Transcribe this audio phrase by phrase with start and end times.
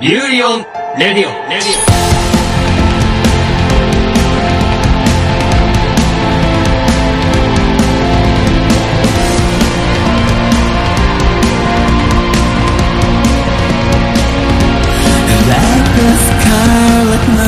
[0.00, 0.66] ユーリオン
[0.98, 2.02] レディオンレディオン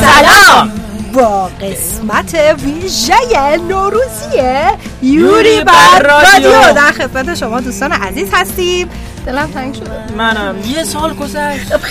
[0.00, 0.72] سلام
[1.14, 2.34] با قسمت
[2.64, 4.40] ویژه نوروزی
[5.02, 8.88] یوری بر رادیو در خدمت شما دوستان عزیز هستیم
[9.26, 11.88] دلم تنگ شده منم یه سال گذشت دست ما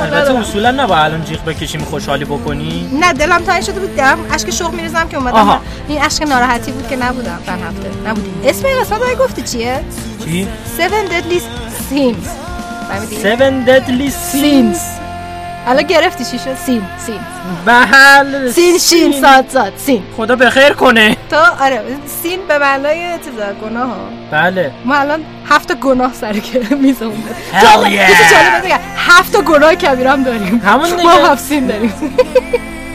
[0.00, 0.38] البته.
[0.38, 4.74] اصولا نباید الان جیغ بکشیم خوشحالی بکنی نه دلم تنگ شده بود دارم اشک شوق
[4.74, 5.60] میریزم که اومدم آها.
[5.88, 9.80] این اشک ناراحتی بود که نبودم در هفته نبودی اسم این قسمت گفتی چیه؟
[10.24, 11.38] چی؟ Seven Deadly
[11.90, 12.28] Sins
[12.88, 15.01] فهمیدی؟ Seven Deadly Sins
[15.66, 17.20] الان گرفتی چی شد؟ سین سین.
[17.66, 18.50] بله.
[18.50, 20.02] سین شین ساد ساد سین.
[20.16, 21.16] خدا به خیر کنه.
[21.30, 21.82] تو آره
[22.22, 24.70] سین به معنای چیزا گناه ها بله.
[24.84, 27.22] ما الان هفت تا گناه سر که میزمون
[28.96, 30.62] هفت تا گناه کبیره هم داریم.
[30.64, 31.02] همون دیگه.
[31.02, 31.92] ما هفت سین داریم.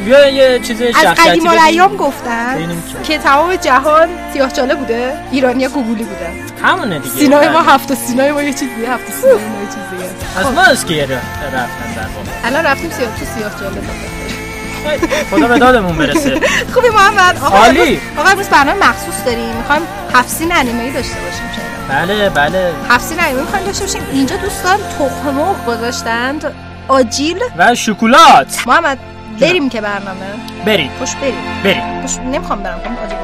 [0.05, 1.51] بیا یه چیز از شخصیتی قدیم بگیم.
[1.51, 2.67] الایام گفتن.
[3.03, 7.15] که تمام جهان سیاه چاله بوده ایرانیا گوگولی بودن همونه دیگه.
[7.15, 7.69] سینای ما بله.
[7.73, 11.03] هفت سینای ما یه چیزیه هفت تا سینای ما یه چیزیه از ما است که
[11.03, 12.47] رفتن در واقع.
[12.47, 13.81] الان رفتیم سیاه تو سیاه چاله
[15.31, 16.39] خدا به دادمون برسه.
[16.73, 17.37] خوبی محمد.
[17.43, 17.99] آقا عالی.
[18.17, 19.55] آقا امروز برنامه مخصوص داریم.
[19.55, 19.81] می‌خوایم
[20.13, 21.47] هفت سین انیمه ای داشته باشیم
[21.89, 22.71] بله بله.
[22.89, 24.01] هفت سین انیمه می‌خوایم داشته باشیم.
[24.11, 26.53] اینجا دوستان تخم مرغ گذاشتند.
[26.87, 27.39] آجیل.
[27.57, 28.67] و شکلات.
[28.67, 28.97] محمد
[29.41, 30.25] بریم که برنامه.
[30.65, 30.91] بریم.
[30.99, 31.35] خوش بریم.
[31.63, 32.01] بریم.
[32.01, 33.17] خوش نمی‌خوام برم خواهم آجیل.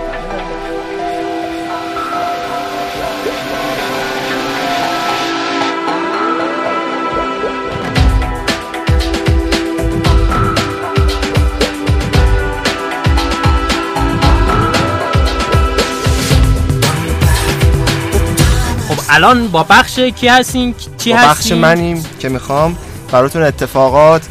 [19.10, 22.78] الان با بخش کی هستین؟ چی با هستین؟ بخش منیم که می‌خوام
[23.12, 24.22] براتون اتفاقات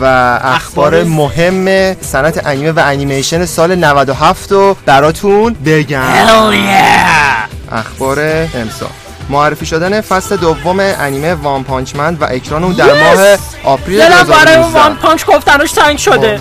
[0.00, 6.26] و اخبار اخبار مهم صنعت انیمه و انیمیشن سال 97 رو براتون بگم.
[6.26, 7.72] Hell yeah!
[7.72, 8.20] اخبار
[8.54, 8.88] امسال.
[9.28, 14.24] معرفی شدن فصل دوم انیمه وان پانچ من و اکران اون در ماه آپریل دلم
[14.24, 16.40] برای اون 2019 وان پانچ گفتنش تنگ شده.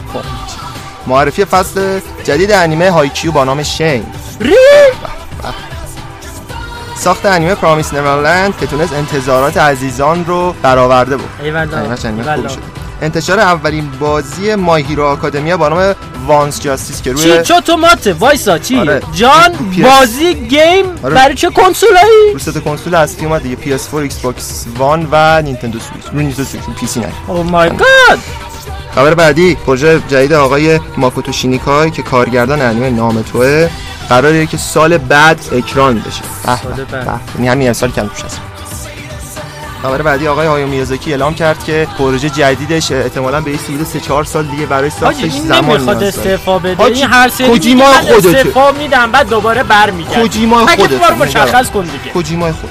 [1.07, 4.05] معرفی فصل جدید انیمه هایکیو با نام شین.
[4.39, 4.55] ری
[7.01, 11.29] ساخت انیمه پرامیس نورلند که تونست انتظارات عزیزان رو برآورده بود.
[13.01, 15.95] انتشار اولین بازی مای هیرو آکادمیا با نام
[16.27, 19.01] وانس جاستیس که روی چی چو توماته وایسا چی؟ آره.
[19.13, 19.71] جان.
[19.83, 21.15] بازی گیم آره.
[21.15, 25.79] برای چه کنسولایی؟ رو ست کنسول اصلی اومد دیگه PS4 ایکس باکس وان و نینتندو
[25.79, 26.03] سویچ.
[26.13, 27.07] رو نینتندو سویچ پی سی نه.
[27.27, 28.19] او مای گاد
[28.95, 33.69] خبر بعدی پروژه جدید آقای ماکوتو شینیکای که کارگردان انیمه نام توه
[34.11, 36.21] قراره که سال بعد اکران بشه.
[37.35, 38.41] یعنی همین امسال کم توش هست.
[39.81, 44.23] خبر بعدی آقای هایو میازاکی اعلام کرد که پروژه جدیدش احتمالاً به این 3 4
[44.23, 46.83] سال دیگه برای ساختش زمان داره استعفا بده.
[46.83, 48.29] این هر سری کوجیما خودته.
[48.29, 50.65] استعفا میدم بعد دوباره برمیگرد کوجیما.
[50.99, 52.13] بار مشخص کن دیگه.
[52.13, 52.69] کوجیمای خود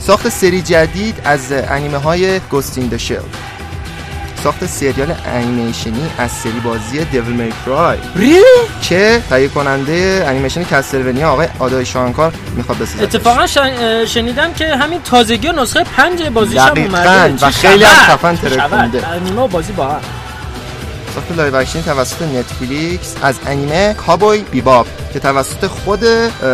[0.00, 3.14] ساخت سری جدید از انیمه های گوستین د شل
[4.44, 7.98] ساخت سریال انیمیشنی از سری بازی دیویل می کرای
[8.82, 15.02] که تهیه کننده انیمیشن کستلونیا آقای آدای شانکار می‌خواد بسازه اتفاقا شن- شنیدم که همین
[15.02, 16.68] تازگی نسخه پنج بازیش هم.
[16.82, 19.08] اومده و خیلی هم؟ خفن چه ترک خبر؟ کننده.
[19.08, 20.00] انیمه بازی با هم
[21.14, 26.04] ساخت لایو اکشن توسط نتفلیکس از انیمه کابوی بیباب که توسط خود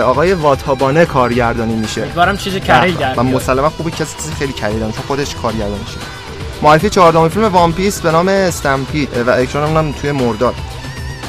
[0.05, 3.23] آقای واتابانه کارگردانی میشه امیدوارم چیز کره در و.
[3.23, 4.05] مسلما خوبه کسی
[4.39, 6.20] خیلی کلیدم چون خودش کارگردان میشه
[6.63, 10.55] معرفی چهاردهم فیلم وان پیس به نام استمپید و اکران اونم توی مرداد.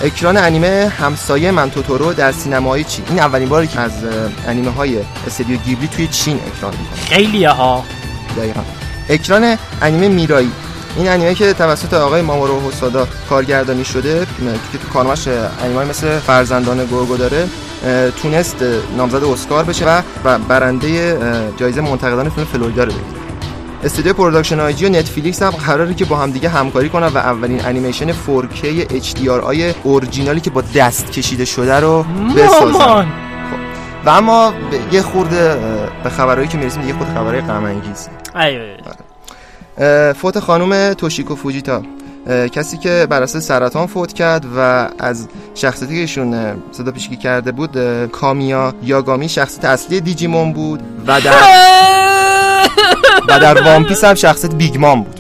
[0.04, 3.06] اکران انیمه همسایه من توتورو در سینمای چین.
[3.10, 3.92] این اولین باری که از
[4.48, 7.02] انیمه های استودیو گیبلی توی چین اکران می‌کنه.
[7.06, 7.84] خیلیه ها
[8.38, 8.62] دقیقا.
[9.10, 10.52] اکران انیمه میرایی.
[10.98, 14.28] این انیمه که توسط آقای مامورو هوسادا کارگردانی شده
[14.72, 15.28] که تو کارهاش
[15.64, 17.48] انیمه مثل فرزندان گرگ داره
[18.22, 18.56] تونست
[18.98, 21.18] نامزد اسکار بشه و برنده
[21.58, 23.21] جایزه منتقدان فیلم فلوریدا رو بگیره.
[23.84, 27.66] استودیو پروداکشن آی جی و نتفلیکس هم قراره که با همدیگه همکاری کنن و اولین
[27.66, 29.28] انیمیشن 4K HDR
[29.84, 32.06] اورجینالی که با دست کشیده شده رو
[32.36, 32.72] بسازن.
[32.72, 33.08] مامان!
[34.06, 34.54] و اما
[34.92, 35.58] یه خورده
[36.04, 38.10] به خبرهایی که می‌رسیم یه خود خبرهای غم انگیز.
[39.78, 41.82] اه، فوت خانم توشیکو فوجیتا.
[42.28, 47.52] کسی که بر اساس سرطان فوت کرد و از شخصیتی که ایشون صدا پیشگی کرده
[47.52, 51.32] بود کامیا یاگامی شخصیت اصلی دیجیمون بود و در
[53.28, 55.20] و در وان پیس هم شخصیت بیگ مام بود.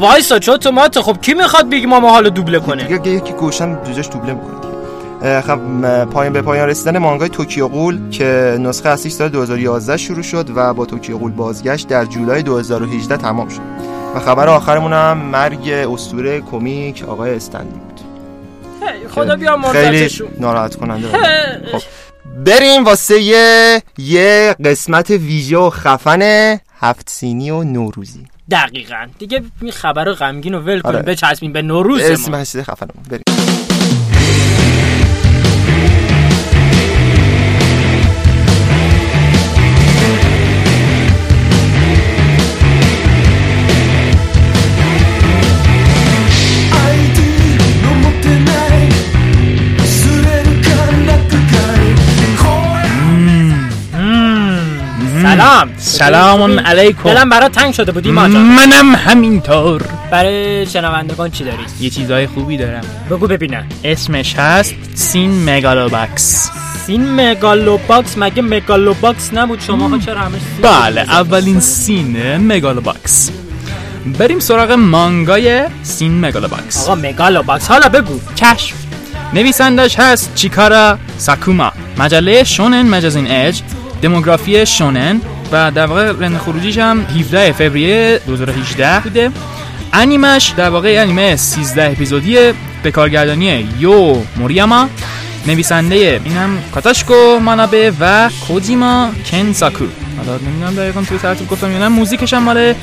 [0.00, 4.32] وایسا ちょっと待って خب کی می‌خواد Big Mom حالو دوبله کنه؟ دیگه یکی گوشم جوجاش دوبله
[4.32, 5.40] می‌کنه.
[5.40, 5.58] خب
[6.04, 10.74] پایان به پایان رسیدن مانگای توکیو غول که نسخه اصلیش سال 2011 شروع شد و
[10.74, 13.60] با توکیو غول بازگشت در جولای 2018 تمام شد.
[14.14, 18.00] و خبر آخرمون هم مرگ اسطوره کمیک آقای استن لی بود.
[19.10, 21.08] خدا بیا خیلی ناراحت کننده.
[21.72, 21.82] خب
[22.46, 28.26] بریم واسه یه, یه قسمت ویژه و خفن هفت سینی و نوروزی.
[28.50, 29.06] دقیقا.
[29.18, 31.04] دیگه این خبر غمگین رو ول کنیم آره.
[31.04, 33.04] بچسبیم به نوروز اسم ما هستی خفنمون.
[33.10, 33.24] بریم.
[55.36, 55.68] سلام.
[55.76, 57.02] سلام علیکم.
[57.04, 58.42] دلم برات تنگ شده بودی ما جان.
[58.42, 59.82] منم همینطور.
[60.10, 62.84] برای شنوندگان چی داری؟ یه چیزای خوبی دارم.
[63.10, 63.64] بگو ببینم.
[63.84, 66.50] اسمش هست سین مگالوباکس.
[66.86, 72.36] سین مگالو باکس مگه مگالو باکس نبود شما؟ ها چرا همش سین بله؟ اولین سین
[72.36, 73.30] مگالوباکس.
[74.18, 76.84] بریم سراغ مانگای سین مگالوباکس.
[76.84, 78.20] آقا مگالو باکس حالا بگو.
[78.36, 78.76] کشف
[79.32, 81.72] نویسندش هست چیکارا ساکوما.
[81.98, 83.62] مجله شونن مجازین اج
[84.04, 85.20] دموگرافی شونن
[85.52, 89.30] و در واقع رند خروجیش هم 17 فوریه 2018 بوده.
[89.92, 94.88] انیمش در واقع انیمه 13 اپیزودیه به کارگردانی یو موریاما.
[95.46, 99.84] نویسنده اینم کاتاشکو مانابه و کوجیما کنساکو.
[100.16, 101.88] حالا نمی‌دونم دقیقا توی ترتیب گفتم یا نه.
[101.88, 102.74] موزیکش هم مال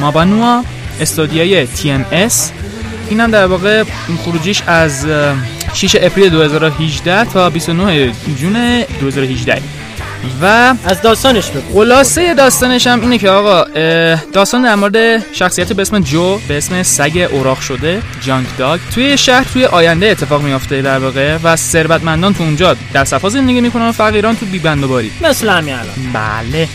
[0.00, 0.62] مابانوا
[1.00, 2.52] استودیوی تی ام اس.
[3.10, 3.84] اینم در واقع
[4.24, 5.34] خروجیش از اه،
[5.74, 9.62] 6 اپریل 2018 تا 29 جون 2018
[10.42, 11.74] و از داستانش بگو.
[11.74, 13.64] خلاصه داستانش هم اینه که آقا
[14.32, 18.80] داستان در مورد شخصیت به اسم جو به اسم سگ اوراق شده Junk Dog.
[18.94, 23.60] توی شهر توی آینده اتفاق میافته در واقع و ثروتمندان تو اونجا در صفا زندگی
[23.60, 25.10] می‌کنن و فقیران تو بیبند و باری.
[25.20, 25.76] مثل همین
[26.12, 26.68] بله.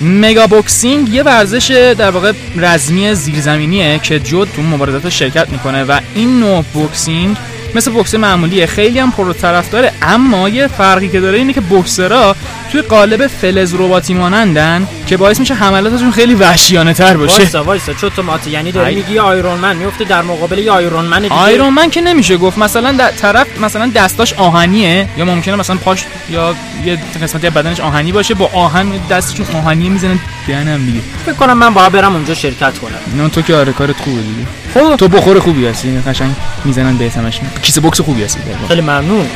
[0.00, 6.00] مگا بوکسینگ یه ورزش در واقع رزمی زیرزمینیه که جو تو مبارزات شرکت می‌کنه و
[6.14, 7.36] این نوع بوکسینگ
[7.74, 12.36] مثل بوکس معمولیه خیلی هم پرطرفداره اما یه فرقی که داره اینه که بوکسرها
[12.72, 17.36] توی قالب فلز رباتی مانندن که باعث میشه حملاتشون خیلی وحشیانه تر باشه.
[17.36, 18.94] وایسا وایسا چو توماتی یعنی داری.
[18.94, 21.34] میگی آیرون من میفته در مقابل یه آیرون من دیگه.
[21.34, 22.58] آیرون من که نمیشه گفت.
[22.58, 25.08] مثلا در طرف مثلا دستاش آهنیه.
[25.16, 26.54] یا ممکنه مثلا پاش یا
[26.84, 31.00] یه قسمتی از بدنش آهنی باشه با آهن دستشون آهنیه می‌زنن دهنم دیگه.
[31.26, 33.22] فکر کنم من باید برم اونجا شرکت کنم.
[33.22, 34.46] نه تو که آره کارت خوبه دیگه.
[34.74, 34.96] خب.
[34.96, 36.34] تو بخور خوبی هستی قشنگ
[36.64, 38.40] می‌زنن به همش کیسه بوکس خوبی هستی.
[38.68, 39.26] خیلی ممنون.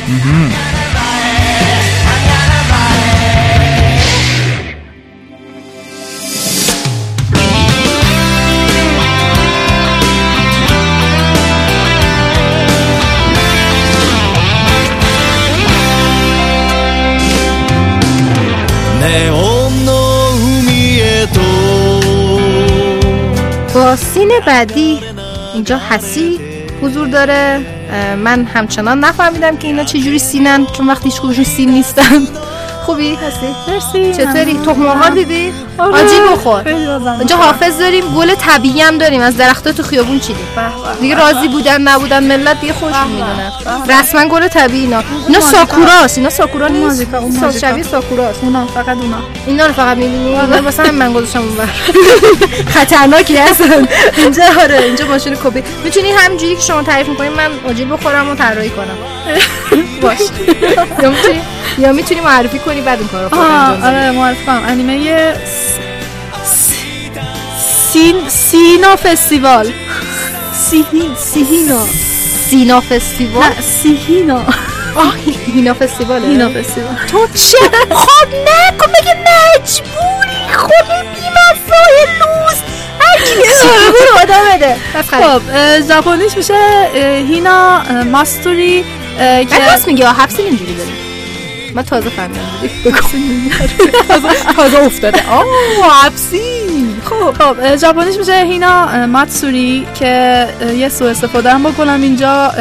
[24.39, 24.99] بعدی
[25.53, 26.39] اینجا حسی
[26.81, 27.59] حضور داره.
[28.23, 32.27] من همچنان نفهمیدم که اینا چجوری سینن چون وقتی هیچ سین نیستن.
[32.87, 33.47] خوبی؟ هستی.
[33.67, 34.13] مرسی.
[34.13, 35.93] چطوری؟ تخم مرغ دیدی؟ آره.
[35.93, 36.67] آجی بخور.
[37.17, 38.13] اینجا حافظ داریم.
[38.15, 39.21] گل طبیعی هم داریم.
[39.21, 40.45] از درختای تو خیابون چیدیم
[41.01, 43.51] دیگه راضی بودن نبودن ملت دیگه خودشون می‌دونن
[43.99, 45.03] رسما گل طبیعی اینا.
[45.27, 46.17] اینا ساکوراست.
[46.17, 47.05] اینا ساکورا نیست.
[47.59, 48.39] شبیه ساکوراست.
[48.43, 49.17] اونا فقط اونا.
[49.47, 51.65] اینا رو فقط می‌بینی واسه همین من گذاشتم اون بر
[52.75, 53.87] خطرناکی هستن.
[54.17, 55.63] اینجا آره اینجا ماشین کپی.
[55.83, 58.97] می‌تونی همینجوری که شما تعریف می‌کنی من آجیل بخورم و طراحی کنم.
[60.01, 60.19] باش.
[61.03, 61.41] یا می‌تونی
[61.77, 63.35] یا می‌تونی معرفی کنی بعد اون کارو
[63.85, 65.33] آره معرفی کنم انیمه
[67.91, 69.73] سین سینا فستیوال.
[70.69, 71.79] سیهین سیهینا.
[72.49, 74.45] سینا فستیوال؟ نه سیهینا.
[74.95, 75.13] آه
[75.55, 76.27] هینا فستیواله.
[76.27, 76.95] هینا فستیوال.
[77.11, 77.57] تو چه
[77.95, 82.57] خب نکن مگه مجبوری؟ خود بیمزای لوز
[82.99, 83.33] هرکی
[83.91, 84.75] برو آدم بده.
[85.01, 85.41] خب
[85.87, 86.89] ژاپنیش میشه
[87.29, 88.85] هینا ماستوری
[89.19, 91.06] که راست میگه هفت اینجوری داریم.
[91.75, 92.41] من تازه فهمیدم.
[94.55, 95.29] تازه افتاده.
[95.29, 97.31] آه هفسین خب.
[97.43, 100.47] خب ژاپنیش میشه هینا ماتسوری که
[100.77, 102.51] یه سوء استفاده هم بکنم اینجا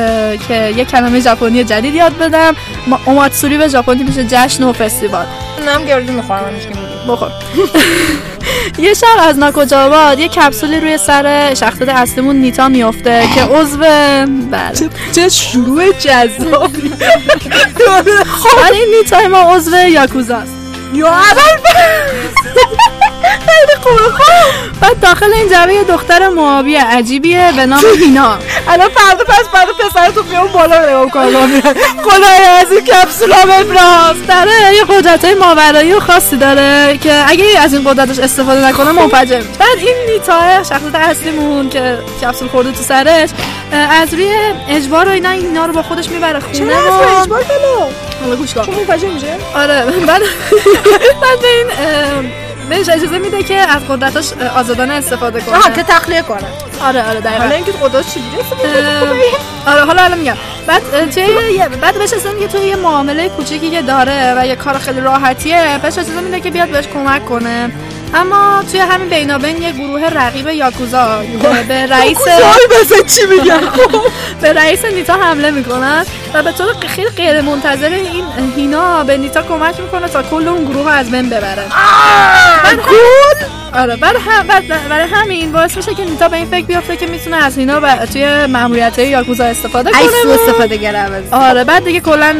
[0.48, 2.54] که یه کلمه ژاپنی جدید یاد بدم.
[2.86, 5.26] ما- اوماتسوری به ژاپنی میشه جشن و فستیوال.
[5.66, 7.30] نم گردو می‌خورم که بخور.
[8.78, 13.78] یه شهر از ناکجاواد یه کپسولی روی سر شخصیت اصلیمون نیتا میفته که عضو
[14.50, 14.90] بله.
[15.12, 16.90] چه شروع جذابی
[18.42, 18.72] خب.
[18.72, 20.52] این نیتا ما عضو یاکوزاست.
[20.94, 21.60] یا اول
[23.38, 28.38] خیلی خوبه خب بعد داخل این جعبه یه دختر موابی عجیبیه به نام هینا
[28.68, 31.60] الان فردا پس فردا پسر تو بیام بالا نگاه کنم
[32.04, 37.44] خدای از این کپسولا ببراز داره یه قدرت های ماورایی و خاصی داره که اگه
[37.58, 39.48] از این قدرتش استفاده نکنه منفجر میشه.
[39.58, 43.30] بعد این نیتا شخصیت اصلیمون که کپسول خورده تو سرش
[43.90, 44.30] از روی
[44.68, 46.52] اجبار و اینا اینا رو با خودش می‌بره خونه.
[46.52, 47.44] چرا و- اجبار
[48.22, 48.62] حالا گوش کن.
[48.64, 50.22] چون منفجر میشه؟ آره بعد
[51.22, 51.66] بعد این
[52.68, 55.56] بهش اجازه میده که از قدرتاش آزادانه استفاده کنه.
[55.56, 56.48] آها که تخلیه کنم
[56.82, 57.42] آره آره دقیقاً.
[57.42, 58.26] حالا اینکه خدا چجوری
[59.66, 60.36] آره حالا الان میگم.
[60.66, 61.26] بعد توی
[61.80, 65.78] بعد بهش اجازه میده توی یه معامله کوچیکی که داره و یه کار خیلی راحتیه
[65.82, 67.70] بهش اجازه میده که بیاد بهش کمک کنه.
[68.14, 71.22] اما توی همین بینابین یه گروه رقیب یاکوزا
[71.68, 72.18] به رئیس
[73.16, 73.60] چی میگم
[74.42, 78.24] به رئیس نیتا حمله می‌کنن و به طور خیلی غیر منتظر این
[78.56, 82.78] هینا به نیتا کمک می‌کنه تا کل اون گروه رو از بین ببره هم-
[83.76, 84.46] آره بعد هم
[84.90, 88.06] برای همین باعث میشه که نیتا به این فکر بیافته که می‌تونه از هینا و
[88.06, 92.34] توی ماموریت یاکوزا استفاده کنه سو استفاده گره آره بعد دیگه کلا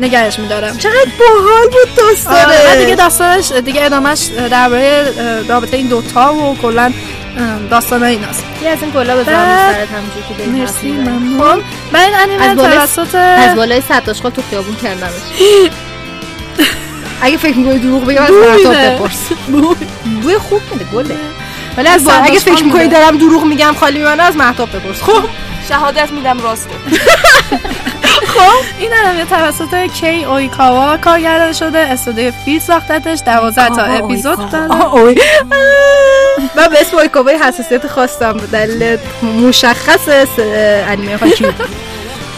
[0.00, 5.04] نگهش میدارم چقدر باحال بود آره بعد دیگه داستانه داستانش دیگه ادامش درباره
[5.48, 6.92] رابطه این دوتا و کلا
[7.70, 8.44] داستان ایناست.
[8.62, 10.92] یه از این کلا بعد- سرت همونجوری که مرسی.
[10.92, 11.62] ممنون.
[11.92, 15.10] من این انیمه از بالای- توسط از بالای صد تو خیابون کردمش.
[17.24, 18.90] اگه فکر می‌کنی دروغ بگم از میده.
[18.90, 19.28] بپرس.
[20.22, 21.16] بوی خوب میده گله.
[21.76, 22.88] ولی از اگه فکر می‌کنی.
[22.88, 25.02] دارم دروغ میگم خالی میمونه از محتاب بپرس.
[25.02, 25.22] خب؟
[25.68, 26.70] شهادت میدم راسته.
[28.80, 31.78] این انیمه توسط کی اویکاوا کارگردان شده.
[31.78, 33.18] استودیو فیل ساختتش.
[33.26, 34.66] 12 تا اپیزود داره.
[36.56, 38.32] من به اسم اویکوبای حساسیت خواستم.
[38.32, 40.08] به دلیل مشخص
[40.88, 41.52] انیمه هاکیو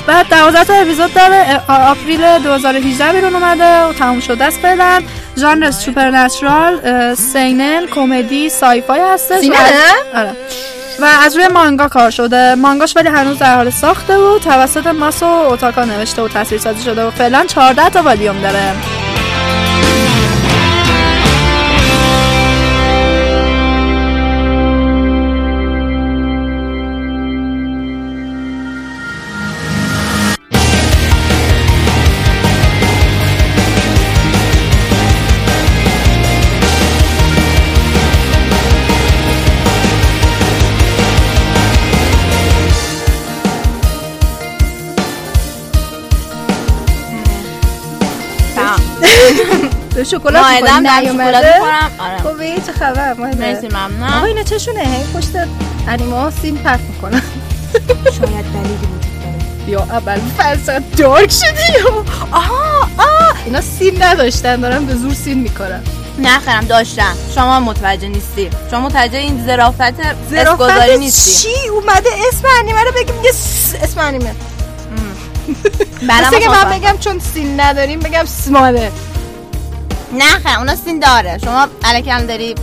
[0.06, 5.02] بعد 12 تا اپیزود داره آپریل 2018 بیرون اومده و تموم شده است فعلا.
[5.36, 9.40] ژانر supernatural اه، سینن کمدی sci-fi هستش.
[9.40, 10.32] سیننه؟ از- آره.
[11.00, 12.54] و از روی مانگا کار شده.
[12.54, 17.04] مانگاش ولی هنوز در حال ساخته و توسط ماسو اوتاکا نوشته و تصویر سازی شده
[17.04, 18.72] و فعلا 14 تا والیوم داره.
[50.04, 51.54] شکلات؟ در نیومده؟
[51.98, 52.18] آره.
[52.22, 55.30] خوبی چه خبر؟ مرسی آقا ممنونم اینا چشونه هی پشت
[55.88, 57.22] انیمه ها سین پرت می‌کنن.
[58.04, 59.70] شاید دلیلی وجود داره.
[59.70, 61.88] یا اول فلسفه دارک شدی
[62.32, 63.36] آها آه.
[63.44, 65.82] اینا سین نداشتن دارن به زور سین می‌کنن
[66.18, 67.14] نه خیرم داشتم.
[67.34, 68.50] شما متوجه نیستی.
[68.70, 69.94] شما متوجه این ظرافت
[70.34, 71.48] اسگذاری نیستی.
[71.48, 74.34] چی؟ اومده اسم انیمه رو بگیم میگه س- اسم انیمه.
[76.02, 76.78] مثل که من.
[76.78, 78.92] بگم چون سین نداریم بگم سماله
[80.12, 81.38] نه خیر اونا سین داره.
[81.44, 82.54] شما الکی هم داری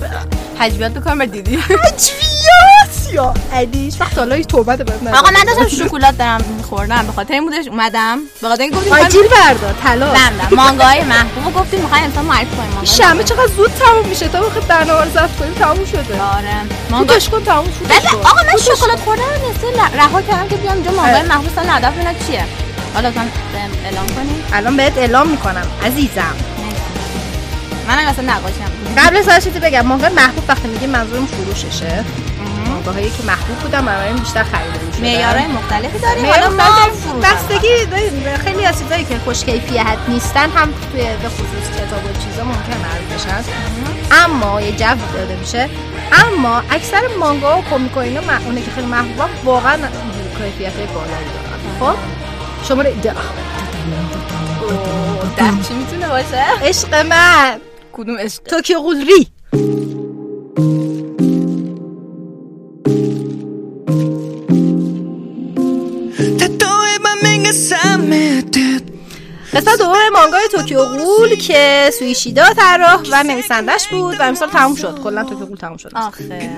[0.59, 1.55] حجبیات بکن بر دیدی.
[1.55, 7.05] حجویات یا علیش وقت حالا هیچ توبت باید آقا من داشتم شکلات دارم میخوردم.
[7.07, 8.19] به خاطر این بودش اومدم.
[8.41, 12.69] به خاطر اینکه گفتیم آجیل بردار طلا بندم مانگاهای محبوب گفتیم می‌خوایم امسال معرفی کنیم
[12.69, 14.27] مانگا شنبه چقدر زود تموم میشه.
[14.27, 16.21] تا وقت برنامه رو ضبط کنیم تموم شده.
[16.21, 16.55] آره.
[16.89, 20.91] مانگا کن تموم شد بعد آقا من شکلات رو نصف رها کردم که بیام اینجا
[20.91, 21.21] مانگای.
[21.21, 22.45] محبوب سال هدف اینا چیه.
[22.93, 23.11] حالا
[23.85, 26.35] اعلام کنیم الان بهت اعلام می‌کنم عزیزم.
[27.87, 28.65] من اصلا نقاشیم
[28.97, 32.03] قبل از چیزی بگم مانگا محبوب وقتی میگیم منظورم فروششه.
[32.67, 35.01] مانگاهایی که محبوب بودن بنابراین بیشتر خریده می‌شدن.
[35.01, 36.63] معیارهای مختلفی داریم حالا ما
[37.23, 37.67] بستگی.
[38.43, 42.77] خیلی از چیزایی که خوش کیفیت نیستن هم توی به خصوص کتاب و چیزا ممکن
[42.83, 43.43] معروف بشن.
[44.11, 45.69] اما یه جو داده میشه.
[46.11, 49.77] اما اکثر مانگا و کمیک و اینا اونه که خیلی محبوبن واقعا
[50.37, 51.59] کیفیت بالایی دارن.
[51.79, 51.97] خب؟
[53.01, 53.13] ده.
[55.37, 57.59] ده چی می‌تونه باشه؟ عشق من.
[57.93, 59.05] کدوم عشق توکیو غول
[69.55, 74.75] قسمت دوم مانگای توکیو غول که سویی ایشیدا طراح و نویسندش بود و امسال تموم
[74.75, 74.99] شد.
[75.03, 75.91] کلا توکیو غول تموم شد.
[75.95, 76.49] آخه.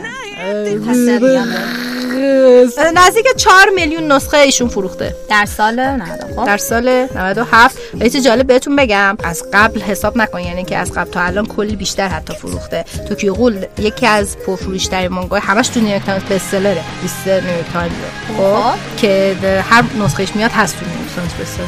[2.96, 5.16] نزدیک 4 میلیون نسخه ایشون فروخته.
[5.30, 9.82] در سال 90 خب در سال 97 و یه چیز جالب بهتون بگم از قبل
[9.82, 12.86] حساب نکن یعنی که از قبل تا الان کلی بیشتر حتی فروخته.
[13.10, 17.94] توکیو غول یکی از پرفروش‌ترین مانگای همش تو نیویورک تایمز bestseller ه لیست نیویورک تایمز.
[18.38, 18.56] خب.
[18.56, 18.98] خب.
[18.98, 19.36] که
[19.70, 21.66] هر نسخهش میاد هست تو نیویورک تایمز bestseller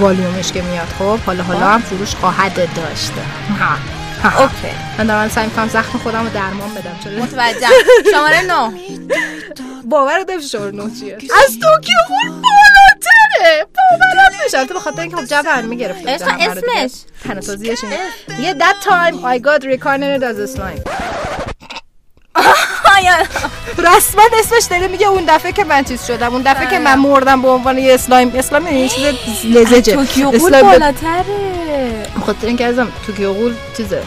[0.00, 0.47] volume ش.
[0.52, 0.88] که میاد.
[0.98, 3.22] خب حالا حالا هم فروش خواهد داشته
[3.60, 4.42] ها.
[4.42, 4.74] okay.
[4.98, 6.96] من دارم سعی می‌کنم زخم خودم رو درمان بدم.
[7.04, 7.66] چرا؟ متوجه.
[8.12, 8.70] شماره نه
[9.84, 11.14] باورم نمیشه شماره نه چیه؟
[11.44, 13.66] از توکیو غول بالاتره.
[13.76, 14.58] باورم نمیشه.
[14.58, 16.90] البته به خاطر اینکه خب جو انیمه گرفته اسمش؟
[17.24, 17.98] تناسازیش اینه.
[18.28, 21.17] میگه that time I got reincarnated as a slime.
[23.78, 27.42] رسما اسمش داره میگه اون دفعه که من چیز شدم اون دفعه که من مردم
[27.42, 29.04] به عنوان یه slime slime یه چیز
[29.44, 31.24] لزجه slime به- بالاتره.
[32.20, 34.02] بخاطر اینکه ازم توکیو غول چیزه.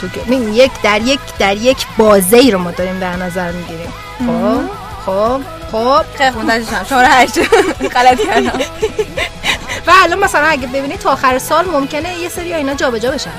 [0.00, 3.92] توکیو یک در یک در یک بازه ای رو ما داریم در نظر می‌گیریم.
[4.26, 4.60] خب
[5.06, 5.40] خب
[5.72, 6.04] خب.
[6.18, 7.38] خیلی داشتم شماره هشت
[7.96, 8.60] غلط کردم.
[9.86, 13.30] و الان مثلا اگه ببینید تا آخر سال ممکنه یه سری اینا جابجا بشن.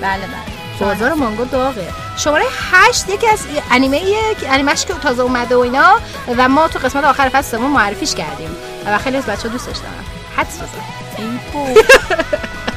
[0.00, 0.57] بله بله.
[0.80, 1.88] بازار مانگا داغه.
[2.16, 4.00] شماره هشت یکی از انیمه
[4.40, 6.00] که انیمش که تازه اومده و اینا
[6.36, 8.50] و ما تو قسمت آخر فصل سوم معرفیش کردیم.
[8.86, 10.04] و خیلی از بچه دوستش دارن.
[10.36, 10.98] حدس بزن.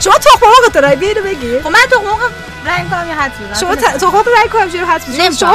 [0.00, 2.28] شما تخم مرغ تو رای بیاینو بگی؟ خب من تو موقع
[2.66, 4.86] رنگ کنم یا حد بزنم شما تخم مرغ رای کنم شما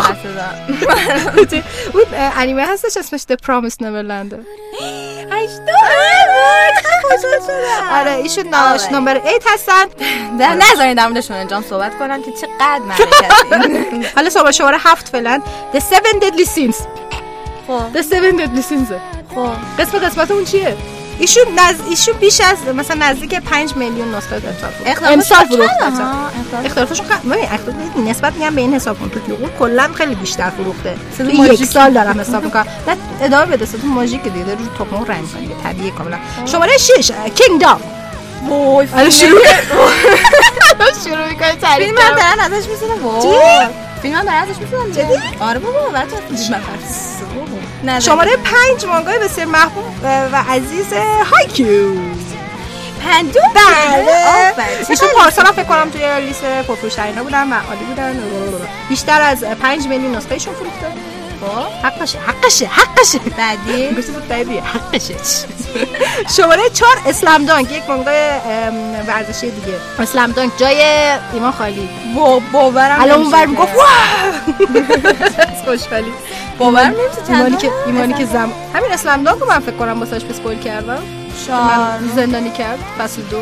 [0.01, 1.63] حد بزنم.
[1.93, 4.35] اون اه، انیمه هستش اسمش The Promised Neverland.
[7.91, 8.93] آره ایشون ناش آره.
[8.93, 9.85] نمبر 8 هستن.
[10.71, 15.41] نذارین در موردشون انجام صحبت کنم که چقدر مملکتی حالا شما شماره هفت فعلا.
[15.73, 16.75] The Seven Deadly Sins.
[17.67, 17.93] خب.
[17.93, 18.93] The Seven Deadly Sins.
[19.35, 19.51] خب.
[19.79, 20.77] قسم قسمت اون چیه؟
[21.19, 21.75] ایشون نز...
[21.89, 25.71] ایشون بیش از مثلا نزدیک 5 میلیون نسخه فروخت اختلافش امسال فروخت
[26.65, 27.75] اختلافشون خیلی ببین اختلاف
[28.07, 29.09] نسبت میگم به این حساب کن.
[29.09, 30.95] تو کیوگو کلا خیلی بیشتر فروخته.
[31.17, 31.65] تو یک.
[31.65, 32.65] سال دارم حساب می‌کنم.
[32.87, 33.65] نه ادامه بده.
[33.65, 36.17] صدا ماژیک دیگه داره رو تخم رنگ کنه طبیعی کاملا.
[36.45, 37.81] شماره 6 کینگدام.
[38.49, 39.41] وای الان شروع
[40.79, 42.99] الان شروع می‌کنه تعریف هم دارن ازش می‌زنن.
[43.03, 43.67] وای.
[44.01, 46.15] فیلم هم دارن ازش می‌زنن جدی؟ آره بابا بچه
[47.83, 48.31] نه شماره
[48.71, 50.93] 5 مانگای بسیار محبوب و عزیز
[51.31, 51.91] هایکیو.
[53.03, 54.65] پنجم بله.
[54.89, 58.19] ایشون پارسال فکر کنم توی لیست پرفروشترینا بودن و عالی بودن.
[58.89, 60.85] بیشتر از 5 میلیون نسخهشون فروخته
[61.41, 65.15] خب حقشه حقشه حقشه بعدی گوشت بود بعدی حقشه
[66.37, 68.29] شماره 4 اسلام دانک یک مانگای
[69.07, 70.83] ورزشی دیگه اسلام دانک جای
[71.33, 73.73] ایمان خالی با باورم الان اون نمیشه ور می‌گفت
[75.65, 76.13] خوشحالی
[76.57, 80.21] باورم نمیشه ایمانی که ایمانی که زم همین اسلام دانک رو من فکر کنم واسش
[80.29, 81.03] اسپویل کردم
[81.49, 83.41] من زندانی کرد فصل دو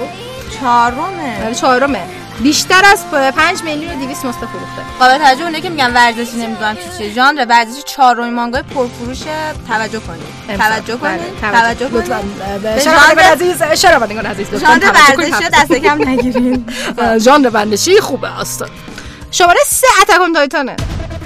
[0.59, 1.43] چهارمه.
[1.45, 2.01] آره چهارمه.
[2.39, 4.81] بیشتر از 5 میلیون و 200 نسخه فروخته.
[4.99, 7.13] قابل توجه اونه که میگن ورزشی نمی‌دونم چی چیه.
[7.13, 9.19] ژانر ورزشی چهارمین مانگای پرفروش
[9.67, 10.57] توجه کنید.
[10.59, 11.19] توجه کنید.
[11.41, 11.89] توجه.
[11.89, 12.05] کنید.
[12.79, 13.63] ژانر- عزیز.
[13.81, 14.91] شنوندگان عزیز لطفاً ژانر.
[14.91, 16.65] ورزشی دست کم نگیرین
[16.97, 18.63] اه، ژانر ورزشی خوبه است.
[19.31, 20.75] شماره سه Attack on Titan ه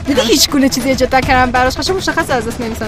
[0.07, 1.73] دیدی هیچ گونه چیزی ایجاد نکردم براش.
[1.73, 2.87] خواستم مشخص از اسم نمیسن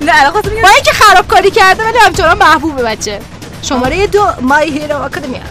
[0.00, 3.20] نه الان خواستم با اینکه خرابکاری کرده ولی همچنان محبوبه بچه.
[3.62, 5.40] شماره دو My Hero Academia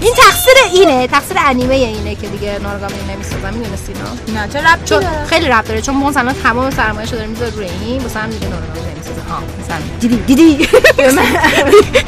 [0.00, 4.84] این تقصیر اینه تقصیر انیمه اینه که دیگه نوراگامی نمی‌سازم می‌دونستی نه نه چه ربطی
[4.84, 8.18] چون داره؟ خیلی ربط داره چون بونز الان تمام سرمایه‌شو داره می‌ذاره روی این واسه
[8.20, 9.20] هم دیگه نوراگامی نمی‌سازه.
[9.30, 9.76] ها مثلا.
[10.00, 10.56] دیدی دیدی.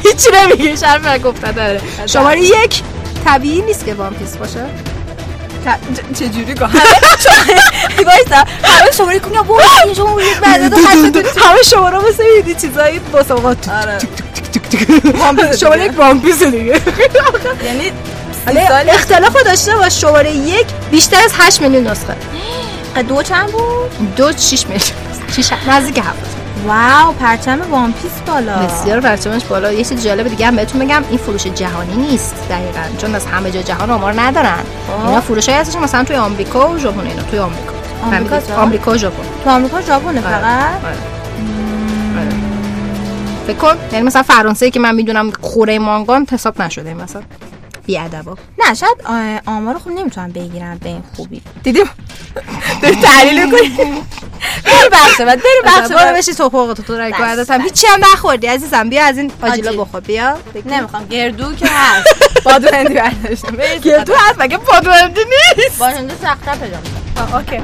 [0.05, 1.81] هیچی نمیگه شرم گفته داره.
[2.05, 2.83] شماره یک
[3.25, 4.65] طبیعی نیست که One Piece باشه.
[6.19, 10.73] چه جوری گفت همه وایسا همه شماره کنی وای این شما یک بعد
[11.37, 13.57] همه شماره مثل این چیزایی مسابقات
[15.59, 16.81] شماره یک One Piece دیگه
[17.65, 17.91] یعنی
[18.89, 22.15] اختلاف داشته باش شماره یک بیشتر از 8 میلیون نسخه
[23.07, 24.89] دو چند بود دو شیش میلیون
[25.35, 28.57] شیش نزدیک هفت واو پرچم وان پیس بالا.
[28.57, 29.71] بسیار پرچمش بالا.
[29.71, 33.51] یه چیز جالب دیگه هم بهتون بگم این فروش جهانی نیست دقیقا چون از همه
[33.51, 34.59] جا جهان آمار ندارن.
[35.07, 37.71] اینا فروش هایی هستش مثلا توی آمریکا و ژاپن اینا توی آمریکا.
[38.03, 39.23] آمریکا؟ آمریکا و ژاپن.
[39.43, 40.95] تو آمریکا ژاپنه فقط؟ آره.
[42.19, 42.29] آره.
[43.47, 47.21] فکر کن یعنی مثلا فرانسه که من می‌دونم خوره مانگان حساب نشده مثلا.
[47.85, 48.35] بی ادبا
[48.67, 51.41] نه شاید آ- آمار خوب نمی‌تونم بگیرم به این خوبی.
[51.63, 51.85] دیدیم؟
[52.81, 53.69] داری تحلیل کنی
[54.65, 57.11] بری بخشه بعد بری بخشه برو بشی تو فوق تو رای
[57.49, 58.89] هم هیچی هم نخوردی عزیزم.
[58.89, 59.81] بیا از این آجیلا آجیل.
[59.81, 60.37] بخور بیا.
[60.65, 61.05] نمی‌خوام.
[61.07, 62.43] گردو که هست.
[62.43, 65.21] بادو هندی برداشتم گردو هست مگه پادوندی
[65.57, 66.77] نیست؟ با هندو سختر پیدا.
[67.37, 67.61] اوکی.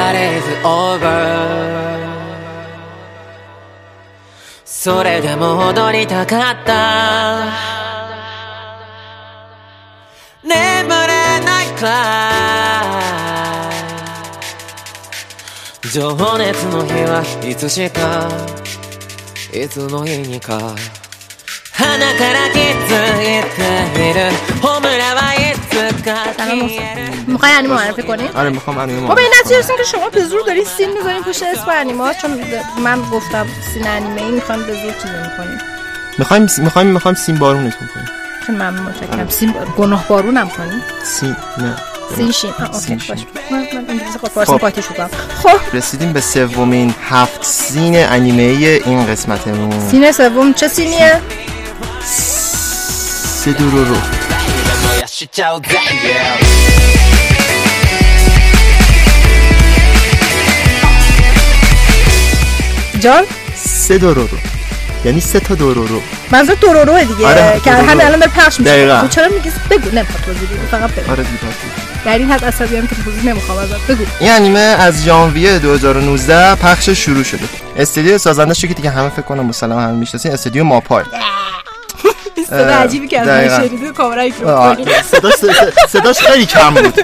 [0.00, 1.50] That is over
[4.64, 7.52] それでも踊りたかった。
[10.42, 13.70] 眠れないくら
[15.92, 18.26] 情熱の日はいつしか
[19.52, 20.74] いつの日にか。
[21.79, 30.23] 鼻から気づいているホムラはいつか消えるمیخوای انیمه معرفی کنی؟ آره میخوام انیمه ما به این معرفی نتیجه رسیدیم که شما به
[30.23, 32.31] زور دارین سین میذارین پشت اسم انیما چون
[32.83, 35.59] من گفتم سین انیمه ای میخوام به زور چیزی میکنیم
[36.17, 38.07] میخوایم میخوایم میخوایم سیم بارونتون کنیم
[38.45, 41.75] خیلی ممنون متشکرم سین گناه بارونم کنیم سیم نه
[42.15, 43.27] سین شین آه، اوکی سین باش شین.
[43.51, 44.57] من من انگلیسی خود فارسی خب.
[44.57, 45.09] قاطی شدم
[45.43, 48.43] خب رسیدیم به سومین هفت سین انیمه
[48.85, 51.21] این قسمتمون سین سوم چه سینیه؟
[52.04, 53.96] سدورورو
[63.00, 63.24] جان
[63.64, 64.28] سه دورورو
[65.04, 66.02] یعنی سه تا دورورو.
[66.30, 68.72] منظور دورورو دیگه آره که همه الان داره پخش میشه.
[68.72, 69.00] دقیقاً.
[69.00, 71.10] خب چرا میگی؟ بگو نه توضیح فقط بگو.
[71.10, 71.38] آره دیگه
[72.04, 73.86] در این یعنی حد عصبی هم که توضیح نمی‌خوام ازت.
[73.88, 74.02] بگو.
[74.02, 77.44] یعنی این انیمه از ژانویه 2019 پخش شروع شده.
[77.76, 80.32] استدیو سازنده شو که دیگه همه فکر کنم مسلما همه می‌شناسین.
[80.32, 81.04] استدیو ماپای.
[82.50, 83.68] صدا عجیبی که از من.
[83.68, 84.28] شنیدی کامرا
[85.88, 87.00] صداش خیلی کم بود.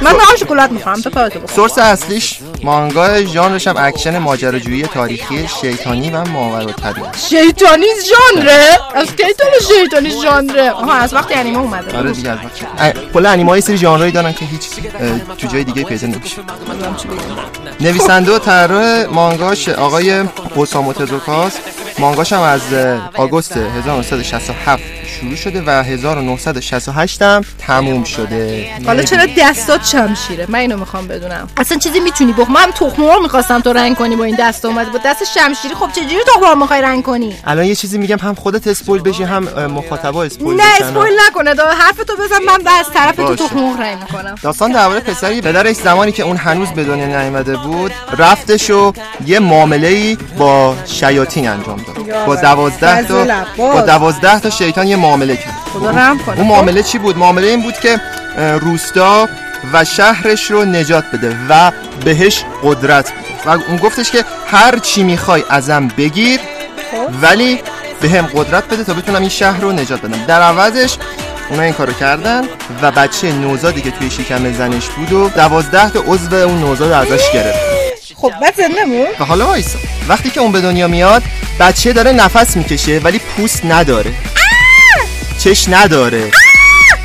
[0.00, 1.10] من نه شکلات می‌خوام تو
[1.56, 9.22] source اصلیش مانگا ژانرش هم اکشن ماجراجویی تاریخی شیطانی و ماورالطبیعه شیطانی ژانره؟ از کی
[9.38, 11.98] تو شیطانی ژانره؟ آها از وقتی انیمه اومده.
[11.98, 14.62] آره دیگه از وقت ا- کلا انیمه های سری ژانرایی دارن که هیچ
[15.38, 16.36] تو جای دیگه پیدا نمیشه.
[17.80, 20.22] نویسنده و طراح مانگاش آقای
[20.54, 21.60] اوسامو تزوکاست
[21.98, 22.60] مانگاش هم از
[23.14, 24.82] آگوست 1967
[25.20, 28.70] شروع شده و 1968 هم تموم شده.
[28.86, 31.48] حالا چرا دستات شمشیره؟ من اینو می‌خوام بدونم.
[31.56, 34.90] اصلا چیزی می‌تونی بخ من تخم مرغ می‌خواستم تو رنگ کنی با این دست اومده
[34.90, 38.34] با دست شمشیری خب چجوری تخم مرغ می‌خوای رنگ کنی؟ الان یه چیزی میگم هم
[38.34, 40.64] خودت اسپویل بشی هم مخاطبا اسپویل نه.
[40.80, 41.54] اسپویل نکنه.
[41.54, 43.44] دا حرف تو بزن من بعد از طرف تو باشه.
[43.44, 44.34] تخم مرغ رنگ می‌کنم.
[44.42, 48.92] داستان درباره پسری پدرش زمانی که اون هنوز به دنیا نیامده بود رفتش و
[49.26, 52.36] یه معامله ای با شیاطین انجام داد با.
[52.36, 53.26] دوازده تا.
[53.56, 55.54] با دوازده تا شیطان یه معامله کرد.
[55.72, 56.38] خدا رحم کنه.
[56.38, 58.00] اون معامله چی بود؟ معامله این بود که
[58.60, 59.28] روستا
[59.72, 61.72] و شهرش رو نجات بده و
[62.04, 63.56] بهش قدرت بده.
[63.56, 66.40] و اون گفتش که هر چی می‌خوای ازم بگیر
[67.22, 67.60] ولی
[68.00, 70.24] به هم قدرت بده تا بتونم این شهر رو نجات بدم.
[70.24, 70.96] در عوضش
[71.50, 72.44] اونا این کارو کردن
[72.82, 77.32] و بچه نوزادی که توی شکم زنش بود و دوازده تا عضو اون نوزاد ازش
[77.32, 77.58] گرفت.
[78.16, 79.78] خب بعد زنده و حالا وایسا.
[80.08, 81.22] وقتی که اون به دنیا میاد
[81.60, 84.12] بچه داره نفس می‌کشه ولی پوست نداره.
[85.38, 86.30] چش نداره.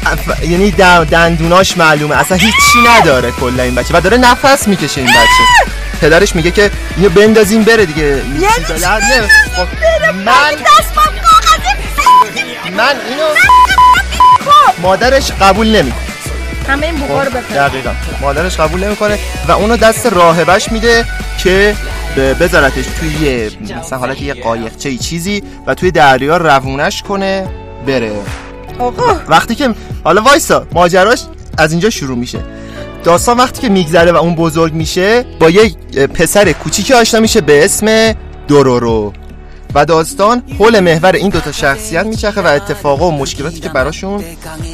[0.06, 0.72] اف- یعنی
[1.12, 2.16] دندوناش معلومه.
[2.16, 3.98] اصلا هیچی نداره کلا این بچه.
[3.98, 5.72] و داره نفس می‌کشه این بچه.
[6.02, 8.02] پدرش میگه که اینو بندازیم بره دیگه.
[8.04, 8.46] یعنی
[9.56, 9.68] خب،
[10.26, 10.56] من
[12.78, 13.24] من اینو
[14.82, 16.02] مادرش قبول نمی‌کنه.
[16.70, 17.92] همه این رو بپره دقیقا.
[18.22, 21.06] مادرش قبول نمی‌کنه و اونو دست راهبش میده
[21.44, 21.76] که
[22.16, 27.48] بذارتش توی یه مثلا حالت یه قایقچه چیزی و توی دریا روونش کنه
[27.88, 28.12] بره.
[28.80, 29.16] آقا.
[29.28, 31.24] وقتی که حالا وایسا ماجراش
[31.58, 32.40] از اینجا شروع میشه.
[33.04, 35.70] داستان وقتی که میگذره و اون بزرگ میشه با یه
[36.14, 38.16] پسر کوچیکی آشنا میشه به اسم
[38.48, 39.14] دورورو.
[39.76, 44.24] و داستان حول محور این دوتا شخصیت میچرخه و اتفاقا و مشکلاتی که براشون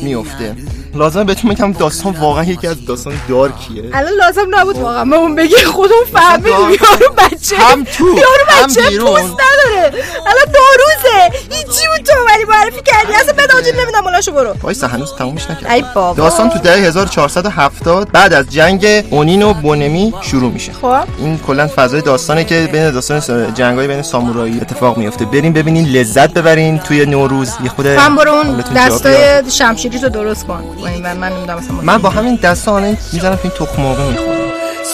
[0.01, 0.55] میفته.
[0.97, 3.83] لازم بهتون بگم داستان واقعا یکی از داستان دارکیه.
[3.93, 5.05] الان لازم نبود واقعا.
[5.05, 9.93] به اون بگی خودمون فهمیدیم یارو بچه هم تو یارو هم بچه پوست نداره.
[10.27, 14.53] الان دو روزه هیچی بود تو ولی معرفی کردی؟ اصلا به داجی نمیدم مولاشو برو.
[14.61, 16.23] وایسا هنوز تمومش نکرد ای بابا.
[16.23, 20.71] داستان تو دهه 1470 بعد از جنگ اونین و بونمی شروع میشه.
[20.73, 21.03] خب.
[21.19, 26.33] این کلا فضای داستانه که بین داستان جنگای بین سامورایی اتفاق میفته بریم ببینین لذت
[26.33, 27.51] ببرین توی نوروز.
[27.63, 28.63] یه خود من برو اون.
[28.75, 30.63] دستای شمشیری تو درست کن.
[30.86, 33.82] با این ور من نمیدونم اصلا من با همین دستا الان میزنم تو این تخم
[33.82, 34.42] مرغ میخورم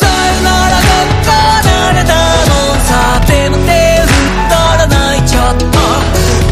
[0.00, 0.92] さよならが
[1.64, 2.14] 離れた
[2.48, 2.52] の
[2.88, 2.92] さ
[3.26, 5.64] でも手を振ったら泣いちゃった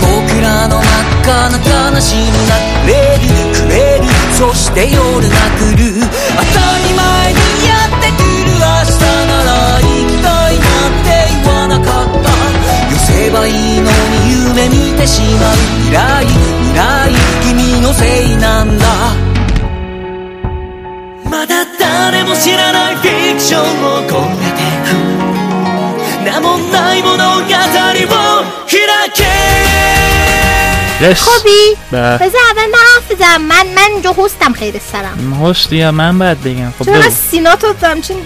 [0.01, 1.57] 僕らの真っ赤な
[1.93, 4.05] 悲しみがくれるくれる
[4.39, 4.97] そして夜
[5.29, 11.09] が来る当たり前にやってくる明日なら行きたいなんて
[11.45, 12.31] 言わなかった
[12.91, 17.13] 寄せばいいのに夢見てしまう未来未来
[17.43, 19.30] 君のせいなんだ
[21.31, 23.65] まだ誰も知らないフィクションを
[24.09, 24.89] 込めてく
[26.25, 27.47] 名もない物語を
[28.67, 29.27] 開け
[31.15, 32.19] خوبی بله.
[32.19, 36.43] بذار اول من حرف بزنم من من اینجا هستم خیر سرم هست یا من باید
[36.43, 37.07] بگم خب چرا بگو.
[37.07, 38.17] از سینا تو همچین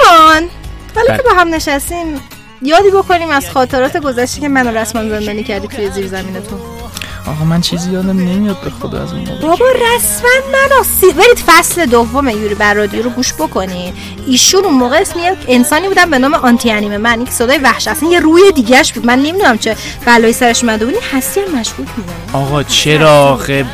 [0.00, 0.48] ایمان
[0.94, 1.16] حالا بله.
[1.16, 2.20] که با هم نشستیم
[2.62, 6.67] یادی بکنیم از خاطرات گذشته که منو رسما زندانی کردی توی زیر زمینتون
[7.29, 9.41] آقا من چیزی یادم نمیاد به خدا از اون موقع.
[9.41, 11.11] بابا رسما منو سی...
[11.11, 13.93] برید فصل دوم یوری بر رادیو رو گوش بکنی
[14.27, 16.97] ایشون اون موقع اسم یک انسانی بودن به نام آنتی انیمه.
[16.97, 19.05] من که صدای وحش اصلا یه روی دیگهش بود.
[19.05, 20.95] من نمی‌دونم چه بلایی سرش اومده بود.
[21.13, 23.65] هستی هم مشکوک می‌زنه آقا چرا آخه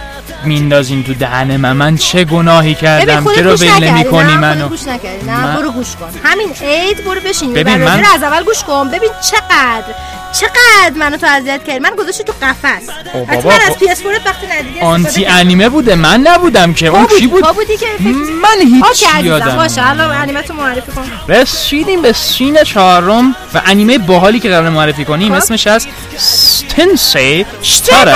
[0.46, 3.92] میندازین تو دهن من؟ من چه گناهی کردم؟ چرا ول نکردی.
[3.92, 5.26] نمی کنی نه منو؟ گوش نکردی.
[5.26, 6.10] نه من- برو گوش کن.
[6.24, 7.54] همین عید برو بشین.
[7.54, 8.04] ببین، من- من...
[8.16, 8.88] از اول گوش کن.
[8.90, 9.84] ببین چقدر
[10.40, 12.90] چقدر منو تو اذیت کردی؟ من گذاشتی تو قفس.
[13.14, 13.80] خب حتما از خب.
[13.80, 16.88] پی اس 4 وقتی ندیدی آنتی انیمه بوده من نبودم که.
[16.88, 17.88] اون کی بود؟ بودی که
[18.42, 21.12] من هیچ یادم باشه الان انیمه تو معرفی کن.
[21.28, 25.32] رسیدیم به سین چهارم و انیمه باحالی که قرار معرفی کنیم.
[25.32, 25.38] خب.
[25.38, 28.16] اسمش از ستنسی شتارا.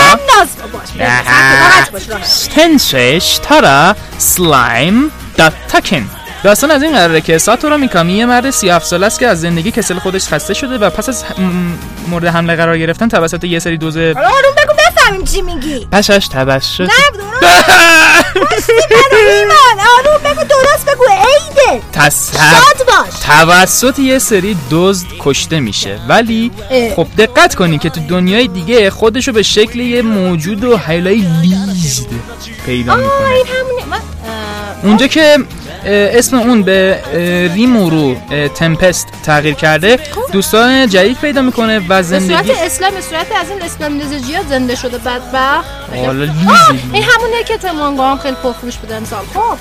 [2.24, 6.10] تنسی شتارا سلایم داتاکن
[6.44, 9.72] داستان از این قراره که ساتورو میکامی یه مرد 37 ساله است که از زندگی
[9.72, 11.24] کسل خودش خسته شده و پس از
[12.10, 15.88] مورد حمله قرار گرفتن توسط یه سری دزد حالا آروم بگو بفهمیم چی میگی.
[15.92, 18.70] پسش توسط نه درست.
[19.30, 19.88] ایمان.
[19.98, 21.82] آروم بگو درست بگو عیده.
[22.34, 23.20] شاد باش.
[23.26, 26.00] توسط یه سری دزد کشته میشه.
[26.08, 26.96] ولی اه.
[26.96, 32.08] خب دقت کنی که تو دنیای دیگه خودشو به شکل یه موجود هیولای لزج
[32.66, 33.36] پیدا می‌کنه.
[34.84, 35.38] اونجا که اه،
[35.86, 37.00] اسم اون به
[37.54, 38.16] ریمورو
[38.56, 40.00] تمپست تغییر کرده.
[40.32, 44.98] دوستان جدید پیدا می‌کنه و زندگی صورت اسلام صورت از این اسلام نزجیات زنده شده
[44.98, 45.70] بدبخت.
[46.06, 46.24] حالا
[46.94, 49.26] این همونه که تو مانگا هم خیلی پرفروش بود امسال.
[49.34, 49.58] خب.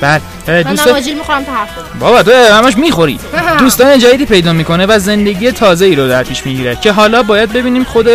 [0.00, 3.18] بله اه، من می‌خورم تا حرف بزنم بابا تو همش می‌خوری.
[3.58, 7.52] دوستان جدیدی پیدا می‌کنه و زندگی تازه ای رو در پیش می‌گیره که حالا باید
[7.52, 8.08] ببینیم خود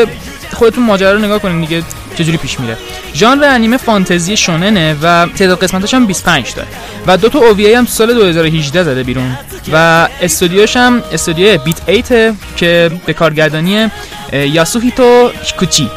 [0.54, 1.84] خودتون ماجرا رو نگاه کنین دیگه
[2.18, 2.78] چجوری پیش میره.
[3.14, 6.68] ژانر انیمه فانتزی شوننه و تعداد قسمتاش هم 25 داره.
[7.08, 9.38] و دو تا اووی هم تو سال 2018 زده بیرون.
[9.74, 12.08] و استودیوش هم استودیو بیت 8
[12.56, 13.92] که به کارگردانی
[14.34, 15.90] یاسوهیتو کوچی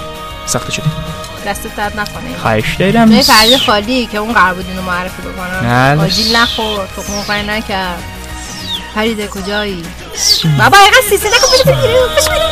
[0.46, 0.84] ساخته شده.
[1.46, 2.36] دستت درد نکنه.
[2.42, 3.08] خواهش دارم.
[3.08, 6.02] نه فرید خالی که اون قرار بود اینو معرفی بکنم بله.
[6.02, 8.02] آجیل نخور تو موقعی نکرد.
[8.94, 9.82] فریده کجایی؟
[10.58, 12.42] بابا اینقدر سیسه نکن بده بگیری بش بگیری.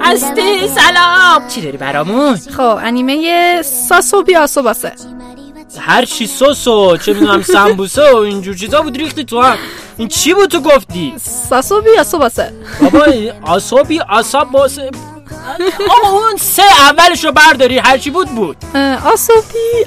[0.00, 1.48] هستی سلام.
[1.48, 4.92] چی داری برامون؟ خب انیمه ساسو بیاسو باسه.
[5.78, 9.56] هر چی سوسو چه می‌دونم سمبوسه و اینجور چیزا بود ریختی تو هم
[9.96, 11.14] این چی بود تو گفتی؟
[11.48, 12.52] ساسو بیاسو باسه.
[12.80, 13.06] بابا
[13.42, 14.90] آسابی آساب باسه.
[15.90, 18.56] آقا اون سه اولش رو برداری هر چی بود بود.
[19.04, 19.38] آسوبی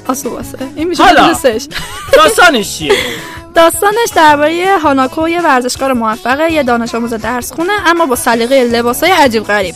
[0.08, 0.58] آسو باسه.
[0.76, 1.34] این میشه حالا.
[2.12, 2.92] داستانش چیه؟
[3.56, 9.10] داستانش درباره هاناکو یه ورزشکار موفقه یه دانش آموز درس خونه اما با سلیقه لباسای
[9.10, 9.74] عجیب غریب.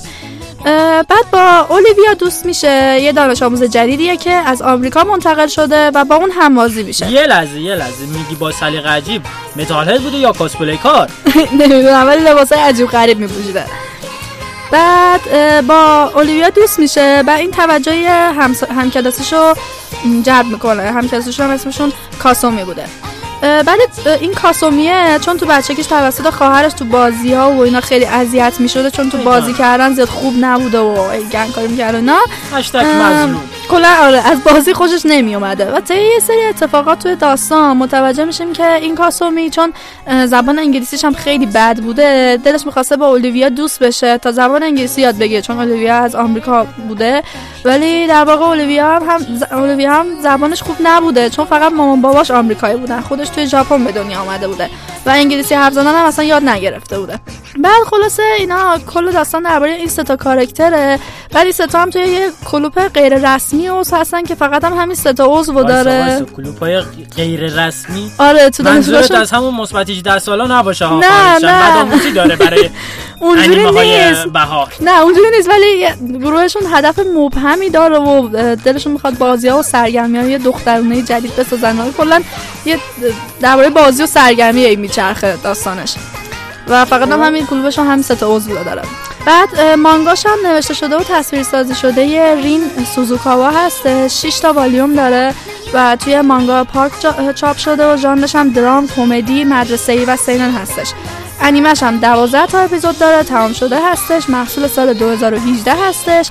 [1.09, 6.05] بعد با اولیویا دوست میشه یه دانش آموز جدیدیه که از آمریکا منتقل شده و
[6.05, 7.11] با اون همبازی میشه.
[7.11, 8.07] یه لحظه یه لحظه.
[8.07, 9.23] میگی با سلیقه عجیب؟
[9.57, 11.11] metalhead بوده یا cosplay کار؟
[11.61, 13.65] نمی‌دونم ولی لباسای عجیب غریب میپوشیده.
[14.73, 15.21] بعد
[15.67, 18.09] با اولیویا دوست میشه و این توجه.
[18.77, 19.55] همکلاسیشو
[20.23, 20.83] جلب می‌کنه.
[20.83, 22.85] همکلاسیشو هم اسمشون کاسومی بوده.
[23.43, 28.05] بعد اه، این کاسومیه چون تو بچگیش توسط خواهرش تو بازی ها و اینا خیلی
[28.05, 32.19] اذیت می‌شده چون تو بازی کردن زیاد خوب نبوده و گند کاری می‌کرد و اینا.
[32.53, 33.41] هشتگ مظلوم.
[33.71, 38.25] کلا آره از بازی خوشش نمی اومده و طی یه سری اتفاقات توی داستان متوجه
[38.25, 39.73] میشیم که این کاسومی چون
[40.27, 45.01] زبان انگلیسیش هم خیلی بد بوده دلش می‌خواسته با اولیویا دوست بشه تا زبان انگلیسی
[45.01, 47.23] یاد بگیره چون اولیویا از آمریکا بوده.
[47.65, 52.01] ولی در واقع اولیویا هم, هم ز- اولیویا هم زبانش خوب نبوده چون فقط مامان
[52.01, 54.71] باباش آمریکایی بودن خودش توی ژاپن به دنیا آمده بوده
[55.07, 57.19] و انگلیسی حرف زدن هم اصلا یاد نگرفته بوده.
[57.59, 60.99] بعد خلاصه اینا کل داستان درباره این سه تا کاراکتره
[61.33, 64.95] بعد این سه هم توی یه کلوپ غیر رسمی عضو هستن که فقط هم همین
[64.95, 66.01] سه تا عضو داره.
[66.01, 66.81] وایسا، کلوپای
[67.17, 68.11] غیر رسمی.
[68.19, 71.39] آره تو منظورت از همون مثبت 18 سالا نباشه ها نه،.
[71.47, 72.13] نه.
[72.15, 72.71] داره برای
[73.21, 74.27] اونجوری های نیست.
[74.27, 74.73] بهار.
[74.81, 75.87] نه اونجوری نیست ولی
[76.19, 81.93] گروهشون هدف مبهمی داره و دلشون می‌خواد بازی ها و سرگرمی های دخترونه جدید بسازن.
[81.93, 82.23] کلا
[82.65, 82.79] یه
[83.41, 85.95] درباره بازی و سرگرمی میچرخه داستانش.
[86.71, 88.83] و فقط هم همین کلوبش هم سه تا عضو داره
[89.27, 92.61] بعد مانگاش هم نوشته شده و تصویر سازی شده رین
[92.95, 94.09] سوزوکاوا هست.
[94.09, 95.35] 6 تا والیوم داره
[95.75, 96.93] و توی مانگا پارک
[97.35, 100.93] چاپ شده و ژانرش هم درام کمدی مدرسه ای و سینن هستش.
[101.41, 104.29] انیمش هم 12 تا اپیزود داره تمام شده هستش.
[104.29, 106.31] محصول سال 2018 هستش.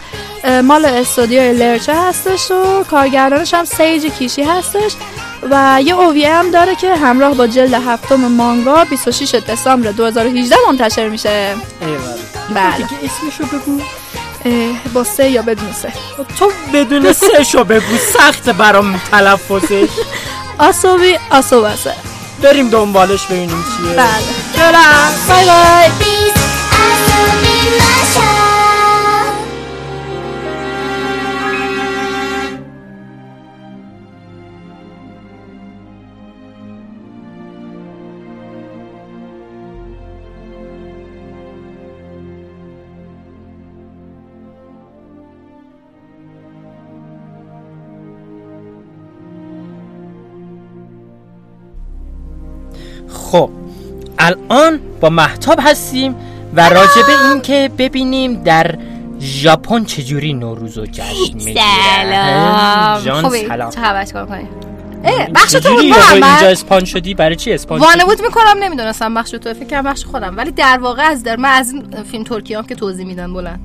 [0.63, 4.91] مال استودیو لرچه هستش و کارگردانش هم سیج کیشی هستش.
[5.52, 11.10] و یه اوویه هم داره که همراه با جلد هفتم مانگا 26 دسامبر 2018 منتشر
[11.10, 11.56] میشه.
[12.56, 12.75] بله.
[12.75, 13.82] دیگه اسمشو بگو.
[14.93, 15.93] با سه یا بدون سه.
[16.39, 17.97] تو بدون سه شو بگو.
[18.13, 19.89] سخت برام تلفظش.
[20.60, 21.93] آسوبی آسوبسه
[22.41, 23.95] بریم دنبالش ببینیم چیه.
[23.95, 24.08] بله.
[24.58, 26.30] برم بای بای.
[53.31, 53.49] خب
[54.19, 56.15] الان با محتاب هستیم
[56.55, 58.77] و راجع به این که ببینیم در
[59.19, 61.63] ژاپن چجوری نوروز و جشن می‌گیرن
[62.03, 63.03] سلام.
[63.03, 63.71] جان سلام.
[65.35, 69.53] بخش تو بود اینجا اسپان شدی؟ برای چی اسپان شدی؟ وانمود می‌کنم نمی‌دونستم بخش تو
[69.53, 70.37] فکر کنم بخش خودم.
[70.37, 73.59] ولی در واقع از در من از این فیلم ترکیه هم که توضیح میدن بلند.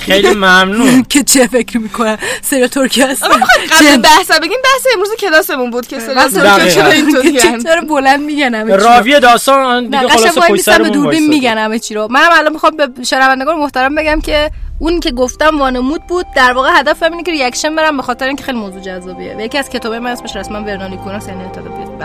[0.00, 1.02] خیلی ممنون.
[1.12, 3.24] که چه فکر می‌کنه؟ سریال ترکیه هست.
[3.24, 6.70] قبل بحث بگیم بحث امروز کلاسمون بود که سریال ترکیه دقیقاً.
[6.70, 11.18] چرا اینطوری چرا بلند میگن همه چی رو؟ راوی داستان دیگه خلاص پشت سرمون.
[11.28, 12.08] میگن همه چی رو.
[12.10, 16.26] منم الان می‌خوام به شنوندگان محترم بگم که اون که گفتم وانمود بود.
[16.36, 19.34] در واقع هدفم اینه که reaction برم به خاطر اینکه خیلی موضوع جذابیه.
[19.38, 22.02] و یکی از کتابای من اسمش رسما vernal equinox ئه یعنی اطلاع بیاد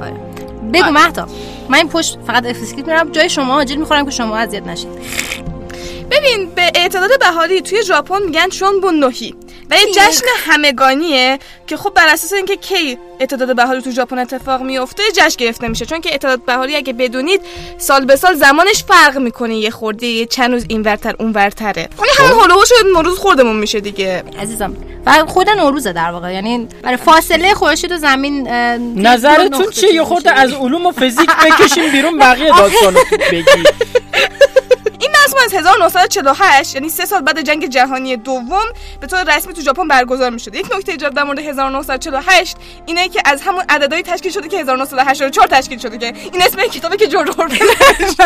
[0.00, 0.12] آره.
[0.72, 1.28] بگو مهتا.
[1.68, 3.12] من این پشت فقط off-screen میرم.
[3.12, 4.88] جای شما آجیل می‌خورم که شما اذیت نشید.
[6.10, 9.34] ببین به اعتدال بهاری توی ژاپن میگن 春分の日
[9.70, 14.62] و یه جشن همگانیه که خب بر اساس اینکه کی اعتداد بهاری تو ژاپن اتفاق
[14.62, 15.86] میفته جشن گرفته میشه.
[15.86, 17.40] چون که اعتداد بهاری اگه بدونید
[17.78, 19.56] سال به سال زمانش فرق می‌کنه.
[19.56, 21.88] یه خورده یه چند روز اینورتر اونورتره.
[21.98, 24.22] ولی همون هولوش نوروز خوردمون میشه دیگه.
[24.38, 26.32] عزیزم و خود نوروزه در واقع.
[26.32, 28.48] یعنی برای فاصله خورشید و زمین
[28.96, 30.04] نظرتون چیه؟ یه.
[30.04, 32.98] خورده از علوم و فیزیک بکشیم بیرون بقیه داستانو
[33.32, 33.44] بگی.
[33.56, 33.64] این
[35.56, 38.64] 1948 یعنی سه سال بعد جنگ جهانی دوم
[39.00, 43.08] به طور رسمی تو ژاپن برگزار می شده یک نکته ایجاد در مورد 1948 اینه
[43.08, 47.06] که از همون عددهایی تشکیل شده که 1984 تشکیل شده که این اسم کتابی که
[47.06, 47.58] جورج اورول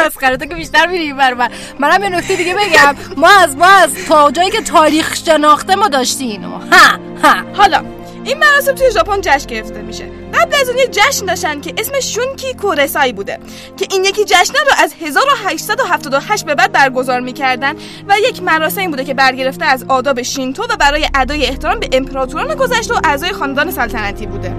[0.06, 2.96] مسخره تو که بیشتر میری بر من منم یه نکته دیگه بگم.
[3.16, 7.34] ما از ما از تا جایی که تاریخ شناخته ما داشتی اینو ها ها.
[7.54, 7.84] حالا
[8.24, 10.19] این مراسم توی ژاپن جشن گرفته میشه.
[10.34, 13.38] قبل از اون یه جشن داشتن که اسمش شونکی کورسای بوده
[13.76, 17.74] که این یکی جشن رو از 1878 به بعد برگزار می‌کردن
[18.08, 22.54] و یک مراسمی بوده که برگرفته از آداب شینتو و برای ادای احترام به امپراتوران
[22.54, 24.54] گذشته و اعضای خاندان سلطنتی بوده.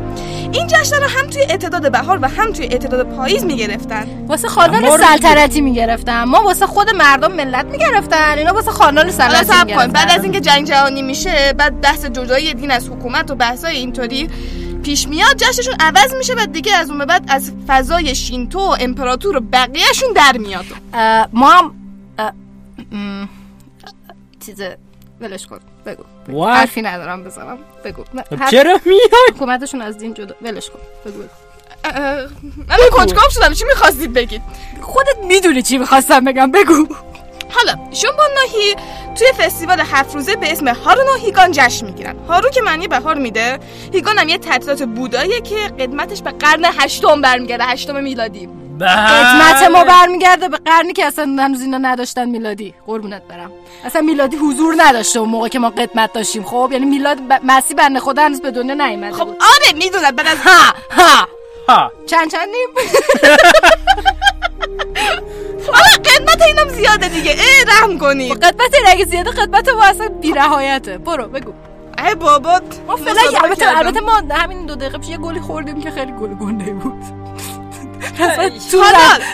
[0.51, 4.25] این جشن رو هم توی اعتداد بهار و هم توی اعتداد پاییز می‌گرفتن.
[4.27, 6.23] واسه خاندان سلطنتی می‌گرفتن.
[6.23, 8.37] ما واسه خود مردم ملت می‌گرفتن.
[8.37, 12.89] اینا واسه خاندان سلطنتی بعد از اینکه جنگ جهانی میشه بعد بحث جدایی دین از
[12.89, 14.29] حکومت و بحثای اینطوری
[14.81, 18.75] پیش میاد جشنشون عوض میشه و دیگه از اون به بعد از فضای شینتو و
[18.79, 20.65] امپراتور و بقیهشون در میاد.
[21.33, 21.73] ما هم
[24.45, 24.61] چیز
[25.21, 26.03] ولش کن بگو.
[26.27, 26.57] What?
[26.57, 28.03] حرفی ندارم بزنم بگو.
[28.29, 30.79] خب چرا میای؟ حکومتشون از دین جدا ولش کن.
[31.05, 31.29] بگو بگو.
[32.69, 34.41] من کنجکاو شدم چی می‌خواستید بگید
[34.81, 36.87] خودت می‌دونی چی می‌خواستم بگم بگو.
[37.53, 38.75] حالا شنبون ناهی
[39.15, 42.15] توی فستیوال هفت روزه به اسم هارونو هیگان جشن می‌گیرن.
[42.27, 43.59] هارو که معنی بهار میده
[43.93, 48.49] هیگان هم یه تعطیلات بوداییه که قدمتش به قرن هشتم برمیگرده هشتم میلادی.
[48.81, 52.73] قدمت ما برمیگرده به قرنی که اصلا هنوز اینا نداشتن میلادی.
[52.87, 53.51] قربونت برم.
[53.85, 56.43] اصلا میلادی حضور نداشته اون موقع که ما قدمت داشتیم.
[56.43, 57.39] خب یعنی میلاد ب...
[57.43, 61.27] مسیح بنده خدا هنوز به دنیا نیومده خب آره می‌دونم بعد از ها ها.
[61.69, 61.91] ها.
[62.07, 62.69] چند چندیم؟
[66.05, 67.31] قدمت اینم زیاده دیگه.
[67.31, 68.29] اه رحم کنی.
[68.29, 71.53] قدمت این اگه زیاده قدمت ما اصلا بی‌نهایته برو بگو.
[72.07, 73.77] ای بابا ما فعلا البته.
[73.77, 76.93] البته ما همین دو دقیقه پیش یه گلی خوردیم که خیلی گل گنده بود.
[78.71, 78.83] تو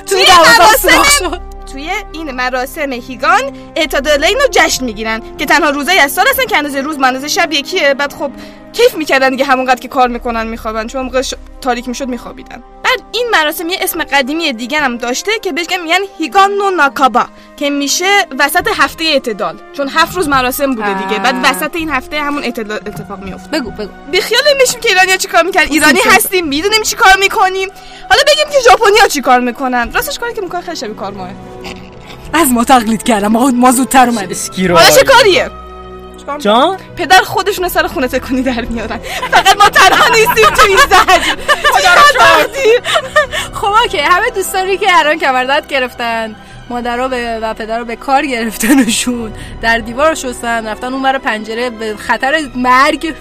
[0.06, 1.42] توی مراسم-
[1.74, 3.42] توی این مراسم هیگان
[3.76, 7.52] اعتدال اینو جشن می‌گیرن که تنها روزای از سال هستن که اندازه روز اندازه شب
[7.52, 7.94] یکیه.
[7.94, 8.32] بعد خب
[8.74, 10.88] کیف می‌کردن دیگه همونقدر که کار می‌کنن میخوابن.
[10.88, 11.22] چون موقع.
[11.62, 12.64] تاریک می‌شد میخوابیدن.
[12.88, 17.26] بعد این مراسم یه اسم قدیمی دیگه هم داشته که بهش میگن هیگان نو ناکابا
[17.58, 19.60] که میشه وسط هفته اعتدال.
[19.74, 21.20] چون هفت روز مراسم بوده دیگه.
[21.20, 23.90] بعد وسط این هفته همون اعتدال اتفاق میفته بگو بگو.
[24.12, 27.70] بیخیال میشیم که ایرانیا چیکار می‌کنن ایرانی هستیم می‌دونیم چیکار می‌کنیم.
[28.10, 29.92] حالا بگیم که ژاپنیا چیکار می‌کنن.
[29.94, 31.30] راستش کاری که می‌کنن خیلی شبیه کار ماه.
[32.34, 33.28] از ما تقلید کردم.
[33.28, 34.38] ما, زودتر اومدیم.
[34.76, 35.52] حالا چه کاریه؟
[36.40, 39.00] جان؟ پدر خودشون سر خونه تکونی در میارن
[39.32, 41.20] فقط ما تنها نیستیم تو این زهر
[43.54, 43.98] خب اوکی.
[43.98, 46.36] همه دوستانی که الان کمردت گرفتن
[46.70, 51.96] مادرها به و پدر رو به کار گرفتنشون در دیوار شستن رفتن اون پنجره به
[51.96, 53.16] خطر مرگ.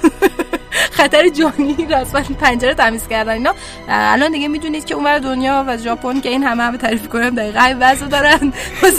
[0.92, 3.54] خطر جانی رسما پنجره تمیز کردن اینا.
[3.88, 7.60] الان دیگه می‌دونید که اون دنیا و ژاپن که این همه همه تعریف کنم دقیقا
[7.60, 8.52] این وضع دارن.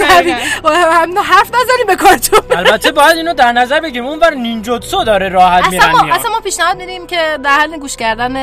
[0.09, 0.35] همین
[0.73, 2.39] هم حرف نزنیم به کارتون.
[2.57, 4.05] البته باید اینو در نظر بگیریم.
[4.05, 6.15] اون بر نینجوتسو داره راحت اصلا میرن ما.
[6.15, 8.33] اصلا ما پیشنهاد میدیم که در حال گوش کردن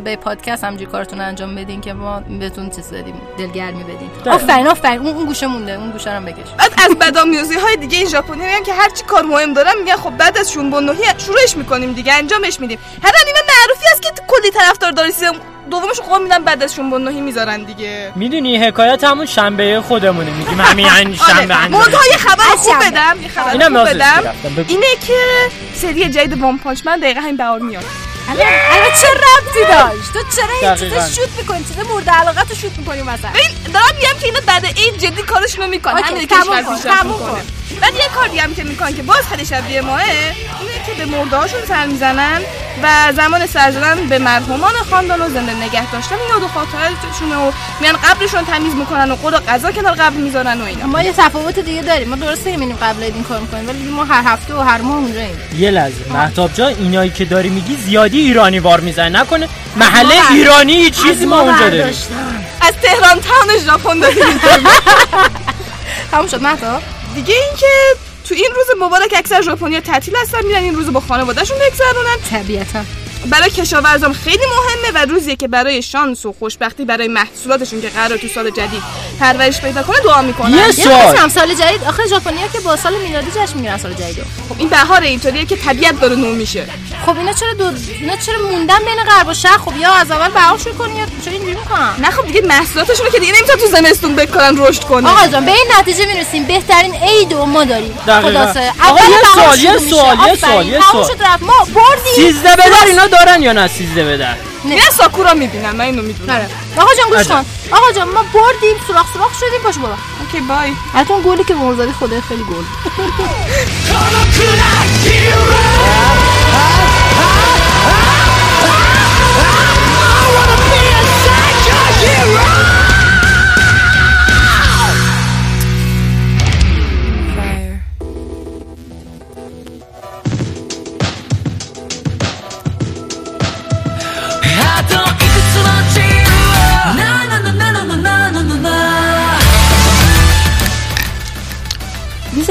[0.00, 4.98] به پادکست همجوری کارتون انجام بدین که ما بهتون چیز بدیم دلگرمی بدیم آفرین آفرین.
[4.98, 5.72] اون اون گوشه مونده.
[5.72, 6.50] اون گوشه رو هم بکش.
[6.58, 9.96] بعد از بدآمیزی های دیگه این ژاپنی میگن که هر چی کار مهم دارن میگن
[9.96, 12.73] خب بعد از شونبون نوهی شروعش می‌کنیم دیگه انجامش میدیم.
[13.02, 15.32] هر انیمه معروفی است که کلی طرفدار داره season
[15.70, 18.12] دومش قول میدن بعد از 春分の日 می‌ذارن دیگه.
[18.16, 20.30] می‌دونی حکایت همون شنبه خودمونه.
[20.30, 22.74] میگیم همین این شنبه آره انجام یه خبر از خوب.
[22.78, 24.64] بدم یه خبر اینم خوب رازش بدم.
[24.68, 25.20] اینه که
[25.74, 27.84] سری جدید One Punch Man دقیقا همین بهار میاد.
[28.28, 31.06] الان چه ربطی داشت؟ تو چرا این دقیقاً.
[31.06, 34.40] چیز شوت می‌کنی؟ چیز مورد علاقه تو شوت می‌کنی مثلا؟ ببین دارم میگم که اینا
[34.46, 37.42] بعد عید جدی کارشون رو می‌کنن همین تموم کشور کن، پیشرفت می‌کنه.
[37.80, 40.34] بعد یه کار دیگه هم که می‌کنن که باز خیلی شبیه ما اینه
[40.86, 42.40] که به مرده هاشون سر می‌زنن
[42.82, 46.16] و زمان سر زدن به مرحومان خاندان و زنده نگه داشتن.
[46.30, 50.60] یاد و خاطراتشون و میان قبرشون تمیز می‌کنن و قول و غذا کنار قبر می‌ذارن
[50.60, 50.86] و اینا.
[50.86, 52.08] ما یه تفاوت دیگه داریم.
[52.08, 54.80] ما درسته که میریم قبل عید این کار می‌کنیم ولی ما هر هفته و هر
[54.80, 55.94] ماه اونجاییم یه لحظه.
[56.12, 61.40] محتاب جان اینایی که داری میگی زیادی ایرانی وار می‌زنه نکنه محله ایرانی چیزی ما
[61.40, 61.86] اونجا داریم.
[62.60, 64.24] از تهران تاون ژاپن داریم.
[66.10, 66.42] تموم شد.
[66.42, 66.80] مهتا
[67.14, 67.66] دیگه اینکه
[68.28, 72.16] تو این روز مبارک اکثر ژاپنیا تعطیل هستن میرن این روز با خانوادهشون بگذرونن.
[72.30, 72.84] طبیعتا.
[73.26, 78.18] برای کشاورزام خیلی مهمه و روزیه که برای شانس و خوشبختی برای محصولاتشون که قرار
[78.18, 78.82] تو سال جدید
[79.20, 80.50] پرورش پیدا کنه دعا می‌کنن.
[80.50, 81.16] یه سوال.
[81.16, 84.68] هم سال جدید؟ آخه ژاپنیا که با سال میلادی جشن می‌گیرن سال جدیدو خب این
[84.68, 86.66] بهار اینطوریه که طبیعت داره نو میشه.
[87.06, 87.70] خب اینا چرا دو
[88.00, 91.06] اینا چرا موندن بین غرب و شرق؟ خب یا از اول بهار شروع کنی یا
[91.24, 95.08] چرا اینجوری می‌کنن؟ نه خب دیگه محصولاتشون که دیگه نمی‌تونن تو زمستون بکنن رشد کنه.
[95.08, 96.44] آقا جان به این نتیجه می‌رسیم.
[96.44, 97.98] بهترین عید و ما داریم.
[98.06, 99.78] خلاصه آقا، اول یه سوال، یه.
[99.78, 100.34] سوال، یه.
[100.34, 100.80] سوال، یه
[101.40, 102.14] ما بردیم.
[102.14, 106.48] سیزده بدر اینا دارن یا نه سیزده بدر میرن ساکورا می‌بینن من اینو می‌دونم آره
[106.76, 107.26] آقا جان گوش.
[107.28, 107.44] کن.
[107.70, 110.72] آقا جان ما بردیم سوراخ سوراخ شدیم پاشو بابا اوکی بای.
[111.08, 112.64] اون گلی که مرزادی خدا خیلی گل.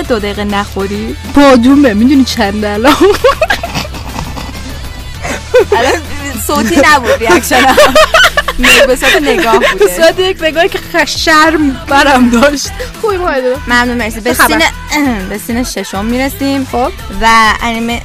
[0.08, 2.95] دو دقیقه نخوری؟ بادومه می‌دونی چند الان؟
[6.47, 7.76] صوتی نبود reaction
[8.88, 9.95] به صورت نگاه بوده.
[9.97, 12.70] صورت یک نگاهی که شرم برم داشت.
[13.01, 14.20] خوبی مایده ممنون مرسی.
[14.20, 16.68] به خبر؟ سین به سین ششم می‌رسیم.
[16.72, 16.91] خب.
[17.22, 17.28] و
[17.62, 18.01] انیمه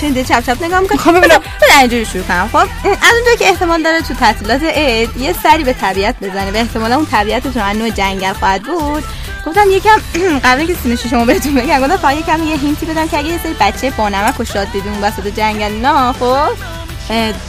[0.00, 0.98] چه ده چپ چپ نگاه می‌کنم.
[0.98, 1.40] خب ببینم
[1.80, 2.48] اینجوری شروع کنم.
[2.52, 6.50] خب از اونجا که احتمال داره تو تعطیلات عید یه سری به طبیعت بزنه.
[6.50, 9.04] و احتمالا اون طبیعتتون از نوع جنگل خواهد بود.
[9.48, 10.00] گفتم یکم
[10.44, 13.40] قبل که سینه رو بهتون بگم گفتم فقط یکم یه هینتی بدم که اگه یه
[13.42, 16.48] سری بچه بانمک و شاد دیدیم اون وسط جنگل نه خب؟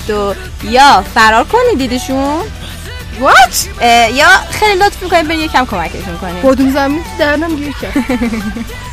[0.08, 0.34] دو
[0.64, 2.42] یا فرار کنی دیدشون؟
[3.20, 7.94] وات اه، یا خیلی لطف می‌کنیم بریم یکم کمکشون کنیم بادوم زمین درنم گیر کرد.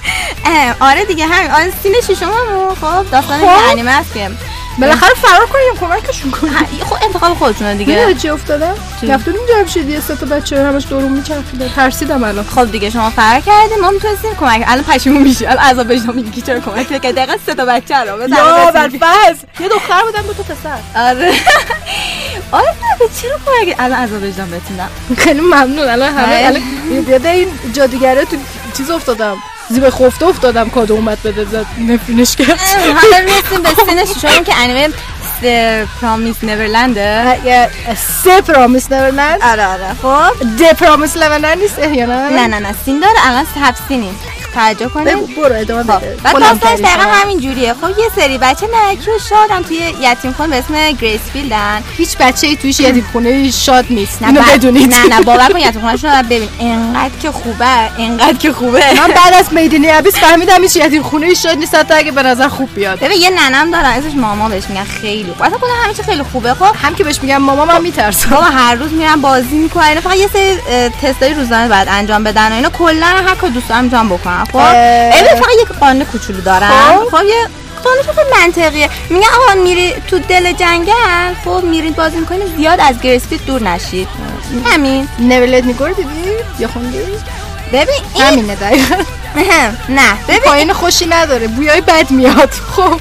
[0.80, 1.96] آره دیگه همین آره سینه
[2.26, 3.70] هم خب؟ داستان خب.
[3.70, 4.30] انیمه است که
[4.78, 5.80] بالاخره فرار کنیم.
[5.80, 7.94] کمکشون کنیم ه- خب انتخاب خودتونه دیگه.
[7.96, 11.68] می‌دونی چی افتادم رفتم جمع شدی یه سه تا بچه همش دورم میچرخیدن.
[11.68, 12.44] ترسیدم الان.
[12.44, 16.30] خب دیگه شما فرار کردیم ما می‌تونستیم کمک الان پشیمون میشی الان عذاب وجدان میگی
[16.30, 18.70] که چرا کمک نکردی دقیقا سه تا بچه رو یا.
[18.74, 20.78] برفز یه دختر بودن دو تا پسر.
[21.08, 21.32] آره.
[22.52, 22.74] آره
[23.22, 25.78] چرا کمک الان عذاب وجدان بتونم خیلی ممنون.
[25.88, 26.46] الان همه آره.
[26.46, 26.62] الان
[27.26, 28.36] این جادوگره تو
[28.76, 29.36] چیز افتادم.
[29.70, 31.66] زیب خفته افتادم کادو اومد بده زد.
[31.78, 32.60] نفرینش کرد.
[33.02, 34.88] حالا می‌رسیم به سین ششم که انیمه
[36.00, 37.70] Promised Neverland ه یه
[38.24, 39.94] سه Promised Neverland آره آره.
[40.02, 40.56] خب.
[40.58, 42.74] ده Promised Neverland نیست یا نه؟ نه نه نه.
[42.84, 44.18] سین داره الان هفت سینیم.
[44.56, 46.16] توجه کنید برو ادامه خب بده.
[46.22, 47.02] بعد داستانش دقیقا.
[47.12, 51.20] همین جوریه خب یه سری بچه نرکی و شادن توی یتیم خونه به اسم Grace
[51.32, 51.82] Field ن.
[51.96, 54.22] هیچ بچه ای تویش یه خونه شاد نیست.
[54.22, 54.94] نه اینو بدونید.
[54.94, 56.48] نه نه باور کن یتیم خونه‌شون رو ببین.
[56.60, 57.66] انقدر که خوبه
[57.98, 59.00] انقدر که خوبه.
[59.00, 61.74] من بعد از می‌دونی Abyss فهمیدم هیچ یتیم خونه شاد نیست.
[61.74, 63.00] حتی اگه به نظر خوب بیاد.
[63.00, 63.84] ببین یه ننم دارن.
[63.84, 64.84] اسمش ماما بهش میگن.
[64.84, 65.42] خیلی خوب.
[65.42, 68.30] اصلا کلا همه چی خیلی خوبه خب؟ هم که بهش میگم ماما من میترسم.
[68.30, 70.00] بابا هر روز میرن بازی می‌کنن.
[70.00, 70.56] فقط یه سری
[71.02, 72.70] تستای روزانه بعد انجام بدن و اینا.
[72.70, 74.45] کلا هر کار دوست دارن انجام بکنن.
[74.52, 74.58] خب.
[75.12, 77.16] ببین فقط یک قانون کوچولو دارن خب.
[77.16, 77.48] خب یه
[77.84, 78.90] قانونش خیلی منطقیه.
[79.10, 84.08] میگن آقا میری تو دل جنگل خب میرید بازی می‌کنید زیاد از گریسفیت دور نشید.
[84.64, 85.08] همین.
[85.18, 86.08] نورلت میگور دیدی؟
[86.58, 86.98] یا خوندی؟
[87.72, 88.94] ببین این همینه دقیقا.
[89.88, 90.14] نه.
[90.28, 91.46] ببین پایین خوشی نداره.
[91.48, 92.50] بویای بد میاد.
[92.50, 93.00] خب.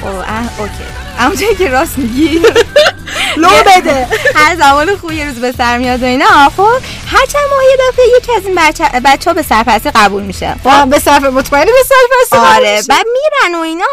[0.00, 0.72] خب اه، اوکی.
[1.18, 2.40] اما جایی که راست میگی.
[3.36, 4.08] لو بده.
[4.34, 6.26] هر زمان خوبی یه روز به سر میاد و اینا
[6.56, 6.62] خب
[7.12, 10.54] هر چند ماه یه دفعه یکی از این بچه بچه ها به سرپرستی قبول میشه.
[10.64, 10.90] خب.
[10.90, 13.84] به صرف مطمئنی به صرف آره بعد میرن و اینا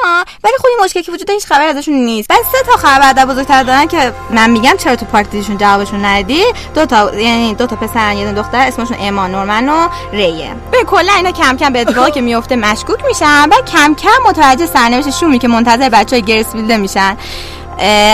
[0.44, 2.30] ولی خب این مشکلی که وجود هیچ خبری ازشون نیست.
[2.30, 6.06] بعد سه تا خبر در بزرگتر دارن که من میگم چرا تو پارک دیدیشون جوابشون
[6.06, 6.44] ندی.
[6.76, 11.14] دو تا یعنی دو تا پسر یه دختر اسمشون اما نورمن و ریه به کلا
[11.14, 13.50] اینا کم کم به اتفاقی که میفته مشکوک میشن.
[13.50, 17.18] بعد کم کم متوجه سرنوشت شومی که منتظر بچهای گرسفیلد میشن.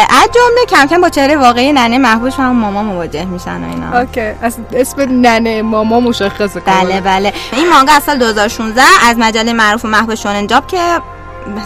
[0.10, 3.99] از جمله کم کم با چهره واقعی ننه محبوبش هم ماما مواجه میشن و اینا.
[3.99, 4.32] اوکی.
[4.41, 7.34] از اسم ننه ماما مشخصه بله بله.
[7.53, 10.78] این مانگا از سال 2016 از مجله معروف و محبوب شونن جامپ که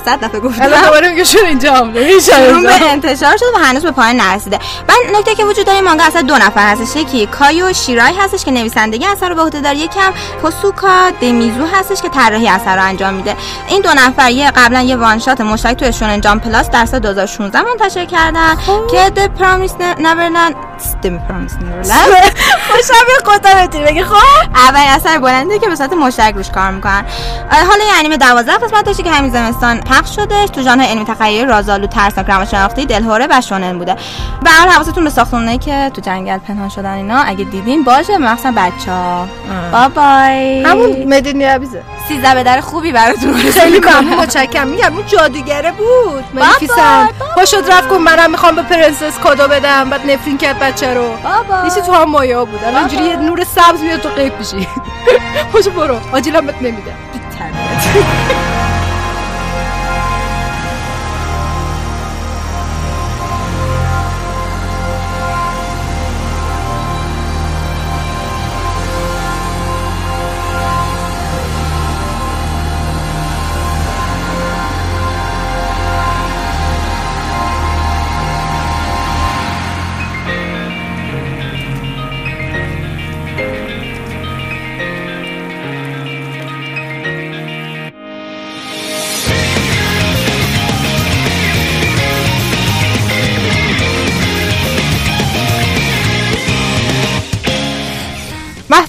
[0.05, 4.15] صد دفعه الان گفتم دوباره میگه شون اینجا به انتشار شده و هنوز به پایان
[4.15, 4.59] نرسیده.
[4.87, 6.95] بعد نکته که وجود داره مانگا اصلا دو نفر هستش.
[7.01, 9.77] یکی کایو شیرای هستش که نویسندگی اثر رو به عهده داره.
[9.77, 13.35] یکم پوسوکا دمیزو هستش که طراحی اثر رو انجام میده.
[13.67, 16.99] این دو نفر یه قبلا یه وان شات مشترک توی شونن جام پلاس در سال
[16.99, 18.57] 2016 منتشر کردن
[18.91, 20.55] که The Promised Neverland
[21.03, 22.37] The Promised Neverland.
[22.71, 24.15] خوشم خدا بتونی بگی خب.
[24.55, 27.05] اولین اثر بلنده که به صورت مشترک روش کار می‌کنن.
[27.51, 29.31] حالا این انیمه 12 قسمت داشته که همین
[29.63, 30.47] زمستان پخش شده.
[30.47, 33.95] تو ژانر انیمه تخیلی رازآلو ترسناک روانشناختی دلهوره و شونن بوده.
[34.43, 38.51] به هر حواستون به ساختمونایی که تو جنگل پنهان شدن اینا اگه دیدین باشه مخصوصا
[38.51, 39.27] بچه‌ها.
[39.71, 45.05] بای بای همون مدینی عبیزه 13 به در خوبی براتون خیلی ممنون متشکرم میگم اون
[45.05, 46.23] جادوگره بود.
[46.33, 47.09] ملیفیسن.
[47.35, 49.89] پاشد رفت گفت منم می‌خوام به پرنسس کادو بدم.
[49.89, 51.09] بعد نفرین کرد بچه رو.
[51.23, 52.63] بابا تو هم مایا بود.
[52.63, 54.67] الان اینجوری یه نور سبز میاد تو قیب میشی.
[55.53, 55.99] پاشو برو.
[56.13, 56.93] آجیلم بهت نمیدم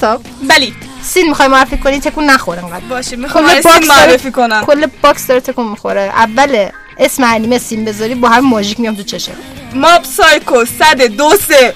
[0.05, 2.85] مهتاب بلی سین می‌خوای معرفی کنی؟ تکون نخور انقدر.
[2.85, 4.65] باشه می‌خوام کل باکس داره- معرفی کنم.
[4.65, 6.01] کل باکس داره تکون می‌خوره.
[6.01, 9.33] اول اسم انیمه سین بذاری با هر ماژیک میام تو چشه.
[9.75, 11.75] ماب سایکو صد دو سه.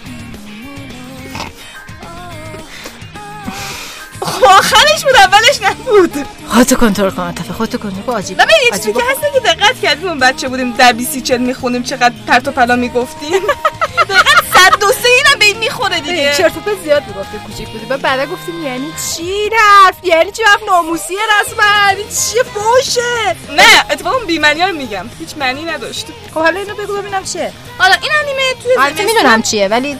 [4.23, 6.27] خب آخرش بود اولش نبود.
[6.49, 8.17] خودتو کنترل کن عاطفه خودتو کنترل کن.
[8.17, 8.37] عجیب.
[8.37, 8.93] ببین یه چیزی.
[8.93, 12.51] که هست که دقت کردیم اون بچه بودیم در بیسی چل می‌خونیم چقدر پرت و
[12.51, 13.31] پلا می‌گفتیم.
[14.09, 16.35] دقیقا صد دو سه اینم به این می‌خوره دیگه.
[16.37, 20.43] چرت و پرت زیاد می‌گفته کوچیک بودی بعد بعدا گفتیم یعنی چی حرف یعنی چی
[20.43, 21.65] حرف ناموسیه رسما.
[21.89, 25.07] یعنی چیه فوشه؟ نه اتفاقا بیمعنی رو میگم.
[25.19, 26.07] هیچ معنی نداشت.
[26.35, 27.53] خب حالا اینو بگو ببینم چیه.
[27.79, 29.99] حالا این انیمه توی البته زمستون- می‌دونم چیه ولی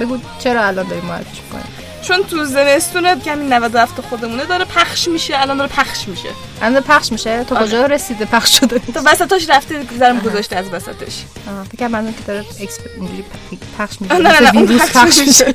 [0.00, 1.62] بگو چرا الان داری معرفیش می‌کنی
[2.02, 6.28] چون تو زمستون همین 97 خودمونه داره پخش میشه الان داره پخش میشه.
[6.62, 7.66] الان پخش میشه؟ تو آره.
[7.66, 11.22] کجا رسیده پخش شده؟ تو وسطاش رفته زرم گذاشته از وسطش.
[11.72, 13.24] فکر الان که داره اکسپ اینجوری
[13.78, 15.54] پخش میشه نه نه نه پخش میشه.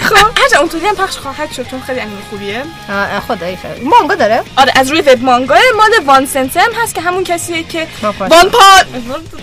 [0.00, 0.14] خب.
[0.40, 2.62] هرچند اونطوری هم پخش خواهد شد چون خیلی انیمه خوبیه.
[2.88, 3.88] آه، خدایی خیلی.
[3.88, 5.54] مانگا داره؟ آره از روی وب مانگا.
[5.76, 8.50] مال وان sensei هم هست که همون کسیه که وان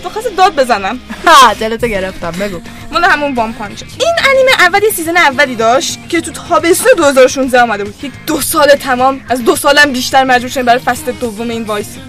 [0.02, 1.00] تو خواست داد بزنم.
[1.26, 2.60] ها دلتو گرفتم بگو.
[2.92, 7.60] مال همون One Punch این انیمه اول یه season اولی داشت که تو تابستون 2016
[7.60, 7.98] آمده بود.
[7.98, 12.00] که دو سال تمام از دو سالم بیشتر مجبور شدیم برای فصل دوم این وایسی.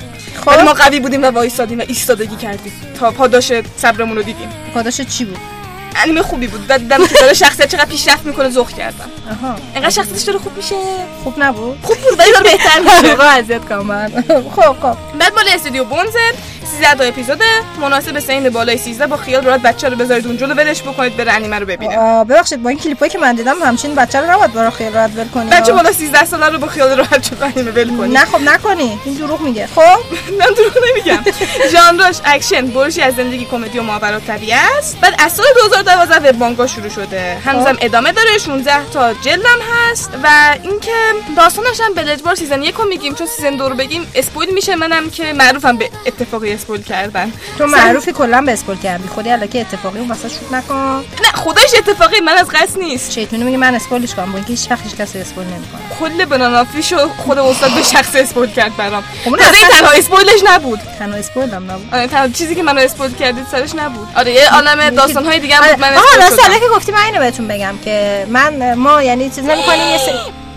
[0.45, 0.59] خب.
[0.59, 2.73] ما قوی بودیم و وایسادیم و ایستادگی کردیم.
[2.99, 4.49] تا پاداش صبرمون رو دیدیم.
[4.73, 5.59] پاداش چی بود؟
[5.95, 6.65] انیمه خوبی بود.
[6.69, 9.09] و دیدم که داره شخصیت چقدر پیشرفت می‌کنه ذوق کردم.
[9.31, 9.55] آها.
[9.75, 10.75] انقدر شخصیتش داره خوب میشه.
[11.23, 14.11] خوب نبود؟ خوب بود ولی داره بهتر میشه واقعا اذیت کنم من.
[14.55, 14.95] خب خب.
[15.19, 16.33] بعد مال استودیو بونزد
[16.77, 17.45] 13 تا اپیزوده
[17.81, 21.31] مناسب سن بالای 13 با خیال راحت بچه رو بذارید اونجا رو ولش بکنید بره
[21.31, 22.23] انیمه رو ببینه.
[22.23, 25.27] ببخشید با این کلیپایی که من دیدم همچین بچه رو نباید برای خیال راحت ول
[25.27, 25.49] کنی.
[25.49, 28.99] بچه بالا 13 ساله رو با خیال راحت شد انیمه ول کنید نه خب نکنی.
[29.05, 29.67] این دروغ میگه.
[29.75, 29.81] خب؟
[30.39, 31.23] من دروغ نمیگم.
[31.71, 34.97] ژانرش اکشن برشی از زندگی کمدی و ماورا طبیعه است.
[35.01, 35.45] بعد از سال
[35.84, 37.38] 2012 وب مانگا شروع شده.
[37.45, 40.91] هنوزم ادامه داره 16 تا جلدم هست و اینکه
[41.38, 44.75] داستانش هم بلج بار season یک رو میگیم چون season دو رو بگیم spoil میشه.
[44.75, 47.32] منم که معروفم به اتفاقی spoil کردن.
[47.57, 49.07] تو معروفی کلا به spoil کردی.
[49.07, 51.05] خودی الکی اتفاقی اون واسه شوت نکن.
[51.23, 53.11] نه خودش اتفاقی من از قصد نیست.
[53.11, 55.82] شیطونی میگه من spoil ش کنم با اینکه هیچ وقت هیچ کسی spoil نمی‌کنه.
[55.99, 59.03] کل Banana Fish و خود استاد به شخص spoil کرد برام.
[59.23, 60.80] خب اون تنها اسپویلش نبود.
[60.99, 61.93] تنها اسپول هم نبود.
[61.93, 64.07] آره تنها چیزی که منو اسپویل کردید سرش نبود.
[64.15, 66.59] آره یه عالم داستان های دیگه هم حالا شدم.
[66.59, 69.97] که گفتی من اینو بهتون بگم که من ما یعنی چیز نمی‌کنیم یه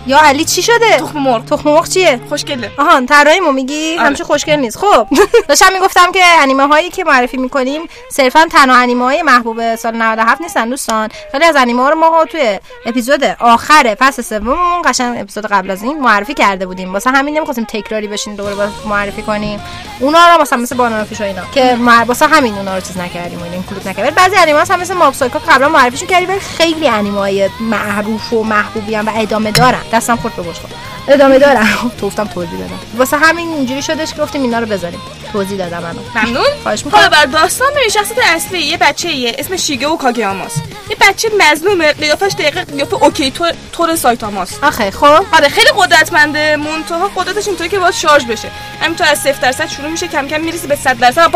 [0.07, 1.45] یا علی چی شده؟ تخم مرغ.
[1.45, 2.71] تخم مرغ چیه؟ خوشگله.
[2.77, 4.07] آهان طراحیمو میگی؟ آره.
[4.07, 4.77] همچه خوشگل نیست.
[4.77, 5.07] خب
[5.49, 7.81] داشتم می‌گفتم که انیمه هایی که معرفی می‌کنیم
[8.11, 11.09] صرفا تنها انیمه های محبوب سال 97 نیستن دوستان.
[11.31, 15.83] خیلی از انیمه ها رو ما توی اپیزود آخر فصل سوممون قشنگ اپیزود قبل از
[15.83, 16.93] این معرفی کرده بودیم.
[16.93, 19.59] واسه همین نمی‌خواستیم تکراری بشین دوباره معرفی کنیم.
[19.99, 21.77] اونا رو مثلا مثل بانانا فیش و اینا که
[22.07, 24.15] واسه همین اونا رو چیز نکردیم و اینکلود نکردیم.
[24.15, 25.13] بعضی انیمه هم مثل ماب
[25.49, 29.81] قبلا معرفیشون کردیم خیلی انیمه های معروف و محبوبی هم و ادامه دارن.
[29.93, 30.67] دستم خورد به بشقا
[31.07, 31.67] ادامه دارن
[31.99, 32.79] تو گفتم توضیح دادم.
[32.97, 34.99] واسه همین اینجوری شدش که گفتیم اینا رو بذاریم.
[35.33, 36.43] توضیح دادم منو ممنون.
[36.63, 37.01] خواهش می‌کنم.
[37.01, 41.29] حالا بر داستان بریم شخصیت اصلی یه بچه یه اسم شیگه و کاگیاماست یه بچه
[41.39, 45.25] مظلومه قیافش دقیقه قیافه اوکی تو تور سایتاماست آخه خب.
[45.33, 48.47] آره خیلی قدرتمنده منتها قدرتش اینطوری که باید شارژ بشه.
[48.81, 51.31] همینطور از 0 درصد شروع میشه کم کم می‌رسه به 100 درصد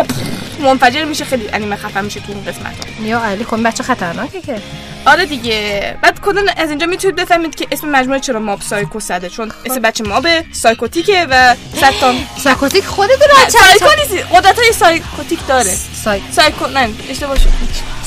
[0.60, 2.74] منفجر میشه خیلی انیمه خفن میشه تو اون قسمت.
[3.04, 4.62] یا علی کن بچه خطرناکه که.
[5.06, 5.98] آره دیگه.
[6.02, 9.80] بعد کلا از اینجا می‌تونید بفهمید که اسم مجموعه چرا ماب سایکو صده چون اسم
[9.82, 11.56] بچه مابه سایکوتیکه و
[12.02, 14.26] تا سایکوتیک خودت رو سایکو نیست.
[14.32, 15.76] قدرت های سایکوتیک داره.
[16.04, 16.22] سای...
[16.32, 17.50] سایکو نه اشتباه شد.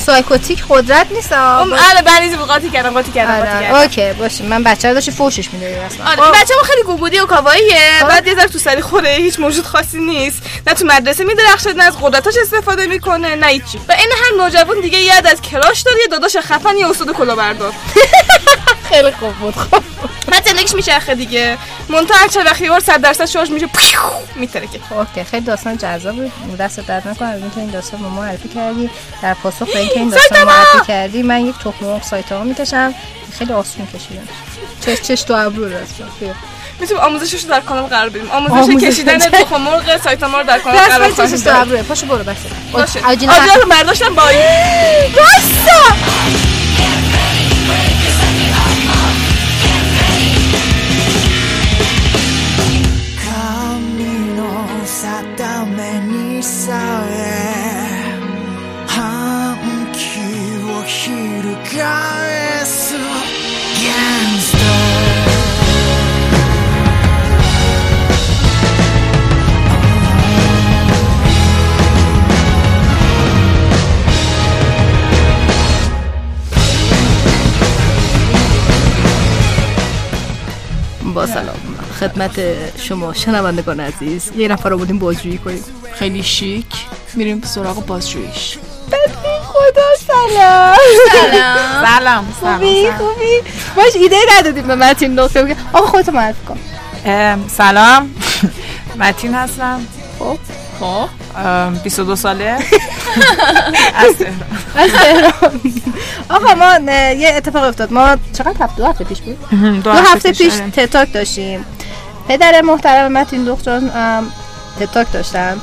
[0.06, 1.32] سایکوتیک قدرت نیست.
[1.32, 3.32] اون آره بنیزی قاطی کردم قاطی کردم
[3.72, 6.06] آره اوکی باشه من بچه رو داشتی فوشش می‌دادی اصلا.
[6.06, 6.40] آره خب.
[6.40, 10.42] بچه خیلی گوگودی و کاواییه بعد یه ذره تو سری خوره هیچ موجود خاصی نیست.
[10.66, 13.78] نه تو مدرسه میدرخشه نه از قدرتاش استفاده می‌کنه نه هیچی.
[13.88, 17.72] و این هر نوجوان دیگه یاد از کراش داره یه داداش خفن یه استاد کلاهبردار
[18.90, 19.54] خیلی خوب بود.
[19.56, 19.82] خب.
[20.26, 21.58] بعد زندگیش میچرخه دیگه.
[21.88, 23.66] منتها هر چه وقتی یه 100 درصد شارژ میشه
[24.36, 26.56] میترکه اوکی خیلی داستان جذاب بود.
[26.56, 28.90] دست درد نکنه از اینکه این داستان ما معرفی کردی
[29.22, 32.94] در پاسخ به اینکه این داستان معرفی کردی من یک تخم مرغ سایتا می‌کشم.
[33.38, 34.28] خیلی آسون کشیدم.
[34.86, 36.34] چش چش تو ابرو راست بیا.
[36.80, 38.30] می‌تونیم آموزشش رو در کانال قرار بدیم.
[38.30, 38.86] آموزش آموزش.
[38.86, 41.82] کشیدن تخم مرغ سایتاما رو در کانال قرار خواهیم چشش تو داد ابروه.
[41.82, 42.36] پاشو برو بس.
[42.72, 43.00] باشه.
[43.06, 43.32] آجینا
[43.62, 44.22] رو برداشتم با
[45.16, 45.94] راستا
[82.28, 84.30] خدمت شما شنوندگان عزیز.
[84.36, 85.64] یه نفر رو بودیم بازجویی کنیم.
[85.92, 86.66] خیلی شیک.
[87.14, 88.58] میریم سراغ بازجوییش.
[89.42, 90.76] خدا سلام.
[91.84, 92.26] سلام.
[92.40, 93.50] خوبی خوبی.
[93.76, 96.58] باش ایده ندادیم به متین نقطه بگه آقا خودتو معرفی کن.
[97.04, 98.14] ام، سلام.
[99.00, 99.80] متین هستم.
[100.18, 100.38] خب.
[100.80, 101.08] خب.
[101.82, 102.44] 22 ساله.
[104.76, 105.60] از تهران.
[106.30, 107.92] آقا ما یه اتفاق افتاد.
[107.92, 110.70] ما چقدر هفته دو هفته پیش بود؟ دو دو هفته پیش آره.
[110.70, 111.64] تتاک داشتیم.
[112.30, 113.90] پدر محترم متین دختران
[114.80, 115.60] تتاک داشتن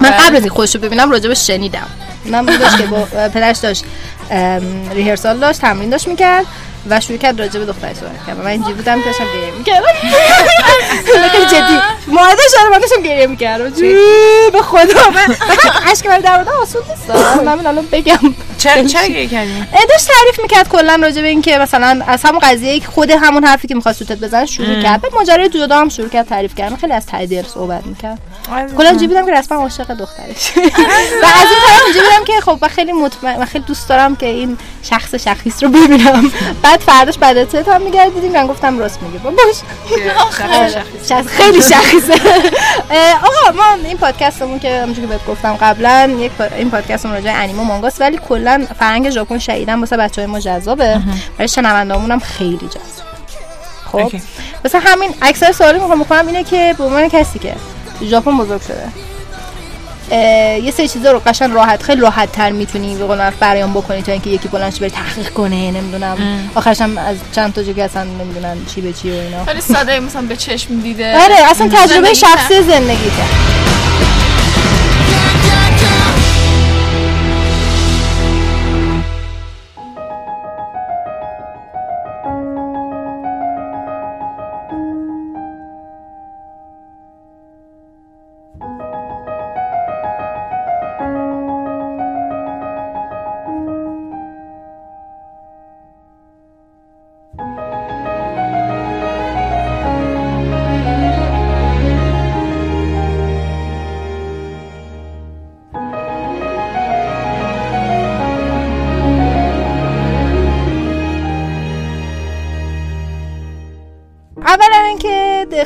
[0.00, 1.86] من قبل از این خودش رو ببینم راجبش شنیدم.
[2.24, 3.84] من بودش که با پدرش داشت
[4.94, 6.46] ریهرسال داشت تمرین داشت می‌کرد
[6.90, 9.86] و شروع کرد راجع به دخترش صحبت کرد من اینجوری بودم که داشتم گریه می‌کردم.
[11.32, 11.78] خیلی جدی.
[12.06, 13.70] مادرش داره من داشتم گریه می‌کردم.
[14.52, 15.10] به خدا.
[15.16, 15.36] من
[15.92, 17.10] اشک من در مورد آسون نیست
[17.44, 18.34] من الان بگم.
[18.64, 19.52] چرا چرا گریه کردی؟
[19.90, 23.68] داشت تعریف می‌کرد کلا راجع به اینکه مثلا از همون قضیه که خود همون حرفی
[23.68, 25.00] که می‌خواست سوتت بزنه شروع کرد.
[25.00, 26.76] بعد ماجرای جدا هم شروع کرد تعریف کردن.
[26.76, 28.18] خیلی از دل صحبت می‌کرد.
[28.76, 30.52] کلا اینجوری بودم که رسما عاشق دخترش.
[31.22, 34.58] و از این طرف اینجوری بودم که خب خیلی مطمئن خیلی دوست دارم که این
[34.82, 36.32] شخص شخیص رو ببینم.
[36.62, 39.56] بعد فرداش بعد از هم میگردیدیم من گفتم راست میگه با باش.
[41.08, 42.14] شخص خیلی شخیصه
[43.14, 47.62] آقا ما این پادکستمون که همونجوری که بهت گفتم قبلا یک این پادکستمون راجع انیمه
[47.62, 51.00] مانگاست ولی کلا فرهنگ ژاپن شدیدن واسه بچهای ما جذابه.
[51.38, 53.04] برای شنوندهامون هم خیلی جذاب
[53.92, 54.12] خب.
[54.64, 57.54] واسه همین اکثر سوالی می‌خوام بکنم اینه که به عنوان کسی که
[58.02, 58.88] ژاپن بزرگ شده.
[60.62, 64.12] یه سری چیزا رو قشنگ راحت خیلی راحت تر می‌تونی به قول بیان بکنی تا
[64.12, 66.16] اینکه یکی بلند شه بره تحقیق کنه نمی‌دونم.
[66.54, 69.44] آخرش هم از چند تا جا که اصلا نمی‌دونن چی به چی و اینا.
[69.44, 71.22] خیلی ساده مثلا به چشم دیده.
[71.24, 73.24] آره اصلا تجربه شخصی زندگیته.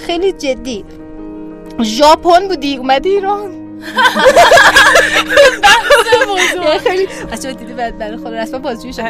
[0.09, 0.84] خیلی جدی.
[1.82, 3.50] ژاپن بودی اومدی ایران.
[6.84, 9.02] خیلی بچه‌ها دیدی بعد برای خود رسما بازجویی شد.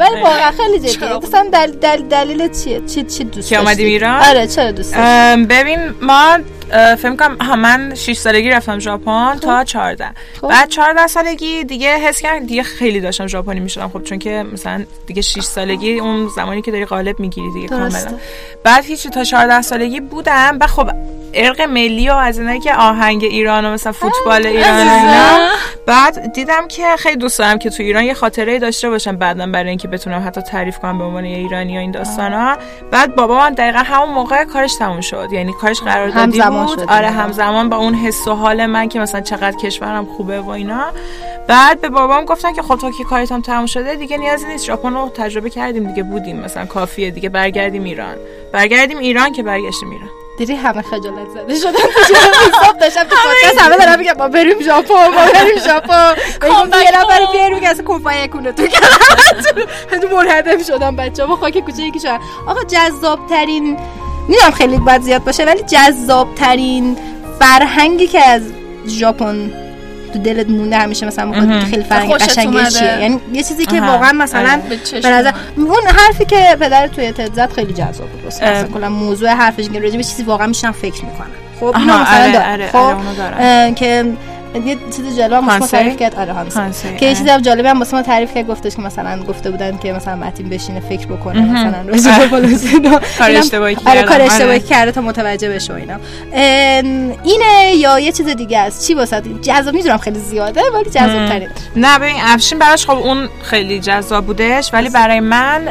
[0.00, 1.06] ولی واقعا خیلی جدی.
[1.22, 4.94] مثلا دل دل دلیل چیه؟ چی چی دوست که اومدیم داشتی؟ ایران؟ آره چرا دوست
[4.94, 6.38] داشتی؟ ببین ما
[6.72, 10.10] فکر کنم ها من 6 سالگی رفتم ژاپن تا 14
[10.40, 10.48] خب.
[10.48, 14.84] بعد 14 سالگی دیگه حس کردم دیگه خیلی داشتم ژاپنی می‌شدم خب چون که مثلا
[15.06, 18.00] دیگه 6 سالگی اون زمانی که داری غالب می‌گیری دیگه درسته.
[18.00, 18.20] کاملا
[18.64, 20.90] بعد هیچی تا 14 سالگی بودم بعد خب
[21.34, 25.48] ارق ملی و از اینایی که آهنگ ایران و مثلا فوتبال ایران و اینا.
[25.86, 29.68] بعد دیدم که خیلی دوست دارم که تو ایران یه خاطره داشته باشم بعدا برای
[29.68, 32.56] اینکه بتونم حتی تعریف کنم به عنوان یه ایرانی و این داستانا.
[32.90, 35.28] بعد بابا من دقیقا همون موقع کارش تموم شد.
[35.32, 36.90] یعنی کارش قراردادی همزمان بود.
[36.90, 40.92] آره همزمان با اون حس و حال من که مثلا چقدر کشورم خوبه و اینا.
[41.46, 44.64] بعد به بابام گفتن که خب تو که کارت هم تموم شده دیگه نیازی نیست.
[44.64, 47.28] ژاپن رو تجربه کردیم دیگه بودیم مثلا کافیه دیگه.
[47.28, 48.14] برگردیم ایران.
[48.52, 50.21] برگردیم ایران که برگشتیم ایران.
[50.38, 51.70] دیدی همه خجالت زده شدن؟
[52.62, 56.14] حساب داشتم تو پادکست؟ همه دارم میگم ما بریم ژاپن ما بریم ژاپن.
[56.84, 58.66] یه نفر بیاریم که اصلا کمپانی کنه تو
[60.02, 63.76] تو منهدم شدم بچه ها خاک کوچه یکی شدن آقا جذاب ترین
[64.28, 66.96] می‌دونم خیلی باید زیاد باشه ولی جذاب ترین
[67.38, 68.42] فرهنگی که از
[68.86, 69.52] ژاپن
[70.12, 72.70] تو دلت مونده همیشه مثلا میگه خیلی قشنگی اومده.
[72.70, 73.80] چیه یعنی یه چیزی که.
[73.80, 75.00] واقعا مثلا آره.
[75.00, 78.26] به نظر اون حرفی که پدر توی تد خیلی جذاب بود.
[78.26, 82.22] مثلا کلا موضوع حرفش که راجع به چیزی واقعا میشنم فکر می‌کنم خب اینو مثلا
[82.22, 82.52] آره، داره.
[82.52, 84.04] آره، خب که
[84.54, 87.18] یه چیز جالب هم ما؟ تعریف کرد آره هانسه که یه آره.
[87.18, 90.16] چیزی هم جالبی هم واسه ما تعریف کرد گفتش که مثلا گفته بودن که مثلا
[90.16, 91.40] متین بشینه فکر بکنه.
[91.40, 93.00] مثلا راجع به اینا.
[93.18, 94.32] کار اینم- اشتباهی آره کردم، کار آره.
[94.32, 95.96] اشتباهی کرده تا متوجه بشه اینا
[97.22, 101.48] اینه یا یه چیز دیگه است چی واسه جذاب می‌دونم خیلی زیاده ولی جذاب ترین
[101.76, 105.68] نه ببین افشین براش خب اون خیلی جذاب بودش ولی برای من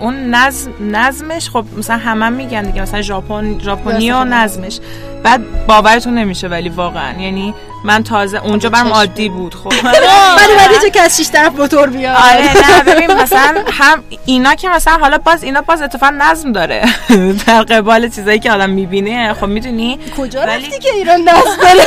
[0.00, 4.24] اون نظم نظمش خب مثلا همه میگن دیگه مثلا ژاپن ژاپنی و.
[4.24, 4.78] نظمش
[5.22, 7.20] بعد باورتون نمیشه ولی واقعا.
[7.20, 7.54] یعنی
[7.84, 8.88] من تازه اونجا چشم.
[8.88, 9.72] عادی بود خب.
[9.84, 9.98] ولی
[10.58, 14.54] بعد یه جا که از شیش طرف موتور بیاد آره نه ببین مثلا هم اینا
[14.54, 16.84] که مثلا حالا باز اینا باز اتفاقا نظم داره.
[17.46, 21.86] در قبال چیزایی که آدم می‌بینه خب می‌دونی؟ کجا رفتی که ایران نصب داره؟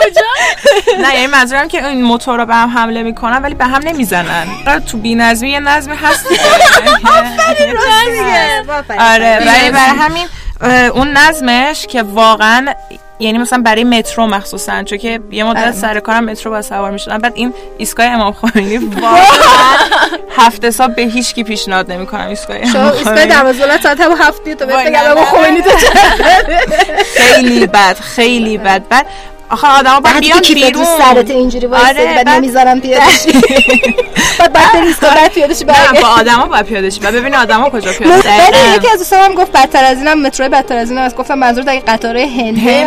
[1.02, 4.46] نه یعنی منظورم که این موتور رو به هم حمله می‌کنن ولی به هم نمی‌زنن.
[4.90, 6.26] تو بی‌نظمی یه نظمی هست.
[8.98, 10.26] آره ولی برای همین
[10.94, 12.74] اون نظمش که واقعا
[13.18, 17.18] یعنی مثلا برای مترو مخصوصا چون که یه مدت سر کارم مترو با سوار می‌شدم.
[17.18, 19.20] بعد این ایستگاه امام خمینی واقعا
[20.36, 22.26] هفته صبح به هیچ کی پیشنهاد نمی‌کنم.
[22.28, 23.26] ایستگاه امام ایستگاه خمینی.
[23.26, 25.70] دوازده ساعت هم هفت تا بهت بگم نه، اما نه، خمینی تو
[27.24, 28.88] خیلی بد خیلی بد.
[28.88, 29.06] بعد
[29.50, 30.84] آخه باید بعد بیان بیرون.
[30.84, 33.32] سرت اینجوری وایسه آره، بعد بعد- نمی‌ذارم پیاده شی
[34.38, 36.00] بعد بعد بری ایستگاه بعد پیاده شی نه برگردی.
[36.02, 38.76] با آدما باید پیاده شی و ببین آدما کجا پیاده دقیقاً.
[38.76, 41.64] یکی از دوستان هم گفت بدتر از اینم مترو بدتر از اینم از گفتم منظور
[41.64, 42.86] دیگه قطاره هند، آره،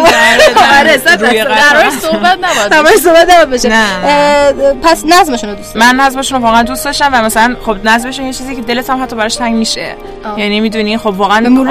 [0.79, 1.43] آره.
[1.43, 3.85] قرار صحبت نباید همش صحبت نباید بشه نه.
[4.05, 8.25] اه، پس نظمشون رو دوست من نظمشون رو واقعا دوست داشتم و مثلا خب نظمشون
[8.25, 9.95] یه چیزی که دلت هم حتی براش تنگ میشه.
[10.37, 11.65] یعنی می‌دونی خب واقعا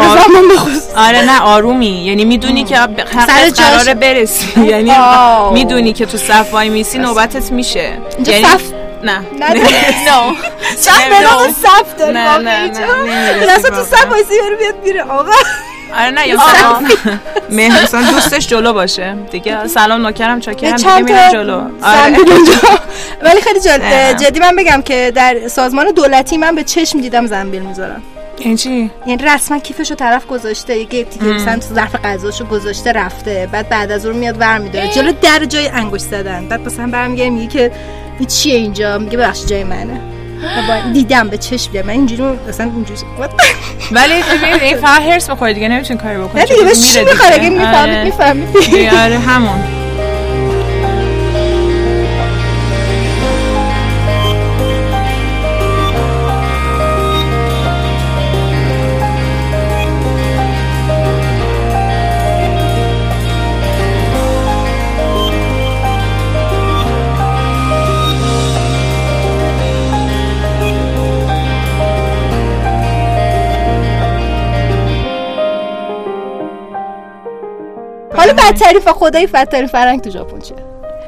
[0.96, 2.04] آره نه آرومی.
[2.06, 3.50] یعنی می‌دونی که سر.
[3.62, 4.46] قراره برسی.
[4.86, 5.52] یعنی.
[5.52, 7.92] می‌دونی که تو صف وای میسی نوبتت میشه.
[8.26, 8.62] یعنی صف؟
[9.02, 9.18] نه.
[9.38, 9.50] نه.
[9.54, 10.34] نه.
[10.76, 12.66] صف به نام صف داری نه، نه،
[13.46, 13.84] نه، تو.
[13.84, 15.32] صف وایسی بری بیاد میره آقا.
[15.98, 16.80] آره نه یا مثلا
[17.50, 19.16] مهر مثلا دوستش جلو باشه.
[19.30, 21.54] دیگه سلام نوکرم چاکرم دیگه میرم جلو.
[21.82, 22.16] آره.
[23.22, 23.60] ولی خیلی.
[24.14, 28.02] جدی من بگم که در سازمان دولتی من به چشم دیدم زنبیل می‌ذارن
[28.38, 32.92] این چی؟ یعنی رسما کیفشو طرف گذاشته یه گیتی که مثلا تو ظرف غذاشو گذاشته
[32.92, 36.48] رفته بعد بعد از اون میاد ور میداره جلو در جای انگشت زدن.
[36.48, 37.72] بعد مثلا برمیگره میگه که
[38.18, 40.00] این چیه اینجا؟ میگه بخش جای منه.
[40.92, 43.00] دیدم به چشم دیدم من اینجوری مثلا اینجوری
[43.92, 46.44] ولی ببین این فقط هرس دیگه نمی‌تونی کاری بکنی.
[46.44, 47.60] دیگه بهش می‌خوره؟ دیگه.
[47.60, 48.04] اگه آره.
[48.04, 48.70] می‌فهمید می‌فهمید.
[48.70, 49.81] دیگه آره همون.
[78.32, 80.56] بدترین و خدای بدترین فرهنگ تو ژاپن چیه؟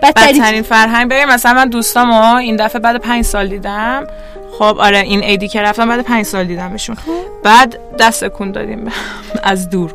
[0.03, 4.07] بدترین بدترین فرهنگ ببین مثلا من دوستامو این دفعه بعد پنج سال دیدم.
[4.59, 6.97] خب آره این ایدی که رفتم بعد پنج سال دیدمشون
[7.45, 8.93] بعد دست کن دادیم
[9.43, 9.93] از دور.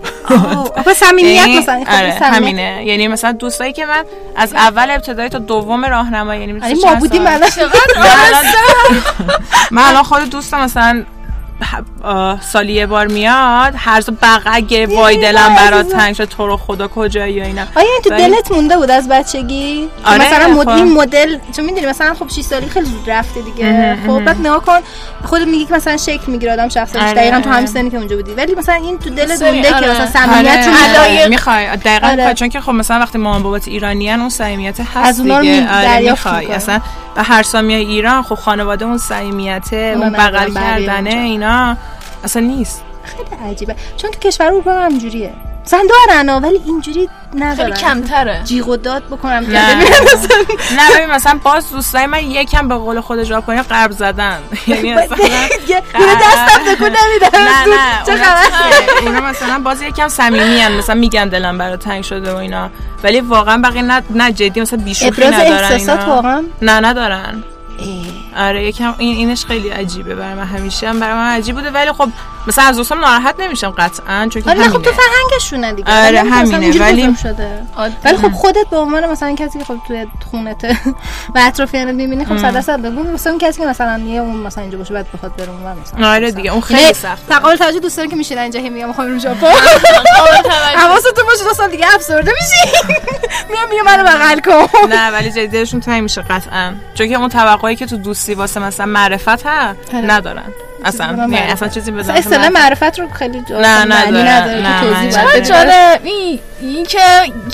[0.78, 2.12] آخه صمیمیت یعنی- مثلا خب آره.
[2.22, 2.84] همینه.
[2.86, 4.04] یعنی مثلا دوستایی که من
[4.36, 7.50] از اول ابتدایی تا دوم راهنمایی یعنی مثلا ما بودیم من الان-
[9.72, 11.04] من الان خود دوستم مثلا
[12.42, 16.88] سالی یه بار میاد هر روز بقعه وای دلم برات تنگ شد تو رو خدا
[16.88, 20.64] کجایی و اینا آیا این تو دلت مونده بود از بچگی که آره، مثلا مد...
[20.64, 20.70] خب.
[20.70, 24.66] این مدل چون می‌دونی مثلا خب 6 سالی خیلی زود رفته دیگه خب بعد نگاه
[24.66, 24.80] کن
[25.24, 27.14] خودت میگی که مثلا شکل می‌گیره آدم شخصیتش آره.
[27.14, 29.92] دقیقا تو همین سنی که اونجا بودی ولی مثلا این تو دلت مونده که آره.
[29.92, 32.34] مثلا صمیمیت چون آره می‌خوای دقیقا آره.
[32.34, 36.52] چون که خب مثلا وقتی مامان بابات ایرانیان اون صمیمیت هست از اونا آره می‌خوای.
[36.52, 36.80] اصلا
[37.16, 41.49] و هر سامیای ایران خب خانواده اون صمیمیته اونا اون بغل کردنه اونجا.
[41.50, 41.78] اینا
[42.24, 42.84] اصلا نیست.
[43.04, 43.76] خیلی عجیبه.
[43.98, 45.34] چون تو کشور اروپا هم همجوریه.
[45.66, 47.56] مثلا دارن ولی اینجوری ندارن.
[47.56, 48.42] خیلی کمتره.
[48.44, 49.76] جیغ و داد بکنم که نه
[50.78, 54.40] نه ببین مثلا باز دوستای من یکم به قول خود ژاپنی قرب زدن.
[54.68, 55.18] یعنی مثلا
[55.68, 60.62] یه دستم تکون نمیدم نه نه چه اونا خبر؟ چیزه، اونا مثلا باز یکم صمیمی
[60.62, 62.70] ان مثلا میگن دلم برات تنگ شده و اینا.
[63.04, 66.16] ولی واقعا بقیه نه نه جدی مثلا بیشوخی ابراز ندارن احساسات اینا.
[66.16, 67.44] واقعا؟ نه ندارن.
[68.38, 71.72] آره یکم این اینش خیلی عجیبه برای من همیشه هم برای من عجیب بوده.
[71.72, 72.10] ولی خب
[72.48, 74.92] مثلا از دوستم ناراحت نمیشم قطعا چون که آره خب تو.
[74.92, 76.08] فرهنگشونه دیگه.
[76.08, 77.64] آره، همینه، ولی- شده.
[78.04, 80.78] ولی خب خودت به عنوان مثلا کسی که خب توی خونته
[81.36, 84.62] و اطرافیانت می‌بینی خب صد درصد بگو مثلا اون کسی که مثلا یه اون مثلا
[84.62, 86.08] اینجا باشه بعد بخواد بره اون مثلا.
[86.14, 87.26] آره دیگه اون یعنی خیلی سخته.
[87.36, 89.48] تقابل توجه دوست دارم که میشینن اینجا هی میگم می‌خوام برم ژاپن.
[90.84, 92.78] حواستون باشه دو سال دیگه افسرده میشی
[93.52, 94.88] میام میگم منو بغل کن.
[94.90, 96.74] نه ولی جدی دلشون تنگ میشه قطعا.
[96.94, 100.02] چون که اون توقعی که تو دوستی واسه مثلا معرفت ها آره.
[100.06, 100.54] ندارن
[100.86, 101.52] اصلا بدون یعنی.
[101.52, 104.12] اصلا چیزی بدون اصطلاح معرفت رو خیلی جا نه، نداره.
[104.12, 105.42] نه، که نداره.
[105.42, 107.00] جالب این این که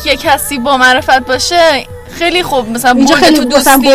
[0.05, 3.93] یه کسی با معرفت باشه خیلی خوب مثلا اینجا خیلی تو دوستی.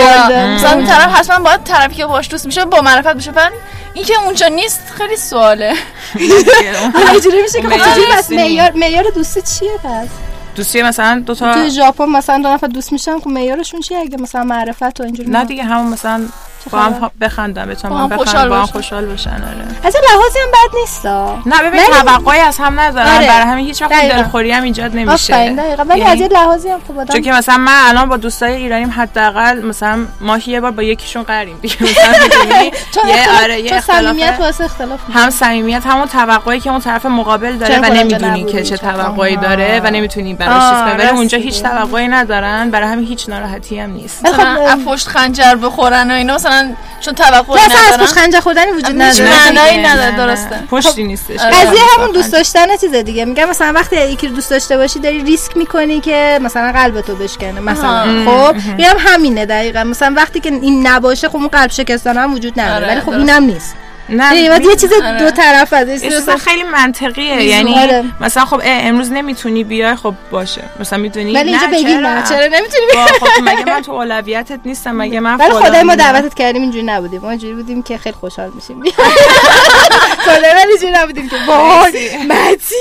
[0.54, 3.54] مثلا اون طرف حتما باید طرفی که باش دوست میشه با معرفت بشه ولی
[3.94, 5.74] این که اونجا نیست خیلی سواله
[7.12, 8.30] اینجوری میشه که خب پس.
[8.30, 10.08] معیار معیار دوستی چیه پس
[10.56, 14.16] دوستی مثلا دو تا تو ژاپن مثلا دو نفر دوست میشن خب معیارشون چیه اگه
[14.20, 16.22] مثلا معرفت و اینجوری نه دیگه همون مثلا
[16.70, 18.66] با؟ هم بخندن به با هم بخندن خوشحال با هم.
[18.66, 21.06] خوشحال باشن آره از این لحاظی هم بد نیست
[21.46, 23.26] نه ببین توقعی از هم ندارن آره.
[23.26, 23.92] برای همین هیچ وقت.
[23.92, 27.22] دلخوری هم ایجاد آفرین نمیشه دقیقا ولی یعنی- از یه لحاظی هم خب آدم چون
[27.22, 31.58] که مثلا من الان با دوستای ایرانیم حداقل مثلا ماهی یه بار با یکیشون قریم
[31.62, 32.62] دیگه مثلا
[33.08, 37.78] یه آره یه صمیمیت واسه اختلاف هم صمیمیت همون توقعی که اون طرف مقابل داره
[37.78, 39.36] و نمی‌دونی؟ که چه؟ توقعی.
[39.36, 41.38] داره و نمی‌تونی براش چیز کنی ولی اونجا.
[41.38, 46.11] هیچ توقعی ندارن برای همین هیچ ناراحتی هم نیست خب، مثلا از پشت خنجر بخورن
[46.11, 49.30] و اینا مثلا چون توقعی نه اصلا از پشت خنجر خوردنی وجود نداره.
[49.30, 50.57] معنایی دیگه، نداره درسته.
[50.57, 50.66] نه.
[50.66, 51.40] پشتی نیستش.
[51.40, 51.51] آره.
[51.51, 53.24] قضیه همون دوست داشتن چیزه دیگه.
[53.24, 57.16] میگم مثلا وقتی یکی رو دوست داشته باشی داری ریسک می‌کنی که مثلا قلب تو
[57.16, 59.84] بشکنه مثلا خب؟ هم همینه دقیقا.
[59.84, 62.84] مثلا وقتی که این نباشه خب اون قلب شکستن هم وجود نداره.
[62.84, 63.11] آره، ولی خب.
[63.11, 63.74] اینم نیست.
[64.11, 64.36] نه.
[64.36, 65.18] یه چیز آره.
[65.18, 67.32] دو طرف از چیز خیلی منطقیه.
[67.32, 67.44] آره.
[67.44, 67.74] یعنی
[68.20, 70.62] مثلا خب امروز نمی‌تونی بیای خب باشه.
[70.80, 74.96] مثلا می‌دونی ولی اینجا بگی نه چرا؟ نمی‌تونی با خب مگه من تو اولویتت نیستم
[74.96, 77.20] مگه من ولی خدای ما؟ دعوتت کردیم اینجوری نبودیم.
[77.20, 78.82] ما اینجوری بودیم که خیلی خوشحال میشیم.
[80.26, 82.74] خدای ولی اینجوری نبودیم که وای متی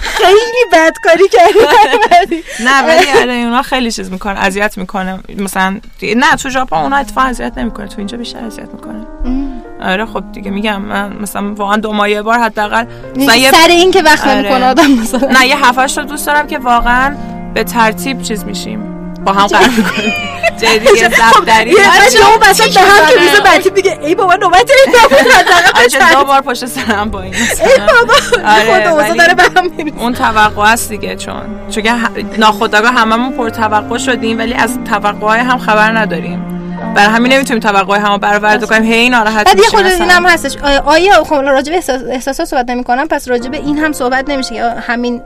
[0.00, 5.18] خیلی بدکاری کردی نه ولی آره اونا خیلی چیز می‌کنه اذیت می‌کنه.
[5.38, 9.06] مثلا نه تو ژاپن اونا اتفاقا اذیت نمی‌کنه تو اینجا بیشتر اذیت می‌کنه
[9.82, 12.84] آره خب دیگه میگم من مثلا واقعا دو ماه یه بار حداقل
[13.16, 14.38] مثلا یه- سر این که وقت آره.
[14.38, 15.28] نمی‌کنه آدم مثلا.
[15.28, 17.16] نه یه هفتش تا دوست دارم که واقعا
[17.54, 18.90] به ترتیب چیز میشیم.
[19.24, 20.12] با هم قرار می‌کنیم.
[20.62, 23.30] جای دیگه وسط به هم که می‌زنه.
[23.32, 27.22] روز بعدی دیگه ای بابا نوبت این نبود حداقل آره دو بار پشت سرم با
[27.22, 28.14] این ای بابا
[28.72, 29.98] خود اوضاع داره به هم میریزه.
[30.00, 31.84] اون توقع است دیگه چون چون
[32.38, 36.53] ناخودآگاه هممون پر توقع شدیم ولی از توقعهای هم خبر نداریم.
[36.94, 38.82] برای همین نمی‌تونیم توقع هم برآورده کنیم.
[38.82, 40.04] هی ناراحت بعد یه خود مثلا.
[40.04, 40.56] این هم هستش.
[40.84, 44.54] آیا, خب راجع به احساس احساسات صحبت نمی‌کنم پس راجع به این هم صحبت نمیشه
[44.54, 45.22] که همین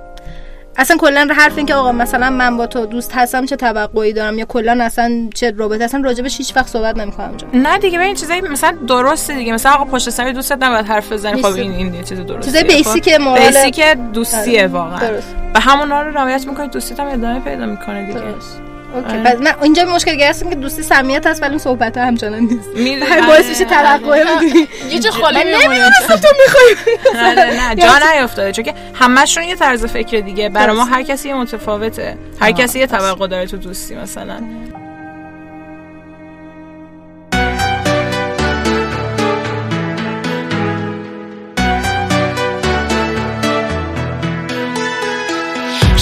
[0.77, 4.39] اصلا کلا حرف این که آقا مثلا من با تو دوست هستم چه توقعی دارم
[4.39, 8.15] یا کلا اصلا چه رابطه اصلا راجع به هیچ وقت صحبت نمی‌کنم نه دیگه ببین
[8.15, 9.53] چیزایی مثلا درسته دیگه.
[9.53, 11.43] مثلا آقا پشت سر دوستت نباید حرف بزنی.
[11.43, 11.55] خب.
[11.55, 13.81] این این چیز درسته چیزای بیسیک مورال- بیسیک
[14.13, 14.99] دوستیه واقعا.
[14.99, 15.35] درست.
[15.55, 18.21] و همونا رو رعایت می‌کنی دوستیت هم ادامه پیدا می‌کنه دیگه.
[18.21, 18.61] درست.
[18.95, 19.09] اوکی.
[19.09, 19.23] آره.
[19.23, 23.03] پس نه اینجا مشکل گرفتم که دوستی صمیمیت هست ولی صحبت ها همچنان نیست.
[23.03, 23.75] هر باعث میشه آره.
[23.75, 24.25] ترقه آره.
[24.25, 24.69] بدی.
[24.91, 28.53] یه چه خاله نمی‌دونم تو می‌خوای نه جا نیافتاده.
[28.53, 30.49] چون که همشون یه طرز فکر دیگه.
[30.49, 32.19] برای ما هر کسی متفاوته.
[32.41, 34.41] هر کسی یه توقع داره تو دوستی مثلا.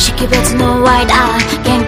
[0.02, 1.85] She gives no white eye, can't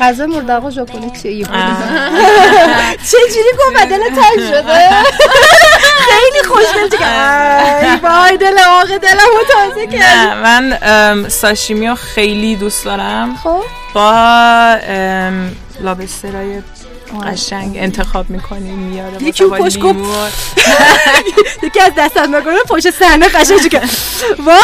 [0.00, 1.44] غذا مرد آقا ژاپنی چه ای
[3.10, 4.88] چه جوری گفت؟ بدل تنگ شده.
[6.00, 10.36] خیلی خوشگل چه وای دل آقا رو تازه کرد.
[10.36, 10.78] من
[11.28, 13.36] ساشیمی رو خیلی دوست دارم.
[13.36, 13.62] خب؟
[13.94, 14.76] با
[15.80, 16.62] لابسترای
[17.18, 19.98] قشنگ انتخاب می‌کنیم میاره یکی اون پشت گفت.
[21.62, 23.80] یکی از دستت نگونه پشت صحنه قشنگ که
[24.38, 24.56] وای.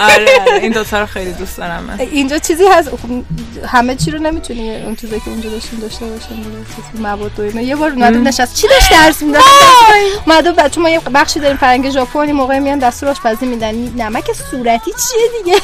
[0.00, 2.00] آره آره، این دوتا رو خیلی دوست دارم من.
[2.00, 2.96] اینجا چیزی هست؟ خب
[3.66, 6.66] همه چی رو نمی‌تونی اون چیزی که اونجا داشتیم داشته باشیم
[6.98, 7.60] مواد و اینا.
[7.60, 8.54] یه بار اومدم نشست.
[8.54, 9.42] چی داشت درس می‌داد؟
[10.26, 13.74] اومده بعد چون ما یه بخشی داریم فرنگ ژاپن این موقع میان دستور آشپزی میدن.
[13.74, 15.60] نمک صورتی چیه دیگه؟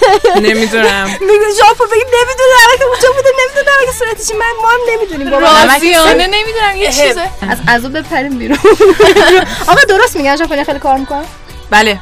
[0.49, 1.07] نمی‌دونم.
[1.29, 5.31] میگه ژاپن بگی نمی‌دونه نمک اونجا بوده نمی‌دونه نمک صورتی چی من ما هم نمی‌دونیم.
[5.31, 5.47] بابا.
[6.13, 7.23] رازیانه نمی‌دونم یه چیزه.
[7.49, 8.59] از عزو بپریم بیرون.
[9.69, 11.25] آقا درست میگن ژاپنی خیلی کار می‌کنن
[11.71, 11.99] بله.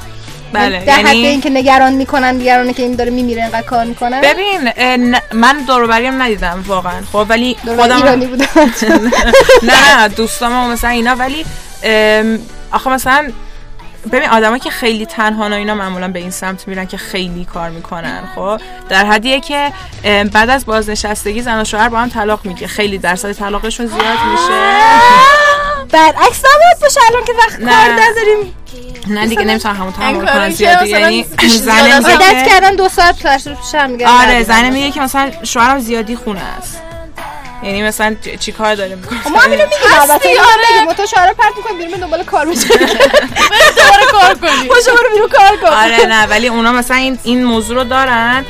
[0.53, 0.85] بله.
[0.85, 5.17] در حد یعنی اینکه نگران می‌کنن دیگران که این داره میمیره اینقدر کار می‌کنن؟ ببین
[5.33, 7.01] من دوروبریم ندیدم واقعا.
[7.13, 8.47] خب ولی خودم ایرانی بودن
[9.71, 11.45] نه دوستام مثلا اینا ولی
[12.73, 13.31] آخه مثلا
[14.13, 17.71] ببین آدمایی که خیلی تنها و اینا معمولا به این سمت میرن که خیلی کار
[17.71, 19.73] می‌کنن خب؟ در حدیه که
[20.33, 22.67] بعد از بازنشستگی زن و شوهر با هم طلاق میگه.
[22.67, 24.81] خیلی درصد طلاقشون زیاد میشه.
[25.93, 27.71] برعکس نباید باشه الان که وقت نه.
[27.71, 28.55] کار نداریم.
[29.07, 33.23] نه دیگه نمی‌تونن همون زیادی مثلا یعنی زنه از میگه عادت که- کردن دو ساعت
[33.27, 34.07] پس پیشم میگن.
[34.07, 36.83] آره زنه میگه که مثلا شوهرم زیادی خونه است.
[37.63, 40.51] یعنی مثلا چی کار داره می‌کنه ما همینو میگیم البته اینو آره.
[40.79, 42.69] هم بگیم تو شوهر پرت می‌کنیم بیرون دنبال کار میشه
[43.77, 47.45] دوباره کار کنی باشه برو بیرون کار کن آره نه ولی اونا مثلا این, این
[47.45, 48.45] موضوع رو دارن.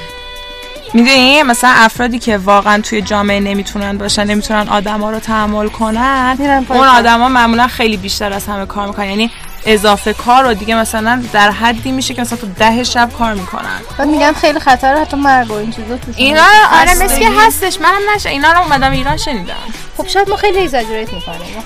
[0.95, 6.87] می‌دونی مثلا افرادی که واقعا توی جامعه نمی‌تونن باشن نمی‌تونن آدما رو تحمل کنن اون.
[6.87, 9.07] آدما معمولا خیلی بیشتر از همه کار می‌کنن.
[9.07, 9.31] یعنی
[9.65, 13.81] اضافه کار رو دیگه مثلا در حدی میشه که مثلا تو ده شب کار می‌کنن.
[13.99, 16.43] بعد میگم خیلی خطر حتی مرگ و این چیزا توش اینا
[16.81, 17.81] آره مثل که هستش.
[17.81, 19.55] منم نشه اینا رو اومدم ایران شنیدم.
[19.97, 21.65] خب شاید ما خیلی اگزاجریت می‌کنیم.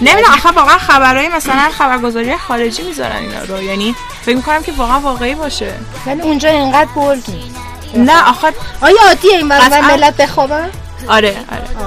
[0.00, 3.62] نمی‌دونم آخه واقعا خبرهای مثلا خبرگزاری خارجی می‌ذارن اینا رو.
[3.62, 5.72] یعنی فکر می‌کنم که واقعا واقعی باشه.
[6.06, 7.22] ولی اونجا اینقدر بولد
[7.94, 9.46] نه آخه آیا عادیه این.
[9.46, 10.70] ملت بخوابن؟
[11.08, 11.81] آره آره.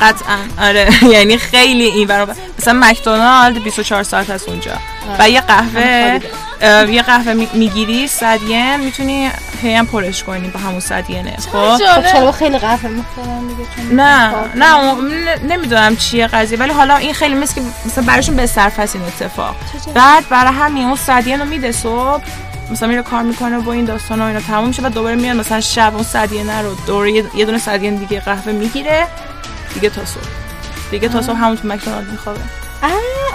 [0.00, 0.38] قطعا.
[0.68, 0.88] آره.
[1.14, 2.34] یعنی خیلی این برابر.
[2.58, 4.72] مثلا مکدونالد 24 ساعت از اونجا.
[5.18, 6.20] و یه قهوه
[6.90, 9.30] یه قهوه می- می‌گیری صد ین می‌تونی
[9.62, 13.62] هی هم پرش کنی با همون صد ینه خب؟ خب چرا خیلی قهوه می‌خورن دیگه؟
[13.76, 14.34] چون نه.
[14.54, 16.58] نه اون- ن- نمی‌دونم چیه قضیه.
[16.58, 19.56] ولی حالا این خیلی مثل که مثلا براشون به صرف هست این اتفاق.
[19.94, 22.22] بعد برای همین اون صد ین رو میده صبح
[22.70, 24.82] مثلا میره کار می‌کنه با این داستان و اینا تموم میشه.
[24.82, 28.20] بعد دوباره میاد مثلا شب اون صد ینه رو دوره یه- دونه صد ین دیگه
[28.20, 29.06] قهوه می‌گیره.
[29.76, 30.22] دیگه تا صبح.
[30.90, 32.40] دیگه تا صبح همون تو مکدونالد میخوابه.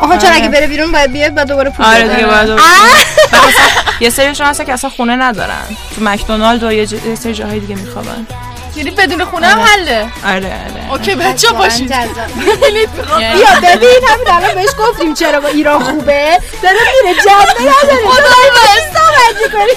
[0.01, 0.35] آها چون آره.
[0.35, 2.07] اگه بره بیرون باید بیاد بعد دوباره پول آره.
[2.15, 2.59] دیگه باید
[3.99, 5.61] یه سریشون هستن که اصلا خونه ندارن.
[5.95, 8.27] تو مکدونالد و یه ج- یه سری جاهای دیگه میخوابن.
[8.75, 10.01] یعنی بدون خونه هم حله.
[10.25, 11.91] آره آره اوکی بچه باشید.
[11.91, 12.09] یعنی-
[13.35, 16.39] بیا ببین همین الان بهش گفتیم چرا با ایران خوبه.
[16.63, 19.73] داره میره جنبه نداره تو داری با استامت می‌کنی.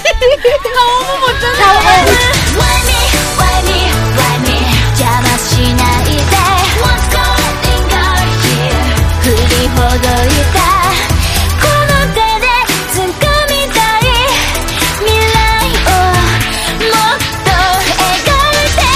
[0.65, 1.59] تمام مدت
[9.74, 10.60] ほどいた
[11.62, 12.48] この手で
[12.94, 13.00] 掴
[13.50, 14.02] みたい
[15.00, 15.38] 未来
[15.86, 15.98] を
[16.84, 17.52] もっと
[18.04, 18.88] 描いて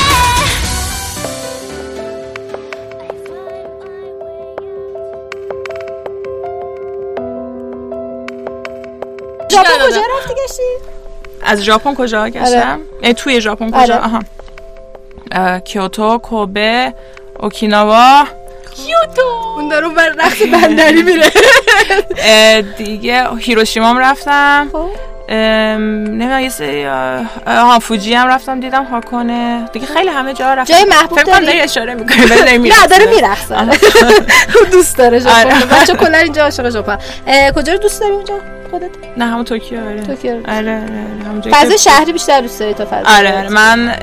[9.51, 10.63] ژاپن کجا رفتی گشتی
[11.41, 13.95] از ژاپن کجا گشتم؟ اه، توی ژاپن کجا؟ آره.
[14.05, 14.19] آها
[15.31, 16.93] اه، کیوتو، کوبه،
[17.39, 18.23] اوکیناوا
[19.56, 21.30] اون داره بر رقص بندری میره.
[22.78, 24.68] دیگه هیروشیما هم رفتم.
[24.72, 24.88] خب.
[25.30, 26.86] نمی‌دونم یه سری
[27.46, 31.46] آها فوجی هم رفتم دیدم هاکنه دیگه خیلی همه جا رفتم جای محبوب فکر داری؟
[31.46, 33.06] داری اشاره می‌کنی نه داره.
[33.06, 33.56] میرقصه.
[34.72, 35.36] دوست داره ژاپن.
[35.36, 35.54] آره.
[35.64, 36.98] بچه کلا اینجا عاشق ژاپن.
[37.56, 38.34] کجا رو دوست داری اونجا؟
[38.70, 40.02] خودت؟ نه همون توکیو آره.
[40.02, 40.32] توکیو.
[40.32, 40.42] آره.
[40.58, 43.94] آره آره، همون جایی فضا شهری بیشتر دوست داری تا فضا آره آره من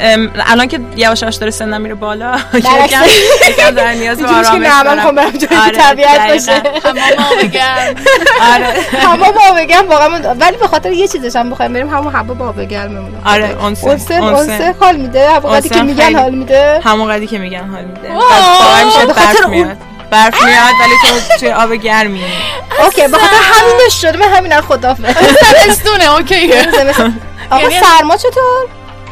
[0.45, 2.35] الان که یواش یواش داره سنم میره بالا.
[2.53, 3.01] یکم
[3.49, 4.47] یکم در نیاز به آرامش
[4.83, 4.95] دارم.
[4.95, 6.31] می‌خوام برم آره، طبیعت.
[6.31, 6.61] باشه.
[6.83, 6.97] حمام
[7.31, 7.95] آبگرم
[8.51, 9.31] آره.
[9.31, 10.33] با بگم واقعا.
[10.39, 14.21] ولی به خاطر یه چیزش هم بخوایم بریم همون هوا با بگرممون آره اونسن اونسن
[14.23, 15.29] اونسن حال میده.
[15.29, 16.79] هواقتی که میگن حال میده.
[16.83, 18.15] همون قدی که میگن حال میده.
[19.13, 19.77] خاطر اون-
[20.11, 22.23] برف میاد ولی تو توی آب گرمی؟
[22.85, 25.01] اوکی به خاطر همینش شده من همین خدافظ.
[25.65, 26.67] زمستونه اوکیه
[27.51, 28.67] آقا یعنی- سرما چطور؟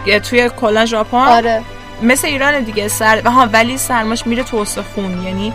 [0.06, 1.62] یه توی کلا ژاپن؟ آره.
[2.02, 5.54] مثل ایران دیگه سر ها ولی سرماش میره تو استخون یعنی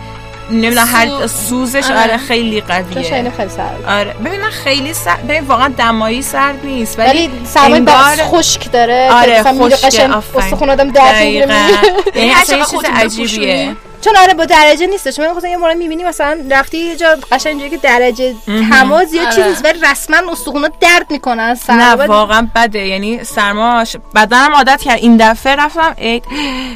[0.51, 2.17] نمی‌دونم هر سوزش آره.
[2.17, 3.83] خیلی چون قویه شاید خیلی سرد.
[3.87, 4.13] آره.
[4.13, 9.09] ببین من خیلی سرد ببین واقعا دمایی سرد نیست ولی ولی سرمایه انگار- خشک داره
[9.11, 10.43] آره، قشنگ آفرین.
[10.43, 11.47] استخون آدم درد می‌گیره.
[12.15, 13.75] یعنی اصلا چیز عجیبیه.
[14.01, 15.19] چون آره با درجه نیستش.
[15.19, 18.35] من مثلا یه مورد می‌بینی مثلا رفتی یه جا قشنگ اینجوری که درجه
[18.71, 22.79] تماس یا چیزی نیست ولی رسما استخونا درد می‌کنن نه سرما بعد- واقعا بده.
[22.87, 24.97] یعنی سرماش بدنم عادت کرد.
[24.99, 26.23] این دفعه رفتم عید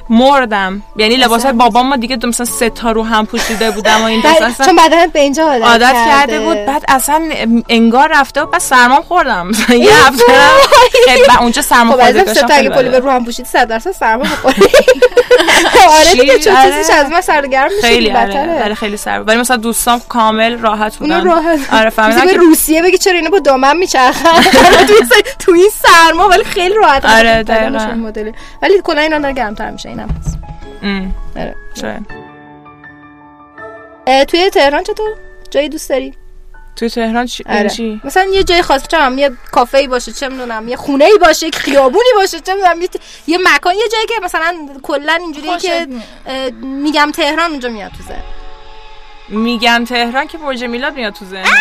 [0.09, 0.81] مردم.
[0.95, 4.65] یعنی لباس بابام ما دیگه مثلا سه تا رو هم پوشیده بودم و این اصلا
[4.65, 6.39] چون بدنت به اینجا عادت, عادت کرده.
[6.39, 6.65] بود.
[6.65, 7.29] بعد اصلا
[7.69, 8.51] انگار رفته بود.
[8.51, 9.51] بعد سرمام خوردم.
[9.69, 10.23] یه هفته
[11.29, 12.99] و اونجا سرما خب خورده داشتم ستا خیلی اگه پلی به.
[12.99, 14.61] رو هم پوشید 100 درصد سرما بخوری
[15.89, 16.71] آره دیگه؟ چون آره.
[16.71, 21.25] چیزیش از من سرگرم میشه خیلی آره خیلی سر ولی مثلا دوستان کامل راحت بودن.
[21.25, 21.73] راحت.
[21.73, 24.29] آره به که روسیه بگی چرا اینا با دامن میچرخن؟
[25.39, 27.93] تو این سرما ولی خیلی راحت آره، دقیقاً.
[27.93, 28.33] مدلی.
[28.61, 30.37] ولی کلا اینا داره گرمتر میشه اینم هست.
[31.35, 31.55] آره.
[34.25, 35.09] توی تهران چطور؟
[35.51, 36.13] جایی دوست داری؟
[36.75, 37.55] توی تهران چی؟ آره.
[37.55, 41.05] یعنی چی؟ مثلا یه جای خاص چه یه کافه ای باشه چه می‌دونم یه خونه
[41.05, 42.89] ای باشه یک خیابونی باشه چه می‌دونم یه,
[43.27, 45.87] یه مکان یه جایی که مثلا کلا اینجوریه که
[46.25, 48.23] اه، میگم تهران اونجا میاد تو ذهن
[49.29, 51.51] میگن تهران که برج میلاد میاد تو ذهنم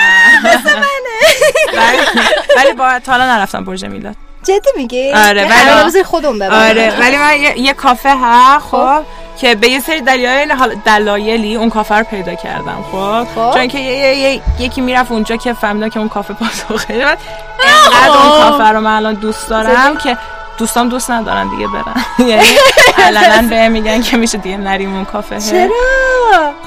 [1.72, 1.98] ولی
[2.56, 5.48] ولی با تا حالا نرفتم برج میلاد جدی میگی؟ آره،
[5.84, 9.02] ولی- خودم ببرم آره ولی من یه, یه کافه ها خب.
[9.40, 13.26] که به یه سری دلایل دلایلی اون کافه رو پیدا کردم خب.
[13.34, 13.54] خب.
[13.54, 17.18] چون که یه- یه- یه- یکی می‌رفت اونجا که فهمیدم که اون کافه پاسخه بعد
[17.64, 20.16] انقدر اون کافه رو من الان دوست دارم که
[20.62, 22.04] دوستام دوست ندارن دیگه برن.
[22.30, 22.46] یعنی
[22.98, 25.40] علنا به میگن که میشه دیگه نریم اون کافه.
[25.40, 25.68] چرا؟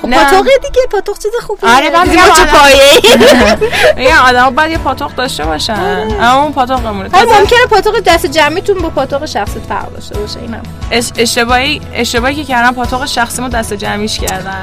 [0.02, 0.24] خب نه.
[0.24, 1.70] پاتوقه دیگه پاتوق چیز خوبیه.
[1.76, 6.08] آره من دیگه میگم چه آدم- پایه میگن آدم باید یه پاتوق داشته باشن.
[6.22, 7.10] اما اون پاتوقمونه.
[7.14, 11.82] حالا تازه ممکنه پاتوق دست جمعیتون با پاتوق شخصی فرق داشته باشه اینم اش- اشتباهی
[11.94, 14.56] اشتباهی که کردم پاتوق شخصیمو دست جمعیش کردم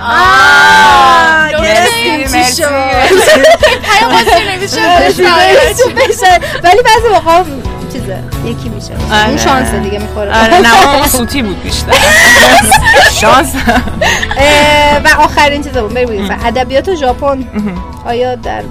[2.33, 2.65] مرسی.
[5.95, 6.27] مرسی
[6.63, 7.43] ولی بعضی موقع
[7.93, 8.93] چیزه؟ یکی میشه.
[9.13, 9.29] آره.
[9.29, 10.43] اون شانس دیگه می‌خوره.
[10.45, 11.93] آره نه اون سوتی بود بیشتر.
[13.21, 13.55] شانس.
[15.05, 16.25] و آخرین چیزمون بریم بگیم.
[16.25, 17.45] مثلا ادبیات ژاپن.
[18.07, 18.63] آیا در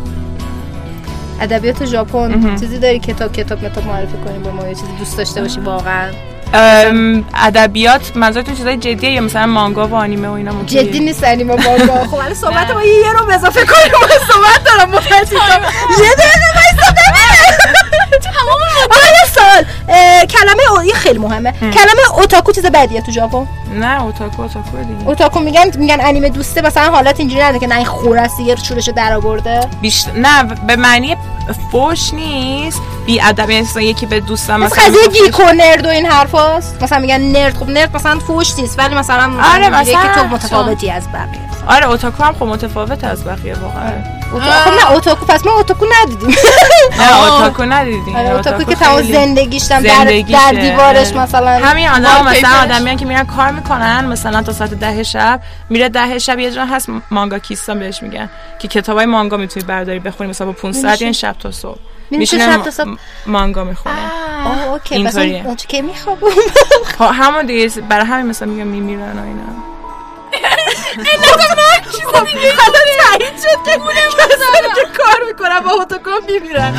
[1.42, 5.42] ادبیات ژاپن چیزی داری کتاب کتاب متاب معرفی کنیم با ما یه چیزی دوست داشته
[5.42, 6.12] باشی واقعا؟
[7.36, 11.56] ادبیات منظورتون چیزای جدیه یا مثلا مانگا و آنیمه و اینا ممکنه؟ جدی نیست انیمه
[11.56, 12.04] مانگا.
[12.12, 13.92] خب الان صحبت ما یه رو اضافه کنیم.
[14.02, 14.90] من صحبت دارم.
[14.96, 15.36] متوجه
[16.04, 16.94] یه دقیقه وایسا
[18.22, 18.60] تمام
[19.52, 19.66] آقا یه سال اه،
[20.30, 21.52] کلمه او این خیلی مهمه.
[21.52, 25.08] کلمه اوتاکو چیز بدیه تو ژاپن؟ نه اوتاکو اوتاکو دیگه.
[25.08, 28.92] اوتاکو میگن میگن انیمه دوسته مثلا حالت اینجوری نده که نه این خورست دیگه شورشو
[28.92, 29.60] در آورده.
[29.82, 31.18] بیشتر نه به معنی
[31.72, 32.82] فوش نیست.
[33.06, 36.06] بی ادب یعنی مثلا یکی به دوستم مثلا قضیه میگفتش- گیک و نرد و این
[36.06, 40.90] حرفاست مثلا میگن nerd خب nerd مثلا فوش نیست ولی مثلا آره، مثلا تو متفاوتی
[40.92, 41.42] از بقیه.
[41.68, 43.92] آره otaku هم خب متفاوت از بقیه واقعا.
[44.32, 46.36] ota- خب نه otaku پس ما otaku ندیدیم.
[47.00, 48.16] نه otaku ندیدیم.
[48.16, 50.22] آره otaku که اوتاکو تمام زندگیش هم در.
[50.22, 52.28] در دیوارش مثلا همین آدم.
[52.28, 56.52] مثلا آدمیان که میرن کار می‌کنن مثلا تا ساعت ده شب میره ده شب یه
[56.52, 60.92] جا هست manga kissaten بهش میگن که کتابای مانگا می‌تونی برداری بخونی مثلا با 500
[60.92, 61.02] میشه.
[61.02, 61.80] یعنی شب تا صبح
[62.12, 62.90] میشه میشینه شب تا صبح؟
[63.26, 63.96] مانگا می‌خونه
[64.46, 66.18] آه اوکی پس اون که می‌خوام
[67.00, 69.44] همون دیگه برای همین مثلا میگن میمیرن و اینا
[72.58, 72.80] حالا
[73.12, 73.72] تایید شد که
[74.18, 76.74] کسانی که کار می‌کنن با اوتاکو میمیرن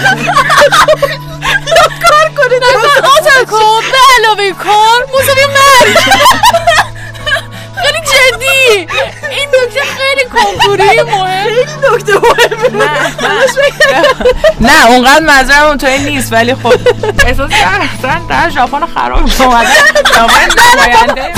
[2.03, 2.55] کار کنه
[2.97, 5.97] اوتاکو به علاوه کار مساوی مرگ
[7.83, 8.89] خیلی جدی
[9.31, 11.49] این نکته خیلی کنکوری مهم
[11.93, 12.91] نکته مهمه
[14.61, 16.75] نه اونقدر منظورم اونطوری نیست ولی خب
[17.27, 19.71] احساس مثلا در ژاپن خراب اومدن
[20.15, 21.33] ژاپن نماینده.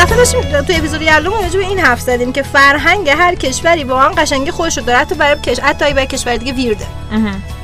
[0.00, 4.08] دفعه داشتیم تو اپیزود یلوم راجع به این حرف زدیم که فرهنگ هر کشوری واقعا
[4.08, 4.98] قشنگی خودش رو داره.
[4.98, 6.86] حتی برای کش حتی برای کشور دیگه ویرده.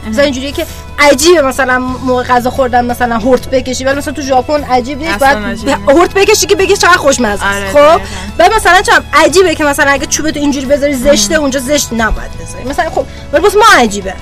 [0.08, 0.66] مثلا اینجوریه که
[0.98, 3.84] عجیبه مثلا موقع غذا خوردن مثلا هورت بکشی.
[3.84, 5.22] ولی مثلا تو ژاپن عجیب نیست.
[5.22, 5.76] اصلا باید عجیبه.
[5.76, 8.00] ب- هورت بکشی که بگی چقدر خوشمزه آره، خب.
[8.38, 12.64] بعد مثلا چم؟ عجیبه که مثلا اگه چوبتو اینجوری بذاری زشته اونجا زشت نباید بذاری.
[12.64, 14.14] مثلا خب ولی ما عجیبه.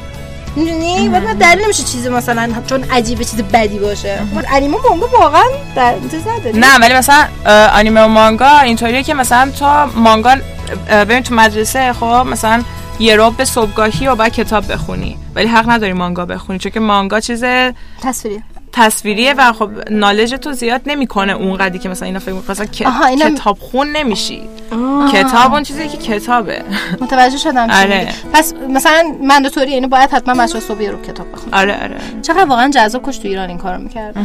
[0.56, 4.18] می‌دونی؟ ولی من دلیل نمیشه چیزی مثلا چون عجیبه چیز بدی باشه.
[4.34, 5.44] خب انیمه مانگا واقعا
[5.76, 5.94] در
[6.54, 10.36] نه ولی مثلا اه، آنیمه و مانگا اینطوریه که مثلا تو مانگا
[10.90, 12.62] ببین تو مدرسه خب مثلا
[12.98, 15.18] یه رب به صبحگاهی و باید کتاب بخونی.
[15.34, 17.44] ولی حق نداری مانگا بخونی چون که مانگا چیز
[18.02, 18.42] تصویری
[18.76, 22.66] تصویریه و خب نالج تو زیاد نمی‌کنه اون قدی که مثلا اینا فکر می‌کنن.
[22.66, 24.42] که آها، اینا- کتاب خون نمیشی.
[25.12, 26.62] کتاب اون چیزی که کتابه.
[27.00, 28.08] متوجه شدم آره.
[28.32, 31.96] پس مثلا منداتوری یعنی باید حتما بچه‌ها صبح رو کتاب بخونن آره آره.
[32.22, 34.16] چقدر واقعا جذاب کش تو ایران این کارو می‌کرد.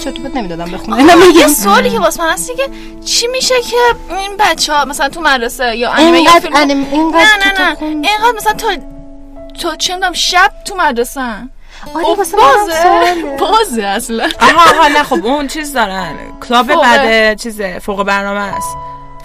[0.00, 2.62] چطور بود نمی‌دادم بخونم اینا یه میگم سوالی که واسه من هست که
[3.04, 3.76] چی میشه که
[4.16, 7.76] این بچه ها مثلا تو مدرسه یا انیمه یا فیلم انیمه اینقدر نه نه نه.
[7.82, 8.52] اینقدر مثلا
[9.60, 11.34] تا چه می‌دونم شب تو مدرسه
[11.94, 13.36] آره خب واسه بازه.
[13.40, 16.14] بازه اصلا آها آها نه خب اون چیز دارن
[16.48, 16.66] کلاب.
[16.74, 18.76] بعد چیزه فوق برنامه است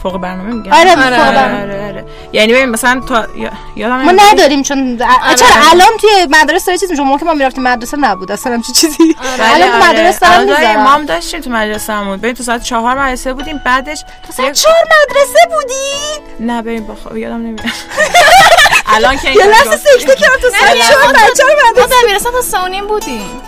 [0.05, 1.61] فوق برنامه میگن آره، آره فوق برنامه.
[1.61, 2.05] آره, آره.
[2.33, 4.11] یعنی ببین مثلا تا یا- یادم ما.
[4.31, 6.09] نداریم چون ا- چرا الان توی
[6.41, 9.89] مدرسه داره چیز میشه موقع ما می‌رفتیم مدرسه نبود اصلا همچین چیزی الان تو آره.
[9.89, 10.81] مدرسه الان داریم.
[10.81, 14.51] ما هم داشتیم تو مدرسه همون ببین تو ساعت چهار مدرسه بودیم بعدش تو ساعت
[14.51, 17.15] چهار مدرسه بودی نه ببین بخ...
[17.15, 17.59] یادم نمیاد
[18.95, 19.77] الان که یه لحظه.
[19.77, 22.67] سکته کردم تو ساعت نه، چهار ما بچه ها ما مدرسه دبیرستان تا سه و
[22.67, 23.41] نیم بودیم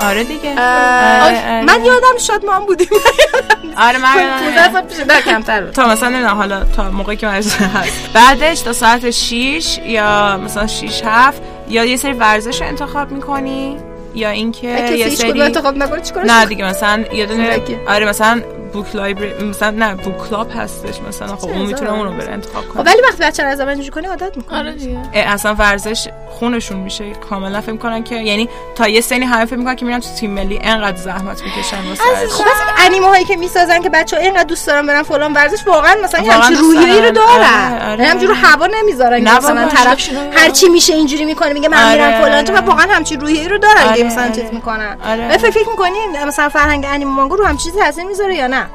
[0.00, 1.64] آره دیگه آره، آره.
[1.64, 2.88] من یادم شاد ما هم بودیم
[3.86, 4.72] آره من یادم 15 نمیاد.
[4.72, 8.60] سال پیش نه کمتر بود تا مثلا نمی‌دونم حالا تا موقعی که مدرسه هست بعدش
[8.60, 13.76] تا ساعت 6 یا مثلا 6 7 یا یه سری ورزش رو انتخاب می‌کنی
[14.14, 14.66] یا اینکه
[14.96, 17.62] یه سری انتخاب نکنه چیکارش نه دیگه مثلا یه دونه.
[17.88, 21.36] آره مثلا بوک لایبرری مثلا نه بوک کلاب هستش مثلا.
[21.36, 22.82] خب اون می‌تونه اون رو بره انتخاب خب کنه.
[22.82, 24.98] ولی وقتی بچه رو از اول اینجوری کنی عادت می‌کنه آره دیگه.
[25.14, 27.12] اصلا ورزش خونشون میشه.
[27.30, 30.30] کاملا فکر کنن که یعنی تا یه سنی همه فکر می‌کنن که میرن تو تیم
[30.30, 34.44] ملی انقدر زحمت می‌کشن واسه خب از انیمه هایی که می‌سازن که بچه ها اینقدر
[34.44, 37.28] دوست دارن برن فلان ورزش واقعا مثلا همچین روحیه‌ای رو دارن.
[37.28, 37.98] آره، آره.
[37.98, 42.06] یعنی همجور رو هوا نمی‌ذارن مثلا طرف هر چی میشه اینجوری می‌کنه میگه من آره،
[42.06, 42.44] میرم فلان.
[42.44, 42.66] تو آره.
[42.66, 43.92] واقعا همچین روحیه‌ای رو دارن.
[43.98, 44.32] آره، مثلا آره.
[44.32, 45.34] چیز می‌کنن آره.
[45.34, 48.66] و فکر فکر می‌کنین مثلا فرهنگ انیمه مانگا رو همچین چیزی تاثیر می‌ذاره یا نه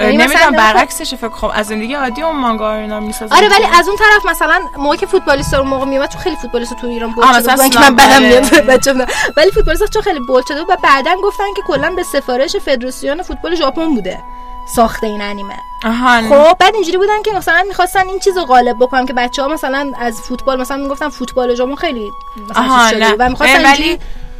[0.00, 3.64] یعنی نمی‌دونم برعکسش فکر خب از زندگی عادی اون مانگا رو اینا می‌سازن آره ولی
[3.78, 7.14] از اون طرف مثلا موقع که فوتبالیست اون موقع میومد چون خیلی فوتبالیست تو ایران
[7.14, 8.28] شده مثلا که من بدم آره.
[8.28, 9.06] میاد بچه‌م.
[9.36, 13.22] ولی فوتبالیست چون خیلی بولد شده بود و بعدا گفتن که کلا به سفارش فدراسیون
[13.22, 14.18] فوتبال ژاپن بوده
[14.66, 19.06] ساخته این انیمه آها خب بعد اینجوری بودن که مثلا می‌خواستن این چیزو غالب بکنن
[19.06, 22.10] که بچه ها مثلا از فوتبال مثلا می‌گفتن فوتبال ژاپن خیلی
[22.50, 23.98] مثلا شده و می‌خواستن ولی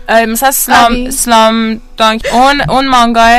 [0.08, 1.10] مثلا سلام.
[1.10, 3.30] سلام دانک اون اون مانگاه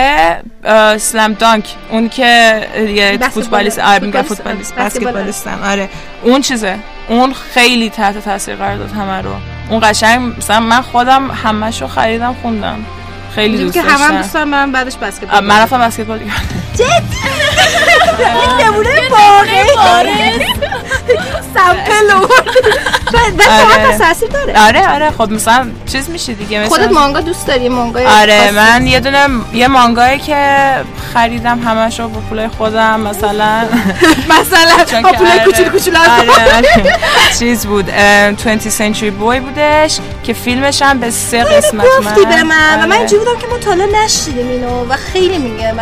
[0.64, 2.62] اه، سلام دانک اون که
[2.96, 3.18] یه.
[3.30, 4.74] فوتبالیست آره میگه فوتبالیست.
[4.74, 5.14] فوتبالیست بسکتبال.
[5.14, 5.90] بسکتبالیستم آره
[6.24, 6.80] اون چیزه
[7.10, 9.32] اون خیلی تحت تاثیر قرار داد همه رو
[9.70, 12.86] اون قشنگ مثلا من خودم همشو خریدم خوندم
[13.36, 16.32] خیلی دوست که همه هم داشتم دوست دارن من بعدش بسکتبال من رفتم بسکتبال دیگه
[18.42, 19.70] این نمونه واقعی
[21.54, 22.10] سمپل
[23.18, 23.98] بعد آره.
[23.98, 24.68] تاثیر داره.
[24.68, 25.12] آره آره.
[25.12, 29.00] خب مثلا چیز میشه دیگه مثلا خودت مانگا دوست داری؟ مانگای آره خاصی؟ من یه
[29.00, 30.66] دونه یه مانگایی که
[31.14, 33.64] خریدم همش رو با پولای خودم مثلا.
[34.40, 37.00] مثلا با پولای آره، کوچولو کوچولو آره آره.
[37.40, 42.44] چیز بود اه، 20 Century Boy بودش که فیلمش هم به سه قسمت گفتی به
[42.44, 42.84] من.
[42.84, 42.98] و من آره.
[42.98, 45.74] اینجوری بودم که ما تا حالا نشیدیم اینو و خیلی میگه.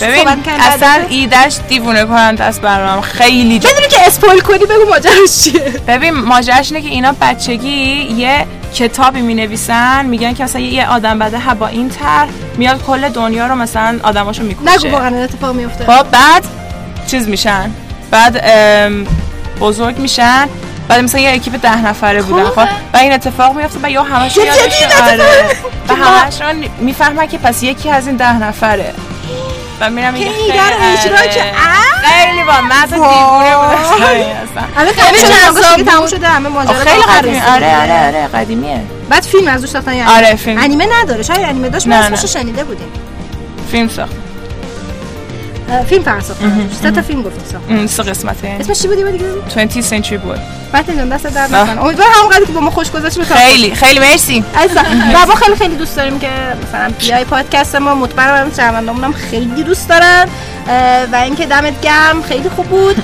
[0.00, 0.28] ببین
[0.60, 3.00] اصلا ایدش دیوونه کننده است برام.
[3.00, 5.60] خیلی بدونی که اسپویل کنی بگو ماجراش چیه.
[5.88, 6.14] ببین
[6.56, 11.38] ماجراش اینه که اینا بچگی یه کتابی می نویسن میگن که مثلا یه آدم بده
[11.38, 15.84] ها با این طرح میاد کل دنیا رو مثلا آدماشو می‌کشه نگو واقعا اتفاق میفته.
[15.84, 16.44] خب بعد
[17.06, 17.70] چیز میشن.
[18.10, 18.44] بعد
[19.60, 20.48] بزرگ میشن.
[20.88, 22.68] بعد مثلا یه اکیپ ده نفره بودن خب.
[22.94, 25.24] و این اتفاق میفته و یا همشون یادشون آره؟
[25.88, 28.92] و همشون می‌فهمن که پس یکی از این ده نفره.
[29.80, 31.26] و میرم میگه رو اجرا.
[31.32, 31.52] که-!
[32.04, 34.62] خیلی با اصلا دیوونه بودم اصلا.
[34.76, 37.40] الان خیلی جذاب تموم شده همه ماجرا خیلی قدیمی.
[37.40, 40.62] آره آره آره قدیمیه بعد فیلم از روش ساختن یعنی آره، فیلم.
[40.62, 42.04] انیمه نداره شاید انیمه داشت ما نه.
[42.04, 42.88] اسمشو شنیده بودیم
[43.70, 44.12] فیلم ساخت
[45.88, 48.60] فیلم ساختن سه تا فیلم گفتیم ساخت سه قسمته یعنی.
[48.60, 50.38] اسمش چی بود بگو 20 century boy
[50.72, 51.62] بعد جان دست نه.
[51.62, 51.84] نکنه.
[51.84, 54.44] امیدوارم همونقدر که با ما خوش گذشت خیلی خیلی مرسی.
[54.56, 54.84] عزیزم
[55.14, 56.28] و ما خیلی خیلی دوست داریم که
[56.68, 60.28] مثلا بیای پادکست ما مطمئنم شنوندامون هم خیلی دوست دارن.
[61.12, 62.96] و اینکه دمت گرم خیلی خوب بود.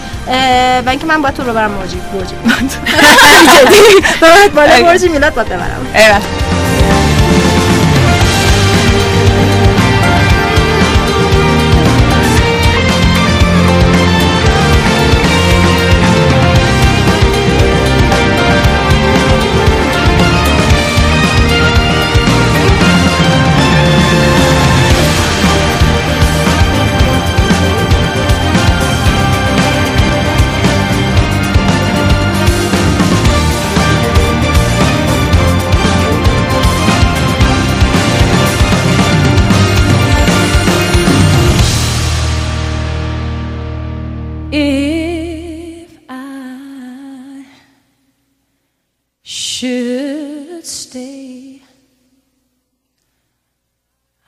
[0.87, 2.35] و اینکه من با تو رو برم برجی برجی
[4.21, 5.87] باید بالا برج میلاد باید ببرم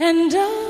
[0.00, 0.68] And I.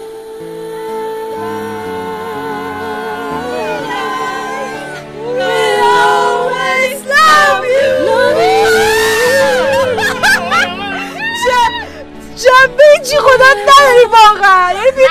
[12.38, 15.02] جنبه چی نداری واقعا یعنی بی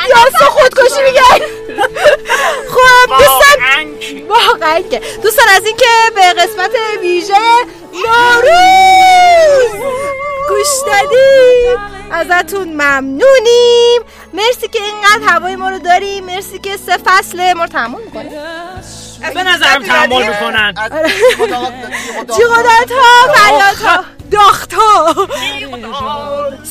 [0.45, 1.45] خودکشی میگن
[2.69, 5.85] خب دوستان واقعا که دوستان از اینکه
[6.15, 6.71] به قسمت
[7.01, 7.33] ویژه
[7.93, 9.07] نوروز
[10.49, 11.77] گوش دادیم
[12.11, 14.01] ازتون ممنونیم.
[14.33, 18.31] مرسی که اینقدر هوای ما رو داریم مرسی که سه فصل ما رو تحمل می‌کنیم
[19.33, 20.73] به نظرم تحمل می‌کنن.
[22.37, 25.15] جیغدت ها فریاد ها داخت ها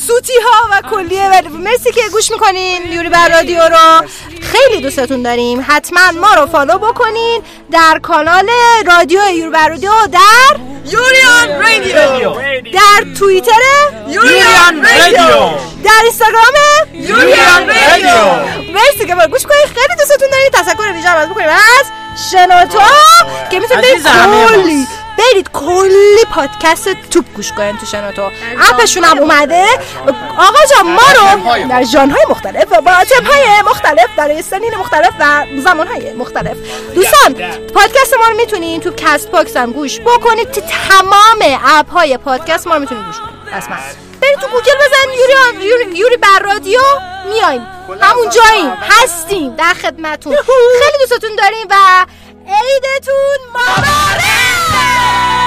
[0.06, 2.92] سوتی ها و کلیه و مرسی که گوش می‌کنین.
[2.92, 4.06] یوری بر رادیو رو
[4.42, 5.64] خیلی دوستتون داریم.
[5.68, 7.42] حتما ما رو فالو بکنین
[7.72, 8.50] در کانال
[8.86, 12.34] رادیو یوری بر رادیو در یوریان رادیو
[12.72, 13.52] در توییتر
[14.08, 15.50] یوریان رادیو.
[15.84, 16.54] در اینستاگرام
[16.92, 18.72] یوریان رادیو.
[18.74, 21.86] مرسی که ما گوش کنید خیلی دوستتون داریم تشکر ویژه از بکنیم از
[22.30, 22.78] شنوتو
[23.50, 24.06] که می‌تونید
[24.48, 24.86] کلی.
[25.18, 28.30] برید کلی پادکست توپ گوش کنین تو شنوتو.
[28.58, 29.66] اپشون هم اومده.
[30.38, 32.64] آقا جان ما رو در ژانرهای مختلف.
[32.70, 36.56] و با تمهای مختلف برای سنین مختلف و زمانهای مختلف.
[36.94, 37.34] دوستان
[37.74, 40.50] پادکست ما رو می‌تونین تو Castbox هم گوش بکنید.
[40.50, 43.52] تو تمام app های پادکست ما رو می‌تونید گوش کنید.
[44.20, 46.80] برید تو گوگل بزن یوری, یوری, یوری بر رادیو
[47.28, 47.66] میایم
[48.00, 48.72] همون جاییم.
[48.90, 51.74] هستیم در خدمتون خیلی دوستتون داریم و
[52.48, 53.38] عیدتون
[54.96, 55.45] Yeah!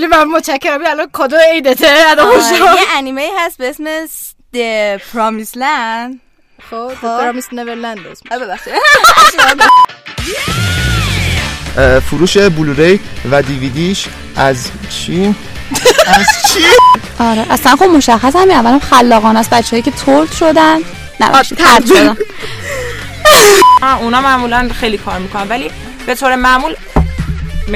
[0.00, 0.80] خیلی من متشکرم.
[0.86, 2.22] الان کادو عیدته آره،.
[2.54, 3.84] یه انیمه هست به اسم
[4.54, 6.16] The Promised Land.
[6.70, 8.72] خب پرامیس نورلند اسم آه، ببخشید.
[12.10, 13.00] فروش بلوری
[13.30, 14.06] و دیویدیش
[14.36, 15.34] از چین
[16.06, 16.60] از چی؟
[17.18, 19.50] آره اصلا خب مشخص همین اولم خلاقان است.
[19.50, 20.78] بچه‌ای که ترد شدن.
[21.20, 22.16] نه طرد شدن.
[24.00, 25.70] اونا معمولا خیلی کار می‌کنن ولی
[26.06, 26.76] به طور معمول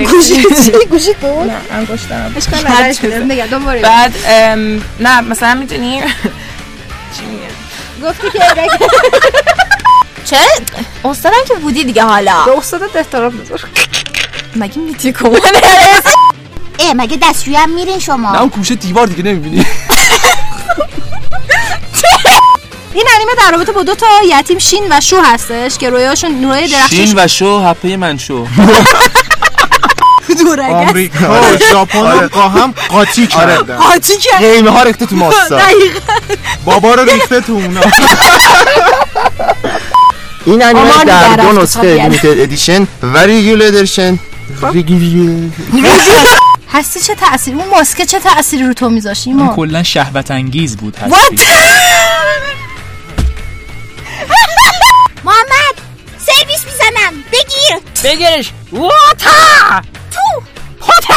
[0.02, 0.42] گوشی؟
[0.90, 3.24] گوشی بود؟ نه انگشتم اشکال نداره اشکال نداره.
[3.24, 4.14] نگه دوباره بعد
[5.00, 6.00] نه مثلا می‌دونی
[7.18, 8.38] چی میگم گفتی که
[10.30, 10.40] چرا
[11.10, 12.44] استادم که بودی دیگه حالا.
[12.46, 13.60] به استادت احترام بذار.
[14.56, 15.40] مگه میتی کمونه
[16.78, 19.66] اه مگه دستشویی هم میرین شما؟ نه اون کوشه دیوار دیگه نمی‌بینی.
[22.94, 26.68] این انیمه در رابطه با دو تا یتیم شین و شو هستش که رویاشون روی
[26.68, 28.46] درختش شین و شو هپه من شو.
[30.34, 31.42] دورگه آمریکا.
[31.42, 35.56] و ژاپن و با هم قاطی کرد قاطی کرد قیمه ها ریخته تو ماستا.
[35.58, 36.00] دقیقا.
[36.64, 37.80] بابا رو ریخته تو اونا.
[40.46, 41.94] این انیمه در دو نسخه.
[41.94, 44.18] لیمیتد ادیشن و ریگول ادیشن
[44.72, 45.50] ریگول
[46.72, 50.76] هستی چه تأثیری اون ماسکه چه تأثیری رو تو میذاشی اون ما کلا شهوت انگیز
[50.76, 51.36] بود هستی.
[57.64, 60.42] بگیر بگیرش واتا تو
[60.80, 61.14] پاتا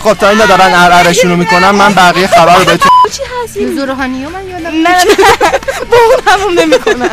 [0.00, 2.90] خب تا اینا دارن ارعرشون رو می‌کنن من بقیه خبر رو بهتون
[3.56, 5.04] یوزو روحانی من یادم نه
[5.90, 7.10] با اون همون نمی‌کنن.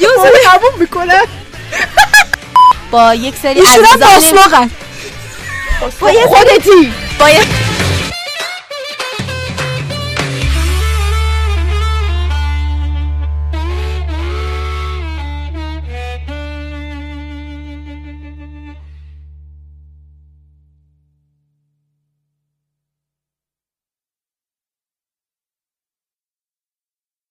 [0.00, 1.20] یوزو قبول می‌کنه
[2.90, 4.70] با یک سری ایشون هم عزیزان
[6.00, 6.92] با یه خودتی.
[7.18, 7.40] با یه